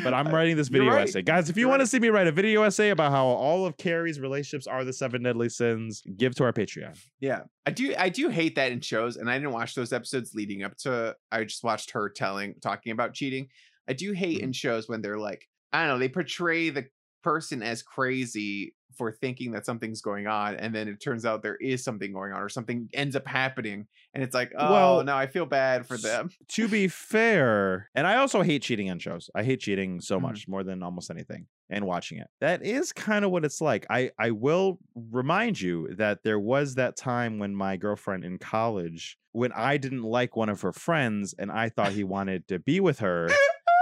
[0.03, 1.07] but I'm writing this video right.
[1.07, 1.49] essay, guys.
[1.49, 3.77] If you You're want to see me write a video essay about how all of
[3.77, 6.97] Carrie's relationships are the seven deadly sins, give to our Patreon.
[7.19, 7.95] Yeah, I do.
[7.97, 11.15] I do hate that in shows, and I didn't watch those episodes leading up to.
[11.31, 13.47] I just watched her telling, talking about cheating.
[13.88, 14.43] I do hate Mm-hmm.
[14.45, 16.85] in shows when they're like, I don't know, they portray the
[17.23, 21.57] person as crazy for thinking that something's going on, and then it turns out there
[21.57, 25.15] is something going on, or something ends up happening, and it's like, oh, Well, no,
[25.15, 26.29] I feel bad for them.
[26.49, 29.29] to be fair, and I also hate cheating on shows.
[29.35, 30.21] I hate cheating so Mhm.
[30.21, 32.27] much more than almost anything and watching it.
[32.41, 33.85] That is kind of what it's like.
[33.89, 39.17] I I will remind you that there was that time when my girlfriend in college
[39.31, 42.79] when I didn't like one of her friends and I thought he wanted to be
[42.79, 43.27] with her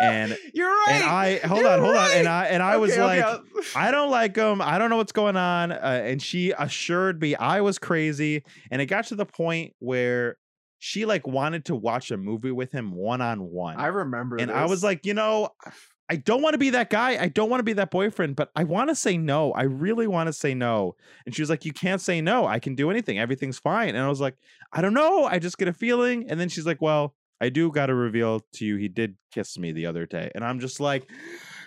[0.02, 0.88] and You're right.
[0.91, 2.28] and I hold You're on, hold on, and.
[2.28, 3.41] I and I was Okay, okay, like
[3.76, 4.61] I don't like him.
[4.61, 5.72] I don't know what's going on.
[5.72, 8.44] Uh, and she assured me I was crazy.
[8.72, 10.38] And it got to the point where
[10.80, 13.78] she like wanted to watch a movie with him one on one.
[13.78, 15.49] I remember, And I was like, you know,
[16.10, 17.18] I don't want to be that guy.
[17.22, 19.53] I don't want to be that boyfriend, but I want to say no.
[19.53, 20.95] I really want to say no.
[21.26, 22.45] And she was like, You can't say no.
[22.45, 23.18] I can do anything.
[23.20, 23.90] Everything's fine.
[23.90, 24.36] And I was like,
[24.74, 25.24] I don't know.
[25.24, 26.26] I just get a feeling.
[26.30, 29.57] And then she's like, Well, I do got to reveal to you, he did kiss
[29.60, 30.32] me the other day.
[30.34, 31.10] And I'm just like,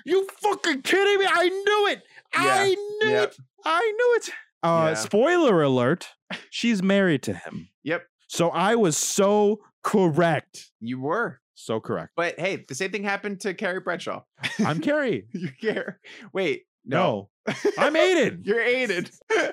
[0.06, 1.26] You fucking kidding me?
[1.28, 2.02] I knew it.
[2.34, 3.32] I knew Yep.
[3.32, 3.36] it.
[3.64, 4.30] I knew it.
[4.62, 4.94] Uh, Yeah.
[4.94, 6.08] Spoiler alert
[6.50, 7.68] she's married to him.
[7.84, 10.70] Yep, So I was so correct.
[10.80, 11.40] you were.
[11.54, 12.12] So correct.
[12.16, 14.22] But hey, the same thing happened to Carrie Bradshaw.
[14.64, 15.26] I'm Carrie.
[15.32, 16.00] you care?
[16.32, 17.54] Wait, no, No.
[17.78, 18.40] I'm Aiden.
[18.46, 19.10] You're aided.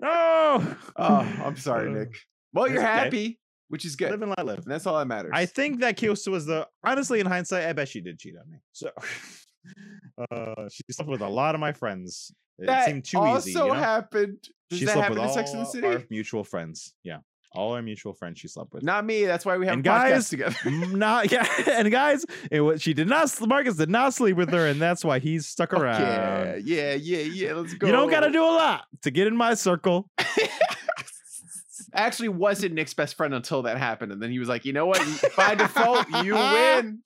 [0.00, 0.76] No.
[0.96, 2.16] oh, I'm sorry, Uh, Nick.
[2.52, 4.10] Well, you're happy, which is good.
[4.10, 4.58] Live and let live.
[4.58, 5.32] And that's all that matters.
[5.34, 8.50] I think that Kyosa was the honestly in hindsight, I bet she did cheat on
[8.50, 8.58] me.
[8.72, 8.90] So
[10.30, 12.32] uh she slept with a lot of my friends.
[12.58, 13.58] It that seemed too also easy.
[13.58, 13.72] You know?
[13.74, 14.38] happened.
[14.70, 15.86] Does she that slept happen with in Sex in the all City?
[15.86, 16.94] our mutual friends.
[17.04, 17.18] Yeah.
[17.52, 18.82] All our mutual friends she slept with.
[18.82, 19.24] Not me.
[19.24, 20.54] That's why we have And guys, together.
[20.70, 24.66] Not yeah, and guys, it was she did not Marcus did not sleep with her,
[24.66, 26.02] and that's why he's stuck around.
[26.02, 27.54] yeah, yeah, yeah, yeah.
[27.54, 27.86] Let's go.
[27.86, 30.10] You don't gotta do a lot to get in my circle.
[31.98, 34.72] I actually wasn't Nick's best friend until that happened, and then he was like, "You
[34.72, 35.00] know what?
[35.36, 37.00] By default, you win."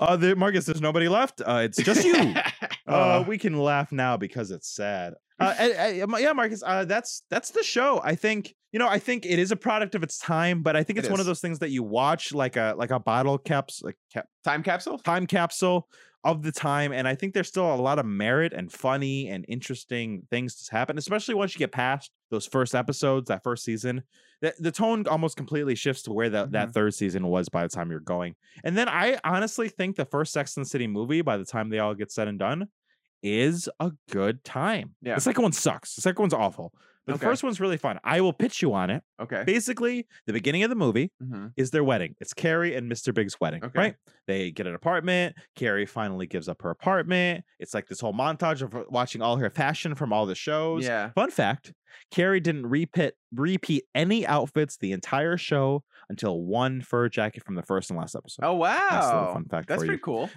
[0.00, 1.40] uh, there, Marcus, there's nobody left.
[1.40, 2.34] Uh, it's just you.
[2.88, 5.14] Uh, Uh, we can laugh now because it's sad.
[5.38, 5.72] Uh, and-
[6.02, 8.00] and- yeah, Marcus, uh, that's that's the show.
[8.02, 8.88] I think you know.
[8.88, 11.20] I think it is a product of its time, but I think It it's one
[11.20, 14.64] of those things that you watch like a like a bottle caps like cap, Time
[14.64, 14.98] capsule.
[14.98, 15.86] time capsule
[16.24, 16.92] of the time.
[16.92, 20.72] And I think there's still a lot of merit and funny and interesting things to
[20.72, 24.02] happen, especially once you get past those first episodes, that first season.
[24.42, 26.72] The, the tone almost completely shifts to where that that Mhm.
[26.74, 28.34] third season was by the time you're going.
[28.64, 31.68] And then I honestly think the first Sex and the City movie, by the time
[31.70, 32.68] they all get said and done,
[33.22, 34.94] is a good time.
[35.02, 35.14] Yeah.
[35.14, 35.94] The second one sucks.
[35.94, 36.72] The second one's awful.
[37.06, 37.20] But Okay.
[37.20, 37.98] the first one's really fun.
[38.04, 39.02] I will pitch you on it.
[39.20, 39.42] Okay.
[39.44, 41.52] Basically, the beginning of the movie Mhm.
[41.56, 42.14] is their wedding.
[42.20, 43.12] It's Carrie and Mr.
[43.14, 43.78] Big's wedding, Okay.
[43.78, 43.94] right?
[44.26, 45.34] They get an apartment.
[45.56, 47.44] Carrie finally gives up her apartment.
[47.58, 50.84] It's like this whole montage of watching all her fashion from all the shows.
[50.84, 51.10] Yeah.
[51.12, 51.72] Fun fact:
[52.10, 57.62] Carrie didn't repeat repeat any outfits the entire show until one fur jacket from the
[57.62, 58.44] first and last episode.
[58.44, 58.76] Oh wow.
[58.90, 59.98] That's a fun fact That's pretty you.
[60.00, 60.28] cool.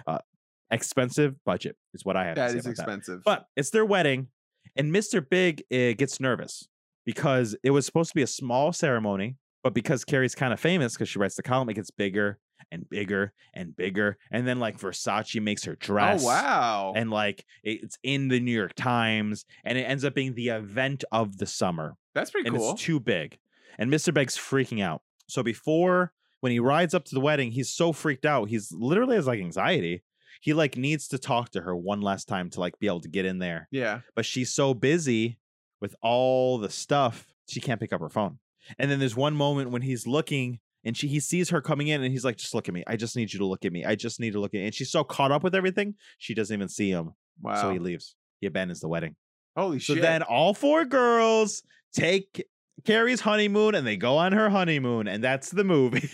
[0.70, 2.34] Expensive budget is what I have.
[2.36, 2.82] to That is about that.
[2.82, 3.22] expensive.
[3.24, 4.28] But it's their wedding,
[4.76, 5.26] and Mr.
[5.28, 6.68] Big uh, gets nervous
[7.04, 10.94] because it was supposed to be a small ceremony, but because Carrie's kind of famous
[10.94, 12.38] because she writes the column, it gets bigger
[12.72, 16.22] and bigger and bigger, and then like Versace makes her dress.
[16.22, 16.92] oh wow.
[16.96, 21.04] And like it's in the New York Times, and it ends up being the event
[21.12, 22.72] of the summer, That's pretty and cool.
[22.72, 23.38] it's too big.
[23.78, 24.14] And Mr.
[24.14, 25.02] Big's freaking out.
[25.28, 28.48] So before when he rides up to the wedding, he's so freaked out.
[28.48, 30.02] He's literally has like anxiety.
[30.40, 33.08] He like needs to talk to her one last time to like be able to
[33.08, 33.68] get in there.
[33.70, 34.00] yeah.
[34.14, 35.38] But she's so busy
[35.80, 38.38] with all the stuff, she can't pick up her phone.
[38.78, 42.02] And then there's one moment when he's looking and she he sees her coming in
[42.02, 42.82] and he's like, just look at me.
[42.86, 43.84] I just need you to look at me.
[43.84, 44.64] I just need to look at me.
[44.66, 47.12] And she's so caught up with everything, she doesn't even see him.
[47.42, 47.60] Wow.
[47.60, 48.16] So he leaves.
[48.40, 49.16] He abandons the wedding.
[49.56, 50.02] Holy So shit.
[50.02, 51.62] So then all four girls
[51.94, 52.44] take
[52.84, 56.08] Carrie's honeymoon and they go on her honeymoon, and that's the movie.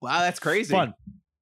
[0.00, 0.72] wow, that's crazy.
[0.72, 0.94] fun.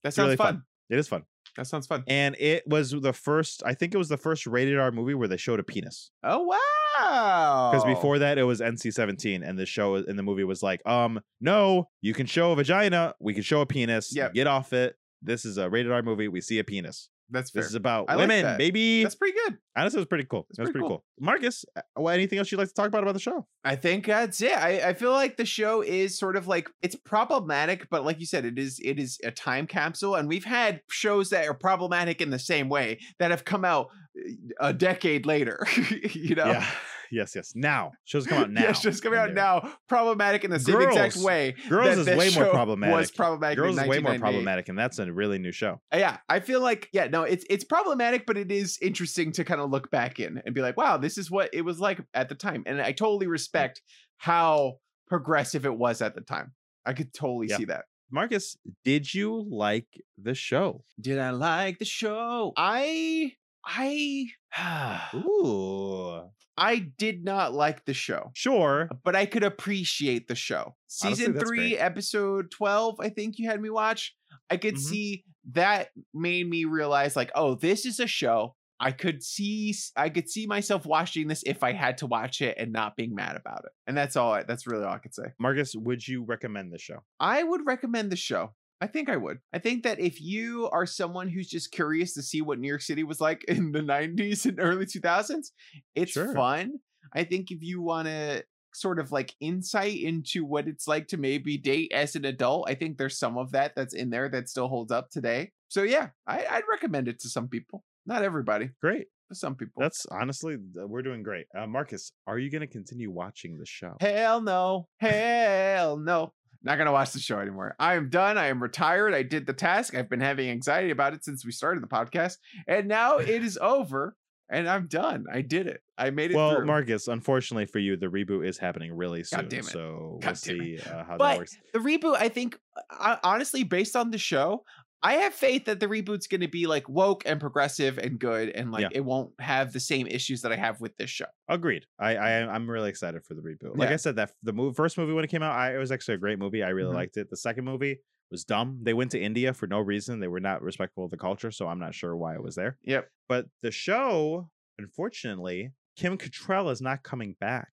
[0.02, 0.46] That sounds really fun.
[0.54, 0.62] fun.
[0.90, 1.24] It is fun.
[1.56, 2.04] That sounds fun.
[2.06, 5.28] And it was the first, I think it was the first rated R movie where
[5.28, 6.10] they showed a penis.
[6.22, 7.70] Oh wow.
[7.70, 10.80] Because before that it was NC 17, and the show in the movie was like,
[10.86, 14.14] um, no, you can show a vagina, we can show a penis.
[14.14, 14.34] Yep.
[14.34, 14.96] Get off it.
[15.22, 16.28] This is a rated R movie.
[16.28, 17.08] We see a penis.
[17.30, 17.62] That's fair.
[17.62, 18.58] This is about I women, that.
[18.58, 19.02] baby.
[19.02, 19.58] That's pretty good.
[19.76, 20.46] Honestly, it was pretty cool.
[20.48, 20.98] That's That was pretty pretty cool.
[20.98, 21.04] cool.
[21.24, 23.46] Marcus, uh, well, anything else you'd like to talk about about the show?
[23.64, 24.56] I think that's it.
[24.56, 28.26] I, I feel like the show is sort of like it's problematic, but like you
[28.26, 32.20] said, it is it is a time capsule, and we've had shows that are problematic
[32.20, 33.88] in the same way that have come out
[34.18, 35.66] uh, a decade later.
[36.12, 36.66] you know, Yeah.
[37.10, 37.52] Yes, yes.
[37.54, 38.62] Now shows come out now.
[38.62, 39.72] Yeah, it's just coming out now.
[39.88, 41.54] Problematic in the same exact way.
[41.68, 42.94] Girls that is this way more problematic.
[42.96, 43.58] Was problematic.
[43.58, 45.80] in Girls is way more problematic, and that's a really new show.
[45.92, 49.44] Uh, Yeah, I feel like yeah, no, it's it's problematic, but it is interesting to
[49.44, 52.00] kind of look back in and be like, wow, this is what it was like
[52.14, 53.82] at the time, and I totally respect
[54.18, 54.78] how
[55.08, 56.52] progressive it was at the time.
[56.84, 57.56] I could totally Yeah.
[57.58, 57.84] see that.
[58.10, 60.84] Marcus, did you like the show?
[61.00, 62.52] Did I like the show?
[62.56, 63.32] I
[63.64, 64.26] I
[65.14, 68.30] Ooh, I did not like the show.
[68.34, 68.88] sure.
[69.04, 70.74] But I could appreciate the show.
[70.86, 71.78] Season that's three, great.
[71.78, 74.14] episode 12, I think you had me watch.
[74.50, 74.78] I could Mhm.
[74.80, 78.54] see that made me realize, like, oh, this is a show.
[78.78, 82.56] I could see I could see myself watching this if I had to watch it
[82.58, 83.72] and not being mad about it.
[83.86, 85.32] And that's all I, that's really all I could say.
[85.38, 86.98] Marcus, would you recommend the show?
[87.18, 88.54] I would recommend the show.
[88.80, 89.38] I think I would.
[89.52, 92.82] I think that if you are someone who's just curious to see what New York
[92.82, 95.46] City was like in the 90s and early 2000s,
[95.94, 96.34] it's Sure.
[96.34, 96.74] fun.
[97.14, 98.44] I think if you want to
[98.74, 102.74] sort of like insight into what it's like to maybe date as an adult, I
[102.74, 105.52] think there's some of that that's in there that still holds up today.
[105.68, 107.82] So yeah, I, I'd recommend it to some people.
[108.04, 109.06] Not everybody, Great.
[109.28, 109.80] but some people.
[109.82, 111.46] That's honestly, we're doing great.
[111.58, 113.96] Uh, Marcus, are you going to continue watching the show?
[114.00, 114.86] Hell no.
[114.98, 116.32] Hell no.
[116.66, 117.74] Not gonna watch the show anymore.
[117.78, 118.36] I am done.
[118.36, 119.14] I am retired.
[119.14, 119.94] I did the task.
[119.94, 123.56] I've been having anxiety about it since we started the podcast, and now it is
[123.56, 124.16] over.
[124.48, 125.24] And I'm done.
[125.32, 125.80] I did it.
[125.98, 126.66] I made it Well, through.
[126.66, 129.40] Marcus, unfortunately for you, the reboot is happening really soon.
[129.40, 129.64] God damn it.
[129.64, 131.56] So God we'll see uh, how that But works.
[131.72, 132.56] the reboot, I think,
[132.96, 134.62] uh, honestly, based on the show,
[135.06, 138.48] I have faith that the reboot's going to be like woke and progressive and good,
[138.50, 138.88] and like Yeah.
[138.92, 141.26] it won't have the same issues that I have with this show.
[141.48, 141.84] Agreed.
[141.98, 143.76] I, I I'm really excited for the reboot.
[143.76, 143.94] Like Yeah.
[143.94, 146.14] I said, that the move, first movie when it came out, I, it was actually
[146.14, 146.62] a great movie.
[146.62, 146.96] I really Mhm.
[146.96, 147.30] liked it.
[147.30, 148.00] The second movie
[148.30, 148.80] was dumb.
[148.82, 150.18] They went to India for no reason.
[150.18, 152.76] They were not respectful of the culture, so I'm not sure why it was there.
[152.82, 153.08] Yep.
[153.28, 157.68] But the show, unfortunately, Kim Cattrall is not coming back.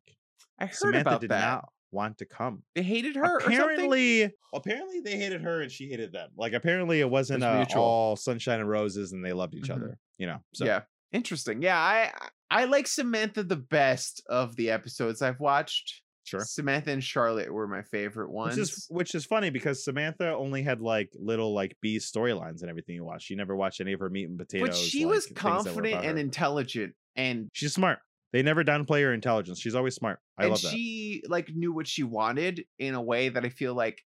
[0.60, 1.39] I heard Samantha about did that.
[1.41, 2.63] not want to come.
[2.75, 3.37] They hated her.
[3.37, 3.59] or something?
[3.59, 6.29] apparently, apparently they hated her and she hated them.
[6.35, 7.81] Like apparently it wasn't It's uh, mutual.
[7.83, 9.75] all sunshine and roses and they loved each Mhm.
[9.75, 9.99] other.
[10.17, 10.39] You know.
[10.53, 10.81] So Yeah.
[11.11, 11.61] Interesting.
[11.61, 12.11] Yeah, I
[12.49, 16.01] I like Samantha the best of the episodes I've watched.
[16.25, 16.39] sure.
[16.39, 18.55] Samantha and Charlotte were my favorite ones.
[18.57, 22.69] Which is which is funny because Samantha only had like little like B storylines and
[22.69, 23.27] everything you watched.
[23.27, 24.69] She never watched any of her meat and potatoes.
[24.69, 26.23] but she like, was things that were confident and her.
[26.23, 27.99] intelligent and she's smart.
[28.34, 29.60] They never downplay her intelligence.
[29.61, 30.19] She's always smart.
[30.38, 30.72] I and love that.
[30.72, 34.01] she like knew what she wanted in a way that I feel like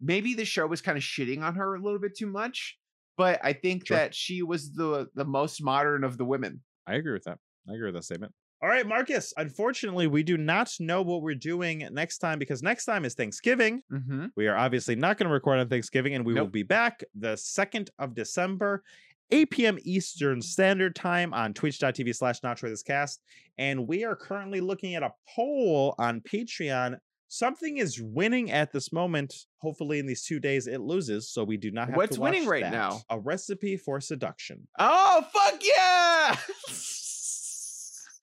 [0.00, 2.78] maybe the show was kind of shitting on her a little bit too much.
[3.18, 3.96] But I think Sure.
[3.98, 6.62] that she was the the most modern of the women.
[6.86, 7.38] I agree with that.
[7.68, 8.32] I agree with that statement.
[8.62, 9.34] All right, Marcus.
[9.36, 13.82] Unfortunately, we do not know what we're doing next time because next time is Thanksgiving.
[13.92, 14.26] Mm-hmm.
[14.36, 17.34] We are obviously not going to record on Thanksgiving, and we will be back the
[17.34, 18.82] 2nd of December,
[19.30, 19.78] 8 p.m.
[19.82, 23.20] Eastern Standard Time on twitch.tv slash now try this cast.
[23.58, 26.98] And we are currently looking at a poll on Patreon.
[27.28, 29.34] Something is winning at this moment.
[29.58, 32.04] Hopefully, in these two days, it loses, so we do not have to win.
[32.04, 32.70] What's winning right that.
[32.72, 33.00] now?
[33.10, 34.68] A recipe for seduction.
[34.78, 36.36] Oh fuck yeah!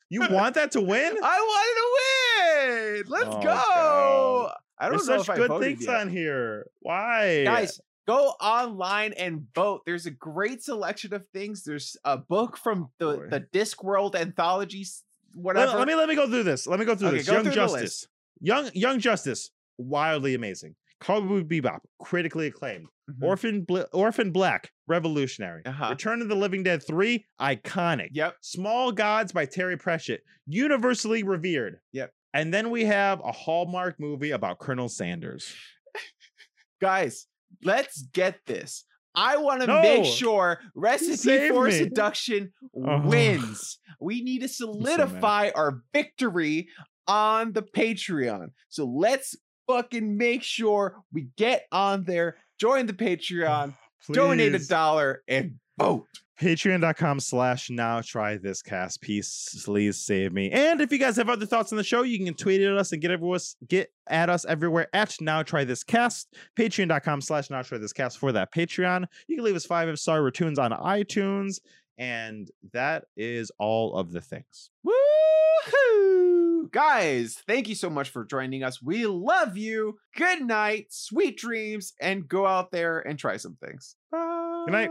[0.09, 1.17] You want that to win?
[1.21, 3.03] I wanted to win.
[3.07, 3.43] Let's Oh, go.
[3.43, 4.53] God.
[4.79, 5.95] I don't There's know such if I good things yet.
[6.01, 6.67] on here.
[6.79, 7.43] Why?
[7.43, 12.89] guys go online and vote there's a great selection of things there's a book from
[12.99, 13.27] the boy.
[13.29, 15.03] the discworld anthologies
[15.35, 16.67] Let- whatever Let, me let me go through this.
[16.67, 17.27] Let me go through Okay, this.
[17.27, 18.07] go Young through Justice.
[18.41, 20.75] Young Young Justice, wildly amazing.
[21.01, 22.87] Cowboy Bebop, critically acclaimed.
[23.09, 23.23] Mhm.
[23.23, 25.61] Orphan Bl- Orphan Black, revolutionary.
[25.65, 25.89] Uh-huh.
[25.89, 28.09] Return of the Living Dead 3, iconic.
[28.11, 31.79] yep Small Gods by Terry Pratchett, universally revered.
[31.93, 32.11] Yep.
[32.33, 35.53] And then we have a Hallmark movie about Colonel Sanders.
[36.81, 37.27] guys
[37.63, 38.85] let's get this
[39.15, 39.81] i want to No.
[39.81, 41.71] make sure recipe Save for me.
[41.71, 43.01] seduction Oh.
[43.07, 46.67] wins we need to solidify our victory
[47.07, 49.35] on the patreon so let's
[49.67, 53.73] fucking make sure we get on there join the patreon
[54.11, 56.05] donate a dollar and vote
[56.43, 58.99] Patreon.com slash now try this cast.
[58.99, 60.51] Peace, please save me.
[60.51, 62.91] And if you guys have other thoughts on the show, you can tweet at us
[62.91, 66.35] and get everyone get at us everywhere at now try this cast.
[66.59, 69.05] Patreon.com slash now try this cast for that Patreon.
[69.29, 71.61] You can leave us five star retunes on iTunes.
[71.97, 74.69] And that is all of the things.
[74.83, 76.67] Woo-hoo!
[76.73, 78.81] Guys, thank you so much for joining us.
[78.81, 79.97] We love you.
[80.17, 83.95] Good night, sweet dreams, and go out there and try some things.
[84.11, 84.63] Bye.
[84.65, 84.89] Good night.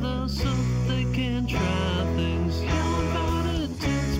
[0.00, 0.48] together so
[0.86, 2.60] they can try things.
[2.62, 3.70] About it,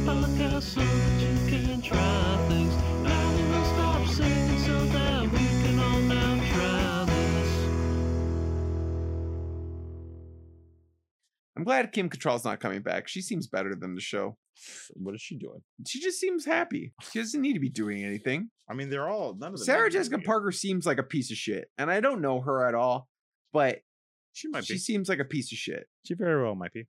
[0.04, 2.74] podcast so that you can try things.
[3.02, 7.66] Now we will stop singing so that we can all now try this.
[11.56, 13.08] I'm glad Kim Cattrall's not coming back.
[13.08, 14.36] She seems better than the show.
[14.94, 15.60] What is she doing?
[15.86, 16.92] She just seems happy.
[17.00, 18.50] She doesn't need to be doing anything.
[18.68, 19.64] I mean, they're all none of them.
[19.64, 22.74] Sarah Jessica Parker seems like a piece of shit, and I don't know her at
[22.74, 23.08] all,
[23.52, 23.80] but
[24.32, 24.78] she might she be.
[24.78, 25.88] She seems like a piece of shit.
[26.04, 26.86] She very well might be.